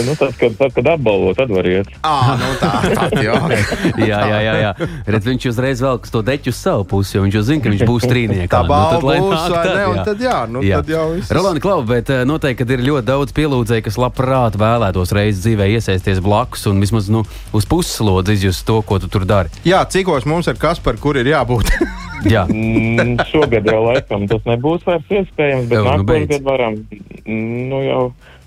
nu, 0.07 0.15
tad, 0.19 0.35
kad, 0.37 0.57
tad, 0.59 0.73
kad 0.75 0.89
apbalvo, 0.89 1.33
tad 1.35 1.51
var 1.51 1.67
iet. 1.69 1.89
Ah, 2.03 2.35
nu 2.41 2.51
tā, 2.61 2.73
tā, 2.97 3.07
jā. 3.25 3.37
jā, 4.11 4.21
jā, 4.31 4.39
jā. 4.45 4.55
jā. 4.63 4.73
Redz, 5.07 5.29
viņš 5.31 5.49
uzreiz 5.53 5.83
velk 5.85 6.09
to 6.13 6.23
deķu 6.27 6.53
uz 6.53 6.59
savu 6.61 6.87
pusi, 6.89 7.17
jo 7.17 7.25
viņš 7.25 7.39
jau 7.39 7.45
zina, 7.51 7.65
ka 7.65 7.73
viņš 7.75 7.85
būs 7.89 8.09
trīniekā. 8.11 8.51
Tā 8.53 8.63
balva 8.67 8.97
nu, 8.97 9.07
tad, 9.07 9.23
būs, 9.23 9.37
nāk 9.37 9.55
vai 9.55 9.63
tad, 9.63 9.77
ne, 9.77 9.87
un 9.93 10.01
tad 10.11 10.25
jā, 10.27 10.39
nu 10.51 10.65
Jā. 10.67 10.81
tad 10.83 10.93
jau 10.95 11.05
viss. 11.15 11.33
Rolanda 11.39 11.65
Klau, 11.65 11.79
bet 11.89 12.13
eh, 12.13 12.25
noteikti, 12.29 12.61
kad 12.63 12.75
ir 12.77 12.85
ļoti 12.89 13.09
daudz 13.13 13.37
pielūdzēju, 13.37 13.87
kas 13.87 14.01
labprāt 14.01 14.59
vēlētos 14.61 15.15
reizes 15.17 15.45
dzīvē 15.45 15.71
iesaisties 15.77 16.23
blakus 16.25 16.67
un 16.71 16.83
vismaz 16.83 17.11
nu, 17.13 17.25
uz 17.57 17.69
puslodzi 17.71 18.37
izjust 18.37 18.67
to, 18.69 18.81
ko 18.87 19.01
tu 19.03 19.11
tur 19.13 19.27
dari. 19.29 19.53
Jā, 19.67 19.85
cikos 19.91 20.29
mums 20.29 20.51
ir 20.51 20.59
kas, 20.61 20.83
par 20.83 20.99
kur 21.01 21.19
ir 21.21 21.33
jābūt? 21.33 21.73
Jā, 22.27 22.47
Mm, 22.49 23.19
šogad 23.29 23.67
jau 23.69 23.83
laikam 23.85 24.25
tas 24.31 24.45
nebūs 24.49 24.85
vairs 24.87 25.11
iespējams, 25.13 25.69
bet 25.71 25.79
Jau, 25.79 25.97
nu, 26.01 26.39
varam. 26.47 26.79
Nu, 27.27 27.81
jau 27.85 28.01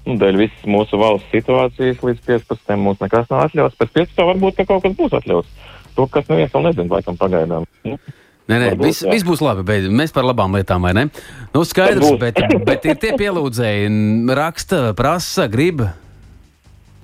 nu, 0.10 0.18
dēļ 0.22 0.40
visas 0.42 0.70
mūsu 0.70 1.00
valsts 1.00 1.30
situācijas 1.34 2.02
līdz 2.06 2.24
15. 2.28 2.80
mums 2.82 3.04
nekas 3.04 3.30
nav 3.32 3.46
atļauts. 3.48 3.78
Pēc 3.80 3.94
15. 4.02 4.26
varbūt 4.32 4.58
ka 4.60 4.66
kaut 4.70 4.86
kas 4.86 4.98
būs 4.98 5.16
atļauts. 5.22 5.70
To, 5.98 6.08
kas 6.12 6.28
neviens 6.32 6.52
vēl 6.56 6.68
nezina, 6.70 6.90
laikam 6.98 7.20
pagaidām. 7.20 7.70
Nu, 7.88 8.00
Nē, 8.50 8.58
nē, 8.58 8.68
Varbūt, 8.72 8.88
viss, 8.88 9.06
viss 9.06 9.26
būs 9.28 9.44
labi. 9.46 9.62
Bet 9.62 9.84
mēs 9.94 10.14
par 10.14 10.26
labām 10.26 10.56
lietām, 10.58 10.82
vai 10.82 10.96
ne? 10.98 11.04
Nu, 11.54 11.62
skaidrs, 11.70 12.16
bet, 12.18 12.40
bet 12.66 12.88
ir 12.90 12.98
tie 12.98 13.12
pielūdzēji, 13.20 13.92
raksta, 14.40 14.80
prasa, 14.98 15.46
grib. 15.52 15.84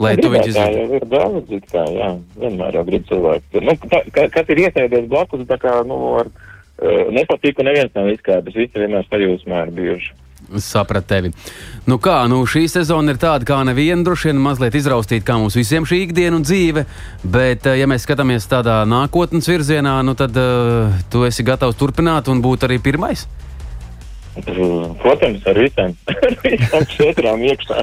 Lai 0.01 0.15
tu 0.17 0.27
gribētāji 0.27 0.51
izdarītu. 0.55 0.97
ir 0.97 1.05
daudz, 1.11 1.53
kā, 1.69 1.85
jā, 1.93 2.09
vienmēr 2.41 2.79
jau 2.79 2.83
grib 2.89 3.05
cilvēki. 3.11 3.61
Nu, 3.63 3.77
tā, 3.85 4.01
ka, 4.15 4.25
kas 4.33 4.49
ir 4.51 4.63
iesēdies 4.65 5.05
blakus, 5.11 5.45
tā 5.47 5.59
kā, 5.61 5.77
nu, 5.87 5.99
ar 6.23 6.31
uh, 6.33 7.13
nepatīk, 7.15 7.61
un 7.61 7.69
neviens 7.69 7.93
nav 7.95 8.09
izkāpis. 8.11 8.57
Visi 8.57 8.81
vienmēr 8.81 9.05
sajūsmā 9.07 9.61
ir 9.67 9.73
bijuši. 9.77 10.11
Sapratu 10.63 11.07
tevi. 11.07 11.31
Nu 11.85 11.97
kā, 12.01 12.17
nu 12.31 12.41
šī 12.49 12.65
sezona 12.71 13.13
ir 13.13 13.21
tāda, 13.21 13.45
kā 13.47 13.61
neviena 13.67 14.03
droši 14.05 14.31
vien 14.31 14.41
mazliet 14.41 14.75
izraustīta, 14.79 15.25
kā 15.27 15.39
mums 15.41 15.57
visiem 15.57 15.85
šī 15.85 16.01
ikdiena 16.07 16.39
un 16.39 16.45
dzīve. 16.45 16.85
Bet, 17.23 17.65
eh, 17.65 17.79
ja 17.81 17.89
mēs 17.89 18.07
skatāmies 18.07 18.49
tādā 18.51 18.81
nākotnes 18.89 19.49
virzienā, 19.49 19.99
nu 20.05 20.15
tad 20.17 20.37
uh, 20.37 20.93
tu 21.09 21.25
esi 21.27 21.45
gatavs 21.45 21.77
turpināt 21.79 22.31
un 22.31 22.41
būt 22.41 22.67
arī 22.67 22.79
pirmais. 22.81 23.27
Uh, 24.35 24.91
Protams, 24.99 25.45
ar 25.47 25.55
visiem, 25.55 25.93
ar 26.27 26.33
visām 26.43 26.83
četrām 26.91 27.43
iekšā. 27.47 27.77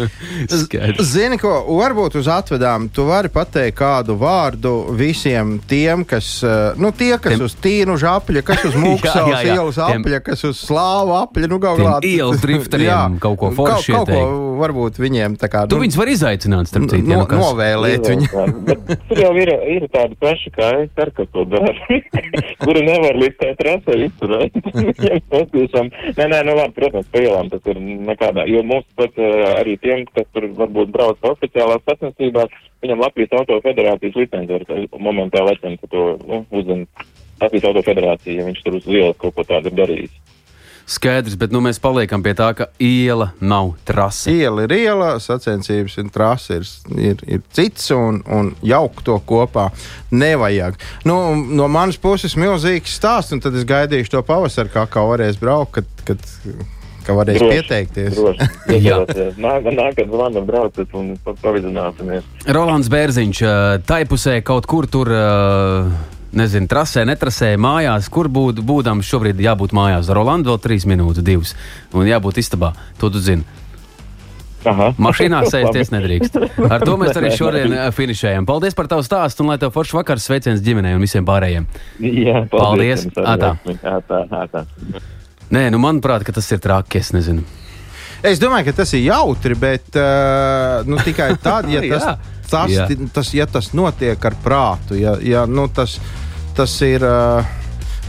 Zini, 1.12 1.38
ko 1.38 1.52
varbūt 1.78 2.16
uz 2.18 2.26
atvedām, 2.30 2.88
tu 2.90 3.04
vari 3.06 3.30
pateikt 3.30 3.78
kādu 3.78 4.16
vārdu 4.18 4.72
visiem 4.98 5.60
tiem, 5.70 6.02
kas, 6.08 6.40
eh, 6.42 6.74
nu, 6.80 6.90
tie, 6.90 7.12
kas 7.22 7.36
Tiem- 7.36 7.44
uz 7.46 7.54
tīnu 7.62 7.94
apļa, 7.94 8.42
kas 8.46 8.64
uz 8.66 8.74
jā. 9.06 9.54
ielas 9.54 9.78
Tiem- 9.78 10.02
apļa, 10.02 10.20
kas 10.26 10.42
uz 10.50 10.58
slāvu 10.66 11.14
apļa, 11.20 11.50
nu, 11.52 11.60
kā. 11.62 11.74
ielas 12.08 12.42
drifteriem 12.42 13.20
kaut 13.22 13.38
ko 13.38 13.52
foršu 13.54 13.94
kaut, 13.94 14.10
kaut 14.10 14.10
ko 14.10 14.58
varbūt 14.60 14.98
viņiem 15.00 15.38
tā 15.40 15.48
kā. 15.52 15.64
Tu 15.70 15.78
nu, 15.78 15.84
viņus 15.86 16.00
vari 16.00 16.16
izaicināt, 16.18 16.68
starp 16.70 16.90
citu. 16.90 17.06
ja 17.06 17.20
no, 17.20 17.22
nu 17.22 17.30
kas. 17.30 17.40
novēlēt 17.46 18.10
viņu. 18.10 18.26
Bet 18.66 18.92
Tur 19.08 19.22
jau 19.22 19.32
ir, 19.38 19.54
ir 19.76 19.86
tādi 19.94 20.18
paši, 20.20 20.52
kā 20.58 20.72
es 20.82 21.00
ar 21.00 21.14
kas 21.16 21.30
to 21.32 21.46
dara, 21.50 21.72
kuri 22.64 22.84
nevar 22.90 23.16
līdz 23.22 23.38
tai 23.40 23.54
trasē 23.60 23.96
izturēt. 24.08 24.58
Patīšām. 25.60 25.90
Nē, 26.16 26.26
nē, 26.32 26.40
nu 26.46 26.54
labi, 26.56 26.74
protams, 26.76 27.08
pa 27.12 27.20
ielām 27.20 27.50
tas 27.52 27.66
ir 27.68 27.80
nekādā, 27.80 28.46
jo 28.48 28.62
mums 28.64 28.86
pat 28.96 29.16
uh, 29.20 29.60
arī 29.60 29.76
tiem, 29.82 30.06
kas 30.14 30.26
tur 30.34 30.48
varbūt 30.56 30.92
brauc 30.94 31.20
oficiālās 31.30 31.84
sacensībās, 31.84 32.52
viņam 32.82 33.04
Latvijas 33.04 33.36
Auto 33.36 33.60
Federācijas 33.64 34.16
licence 34.16 34.60
tā- 34.68 34.86
momentā 34.98 35.44
licence 35.44 35.86
to, 35.92 36.16
nu, 36.24 36.42
uzzina 36.50 36.86
Latvijas 37.40 37.68
Auto 37.68 37.84
Federācija, 37.84 38.40
ja 38.40 38.48
viņš 38.48 38.62
tur 38.64 38.78
uz 38.80 38.88
ielas 38.88 39.20
kaut 39.20 39.36
ko 39.36 39.44
tādu 39.44 39.72
ir 39.72 39.78
darījis. 39.82 40.16
Skaidrs, 40.90 41.36
bet 41.38 41.52
nu, 41.54 41.60
mēs 41.62 41.78
paliekam 41.78 42.22
pie 42.24 42.32
tā, 42.34 42.48
ka 42.58 42.66
iela 42.82 43.28
nav 43.38 43.76
trase. 43.86 44.32
Iela 44.42 44.64
ir 44.66 44.72
iela, 44.74 45.12
sacensības 45.22 45.94
un 46.02 46.10
trase 46.10 46.58
ir, 46.58 46.66
ir, 46.98 47.22
ir 47.36 47.44
cits, 47.54 47.92
un, 47.94 48.18
un 48.26 48.50
jaukt 48.66 49.04
to 49.06 49.14
kopā 49.28 49.68
nevajag. 50.10 50.80
Nu, 51.06 51.20
no 51.36 51.70
manas 51.70 52.00
puses 52.00 52.34
milzīgs 52.34 52.98
stāsts, 52.98 53.30
un 53.36 53.42
tad 53.44 53.54
es 53.54 53.68
gaidīšu 53.70 54.16
to 54.16 54.24
pavasaru, 54.26 54.72
kā, 54.74 54.86
kā 54.90 55.06
varēs 55.12 55.38
braukt, 55.38 55.78
kad, 55.78 56.04
kad, 56.10 56.26
kad 57.06 57.20
varēs 57.20 57.38
Droši, 57.38 57.60
pieteikties. 57.60 58.18
Jā. 58.88 58.98
Nāk, 59.38 59.70
nākat 59.70 60.10
zvanu 60.10 60.42
braucat 60.48 60.98
un 60.98 61.12
pa- 61.22 61.38
pavizināsimies. 61.44 62.26
Rolands 62.50 62.90
Bērziņš, 62.90 63.44
tai 63.86 64.02
pusē 64.10 64.40
kaut 64.42 64.66
kur 64.66 64.90
tur. 64.90 65.14
ā, 65.14 66.18
Nezinu, 66.30 66.68
trasē, 66.70 67.02
netrasē, 67.08 67.56
mājās, 67.58 68.06
kur 68.12 68.28
būtu 68.30 68.62
būdams 68.66 69.08
šobrīd 69.08 69.40
jābūt 69.42 69.72
mājās. 69.74 70.10
Rolands 70.14 70.46
vēl 70.46 70.60
trīs 70.62 70.86
minūtes, 70.86 71.24
divas, 71.26 71.56
un 71.90 72.06
jābūt 72.06 72.38
istabā. 72.38 72.70
To 73.02 73.10
tu 73.10 73.22
zini. 73.22 73.42
Aha. 74.70 74.90
Mašīnā 75.00 75.40
sēsties 75.52 75.90
nedrīkst. 75.94 76.36
Ar 76.72 76.84
to 76.84 76.96
mēs 77.00 77.16
arī 77.18 77.32
šodien 77.34 77.74
ā, 77.74 77.88
finišējam. 77.96 78.46
Paldies 78.48 78.76
par 78.78 78.90
tavu 78.92 79.02
stāstu, 79.06 79.42
un 79.42 79.50
lai 79.50 79.58
tev 79.58 79.72
foršs 79.74 79.96
vakars, 79.96 80.28
sveiciens 80.28 80.62
ģimenei 80.64 80.94
un 80.94 81.02
visiem 81.02 81.26
pārējiem. 81.26 81.66
Jā, 82.04 82.44
Paldies. 82.52 83.08
arī. 83.10 83.26
Atā. 83.34 83.54
Atā, 83.96 84.20
atā. 84.44 84.66
Nē, 85.50 85.66
nu 85.74 85.80
manuprāt, 85.82 86.22
ka 86.26 86.36
tas 86.36 86.46
ir 86.54 86.62
traki. 86.62 87.00
Es 87.02 87.10
nezinu. 87.16 87.42
Es 88.22 88.38
domāju, 88.38 88.68
ka 88.68 88.82
tas 88.82 88.92
ir 88.94 89.06
jautri, 89.06 89.56
bet 89.56 89.96
uh, 89.96 90.84
nu, 90.86 90.98
tikai 91.00 91.32
tad, 91.40 91.70
ja 91.72 91.80
tas, 91.94 92.04
Jā. 92.04 92.39
Tas, 92.50 92.74
tas, 93.14 93.32
ja 93.34 93.46
tas 93.46 93.72
notiek 93.76 94.24
ar 94.26 94.36
prātu, 94.44 94.98
ja, 94.98 95.16
ja 95.22 95.46
nu, 95.46 95.68
tas, 95.74 95.98
tas 96.58 96.76
ir. 96.86 97.06
Uh, 97.06 97.56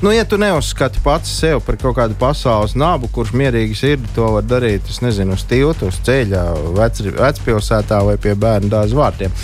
Nu, 0.02 0.12
ja 0.12 0.26
tu 0.26 0.38
neuzskati 0.41 0.99
pats 1.04 1.30
sev 1.39 1.60
par 1.62 1.76
kaut 1.78 1.93
kādu 1.99 2.16
pasaules 2.18 2.74
nabu, 2.74 3.06
kurš 3.14 3.36
mierīgi 3.38 3.78
sirdi 3.78 4.10
to 4.16 4.32
var 4.34 4.45
darīt, 4.49 4.89
es 4.89 4.97
nezinu, 5.06 5.38
uz 5.38 5.45
tilta, 5.45 5.91
uz 5.91 5.99
ceļa, 6.08 6.41
vec, 6.80 7.04
vecpilsētā 7.20 8.02
vai 8.08 8.18
pie 8.22 8.34
bērnu 8.34 8.72
dārza 8.72 8.97
vārtiem. 8.97 9.36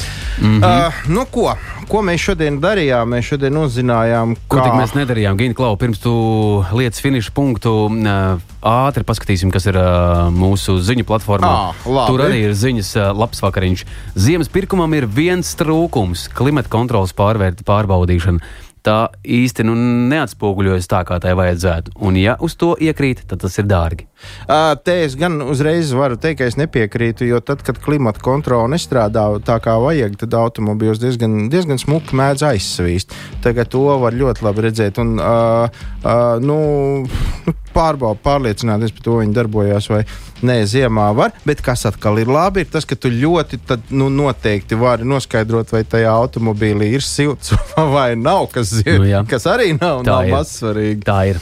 Mm 0.41 0.59
-hmm. 0.59 0.87
uh, 0.87 1.03
nu, 1.13 1.25
ko? 1.31 1.51
ko 1.87 2.01
mēs 2.05 2.23
šodien 2.23 2.59
darījām? 2.63 3.13
Mēs 3.15 3.31
šodien 3.31 3.57
uzzinājām, 3.61 4.35
Ko 4.51 4.59
kā 4.59 4.73
mēs 4.75 4.93
nedarījām? 4.97 5.37
Gini, 5.39 5.55
Klau, 5.57 5.75
pirms 5.79 6.01
tu 6.03 6.13
lietas 6.75 7.01
finiša 7.03 7.31
punktu 7.35 7.73
ātri 8.67 9.05
paskatīsim, 9.07 9.51
kas 9.53 9.69
ir 9.69 9.79
mūsu 10.35 10.77
ziņu 10.83 11.07
platformā. 11.07 11.47
Ā, 11.47 11.73
labi. 11.85 12.11
Tur 12.11 12.25
arī 12.27 12.43
ir 12.49 12.55
ziņas 12.57 12.93
labs 13.15 13.43
vakariņš. 13.45 13.85
Ziemas 14.19 14.51
pirkumam 14.51 14.93
ir 14.97 15.07
viens 15.07 15.55
trūkums- 15.59 16.27
klimata 16.37 16.69
kontrolas 16.69 17.15
pārvērt, 17.15 17.63
pārbaudīšana. 17.67 18.43
Tā 18.87 19.09
īsti 19.27 19.65
nu, 19.67 19.73
neatspoguļojas 20.07 20.87
tā, 20.87 21.01
kā 21.07 21.17
tai 21.19 21.33
vajadzētu. 21.35 21.97
Un, 22.07 22.15
ja 22.21 22.37
uz 22.43 22.55
to 22.55 22.71
iekrīt, 22.79 23.25
tad 23.27 23.41
tas 23.43 23.57
ir 23.59 23.67
dārgi. 23.67 24.05
Te 24.87 24.95
es 25.03 25.17
gan 25.19 25.41
uzreiz 25.43 25.91
varu 25.91 26.15
teikt, 26.15 26.39
ka 26.39 26.47
es 26.47 26.55
nepiekrītu, 26.55 27.27
jo 27.27 27.41
tad, 27.43 27.65
kad 27.67 27.81
klimata 27.83 28.23
kontrole 28.23 28.71
nestrādā 28.71 29.25
tā 29.43 29.57
kā 29.63 29.75
vajag, 29.83 30.15
tad 30.23 30.37
automobīļus 30.39 31.03
diezgan, 31.03 31.35
diezgan 31.51 31.81
smuki 31.81 32.15
mēdz 32.15 32.45
aizsvīst. 32.53 33.11
Tagad 33.43 33.73
to 33.75 33.83
var 33.99 34.15
ļoti 34.15 34.47
labi 34.47 34.67
redzēt. 34.69 35.01
Un, 35.03 35.17
uh, 35.19 35.67
uh, 36.07 36.39
nu, 36.39 36.57
pārbaudīt, 37.77 38.23
pārliecināties 38.25 38.95
par 38.97 39.05
to, 39.05 39.15
vai 39.19 39.27
viņi 39.27 39.37
darbojās 39.37 39.89
vai 39.93 40.01
nē, 40.49 40.57
ziemā 40.73 41.07
var. 41.17 41.31
Bet 41.45 41.61
kas 41.65 41.85
atkal 41.89 42.17
ir 42.21 42.29
labi, 42.33 42.65
ir 42.65 42.71
tas, 42.73 42.85
ka 42.89 42.97
tu 42.97 43.13
ļoti 43.13 43.61
tad, 43.69 43.85
nu, 43.93 44.09
noteikti 44.13 44.75
vari 44.81 45.05
noskaidrot, 45.07 45.71
vai 45.77 45.83
tajā 45.85 46.11
automobīlī 46.17 46.89
ir 46.97 47.05
silts 47.05 47.53
vai 47.95 48.09
nav, 48.17 48.49
kas, 48.55 48.73
zin, 48.81 48.97
Nu, 49.03 49.07
jā. 49.13 49.21
kas 49.29 49.45
arī 49.53 49.71
nav, 49.77 50.01
Tā 50.03 50.11
nav 50.17 50.27
ir. 50.27 50.35
mazsvarīgi. 50.35 51.05
Tā 51.07 51.21
ir. 51.35 51.41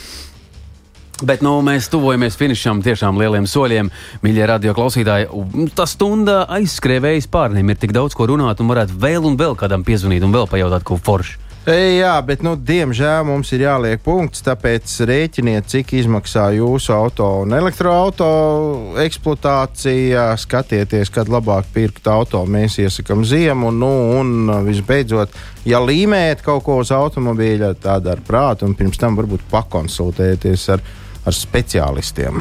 Bet 1.24 1.40
nu, 1.40 1.54
mēs 1.64 1.86
tuvojamies 1.88 2.34
finišam 2.36 2.82
tiešām 2.84 3.16
lieliem 3.16 3.46
soļiem, 3.48 3.88
mīļie 4.20 4.48
radio 4.50 4.74
klausītāji. 4.76 5.30
Un 5.32 5.70
Tā 5.72 5.86
stunda 5.88 6.42
aizskrēvējas 6.58 7.24
pārniem, 7.32 7.70
ir 7.72 7.78
tik 7.80 7.94
daudz 7.96 8.12
ko 8.18 8.26
runāt, 8.28 8.60
un 8.60 8.68
varētu 8.68 8.98
vēl 9.00 9.24
un 9.24 9.38
vēl 9.40 9.56
kādam 9.56 9.80
piezvanīt 9.86 10.26
un 10.28 10.34
vēl 10.36 10.44
pajautāt, 10.52 10.84
ko 10.84 10.98
forši. 11.00 11.38
Jā, 11.66 12.12
bet, 12.22 12.44
nu, 12.46 12.52
diemžēl 12.54 13.24
mums 13.26 13.48
ir 13.50 13.64
jāliek 13.64 13.98
punkts, 13.98 14.44
tāpēc 14.46 14.92
rēķiniet, 15.10 15.66
cik 15.66 15.96
izmaksā 15.98 16.44
jūsu 16.54 16.92
auto 16.94 17.26
un 17.42 17.56
elektroautorāta 17.58 19.02
eksploatācija. 19.02 20.28
Skatieties, 20.38 21.10
kad 21.10 21.26
labāk 21.26 21.66
pirkt 21.74 22.06
auto. 22.06 22.44
Mēs 22.46 22.78
iesakām 22.84 23.24
ziemu, 23.26 23.72
nu, 23.74 23.90
un 24.14 24.52
visbeidzot, 24.68 25.34
ja 25.66 25.82
līmējat 25.82 26.46
kaut 26.46 26.62
ko 26.68 26.78
uz 26.84 26.94
automobīļa, 26.94 27.72
tad 27.82 28.06
ar 28.14 28.22
prātu, 28.22 28.70
un 28.70 28.78
pirms 28.78 29.02
tam 29.02 29.18
varbūt 29.18 29.48
pakonsultēties 29.50 30.68
ar, 30.76 30.86
ar 31.26 31.34
speciālistiem. 31.34 32.40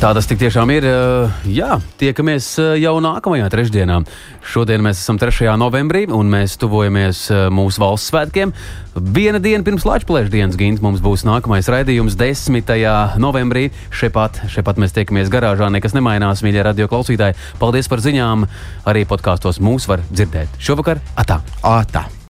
Tā 0.00 0.14
tas 0.16 0.26
tiešām 0.26 0.70
ir. 0.72 0.84
eh, 0.86 1.30
Jā, 1.50 1.78
tiekamies 2.00 2.46
eh, 2.58 2.78
jau 2.80 2.96
nākamajā 3.04 3.50
trešdienā. 3.52 4.00
Šodien 4.44 4.82
mēs 4.84 5.02
esam 5.02 5.18
3. 5.18 5.50
novembrī 5.60 6.06
un 6.08 6.30
mēs 6.30 6.56
tuvojamies 6.60 7.30
eh, 7.30 7.44
mūsu 7.52 7.82
valsts 7.82 8.10
svētkiem. 8.12 8.54
Viena 8.94 9.40
diena 9.42 9.64
pirms 9.66 9.84
Latvijas 9.84 10.30
dienas 10.30 10.56
gimta 10.56 10.82
mums 10.82 11.02
būs 11.04 11.26
nākamais 11.26 11.68
raidījums 11.68 12.16
10. 12.16 12.74
novembrī. 13.18 13.68
Šepat, 13.90 14.44
šepat 14.48 14.78
mēs 14.78 14.94
tiekamies 14.94 15.32
garāžā, 15.32 15.68
nekas 15.74 15.94
nemainās, 15.94 16.44
mīļie 16.46 16.64
radio 16.64 16.88
klausītāji. 16.88 17.36
Paldies 17.58 17.90
par 17.90 18.00
ziņām! 18.04 18.46
Arī 18.86 19.04
podkāstos 19.08 19.60
mūs 19.60 19.88
var 19.90 20.04
dzirdēt 20.10 20.60
šovakar. 20.62 21.02
Atā! 21.18 21.42
Ātā! 21.62 22.23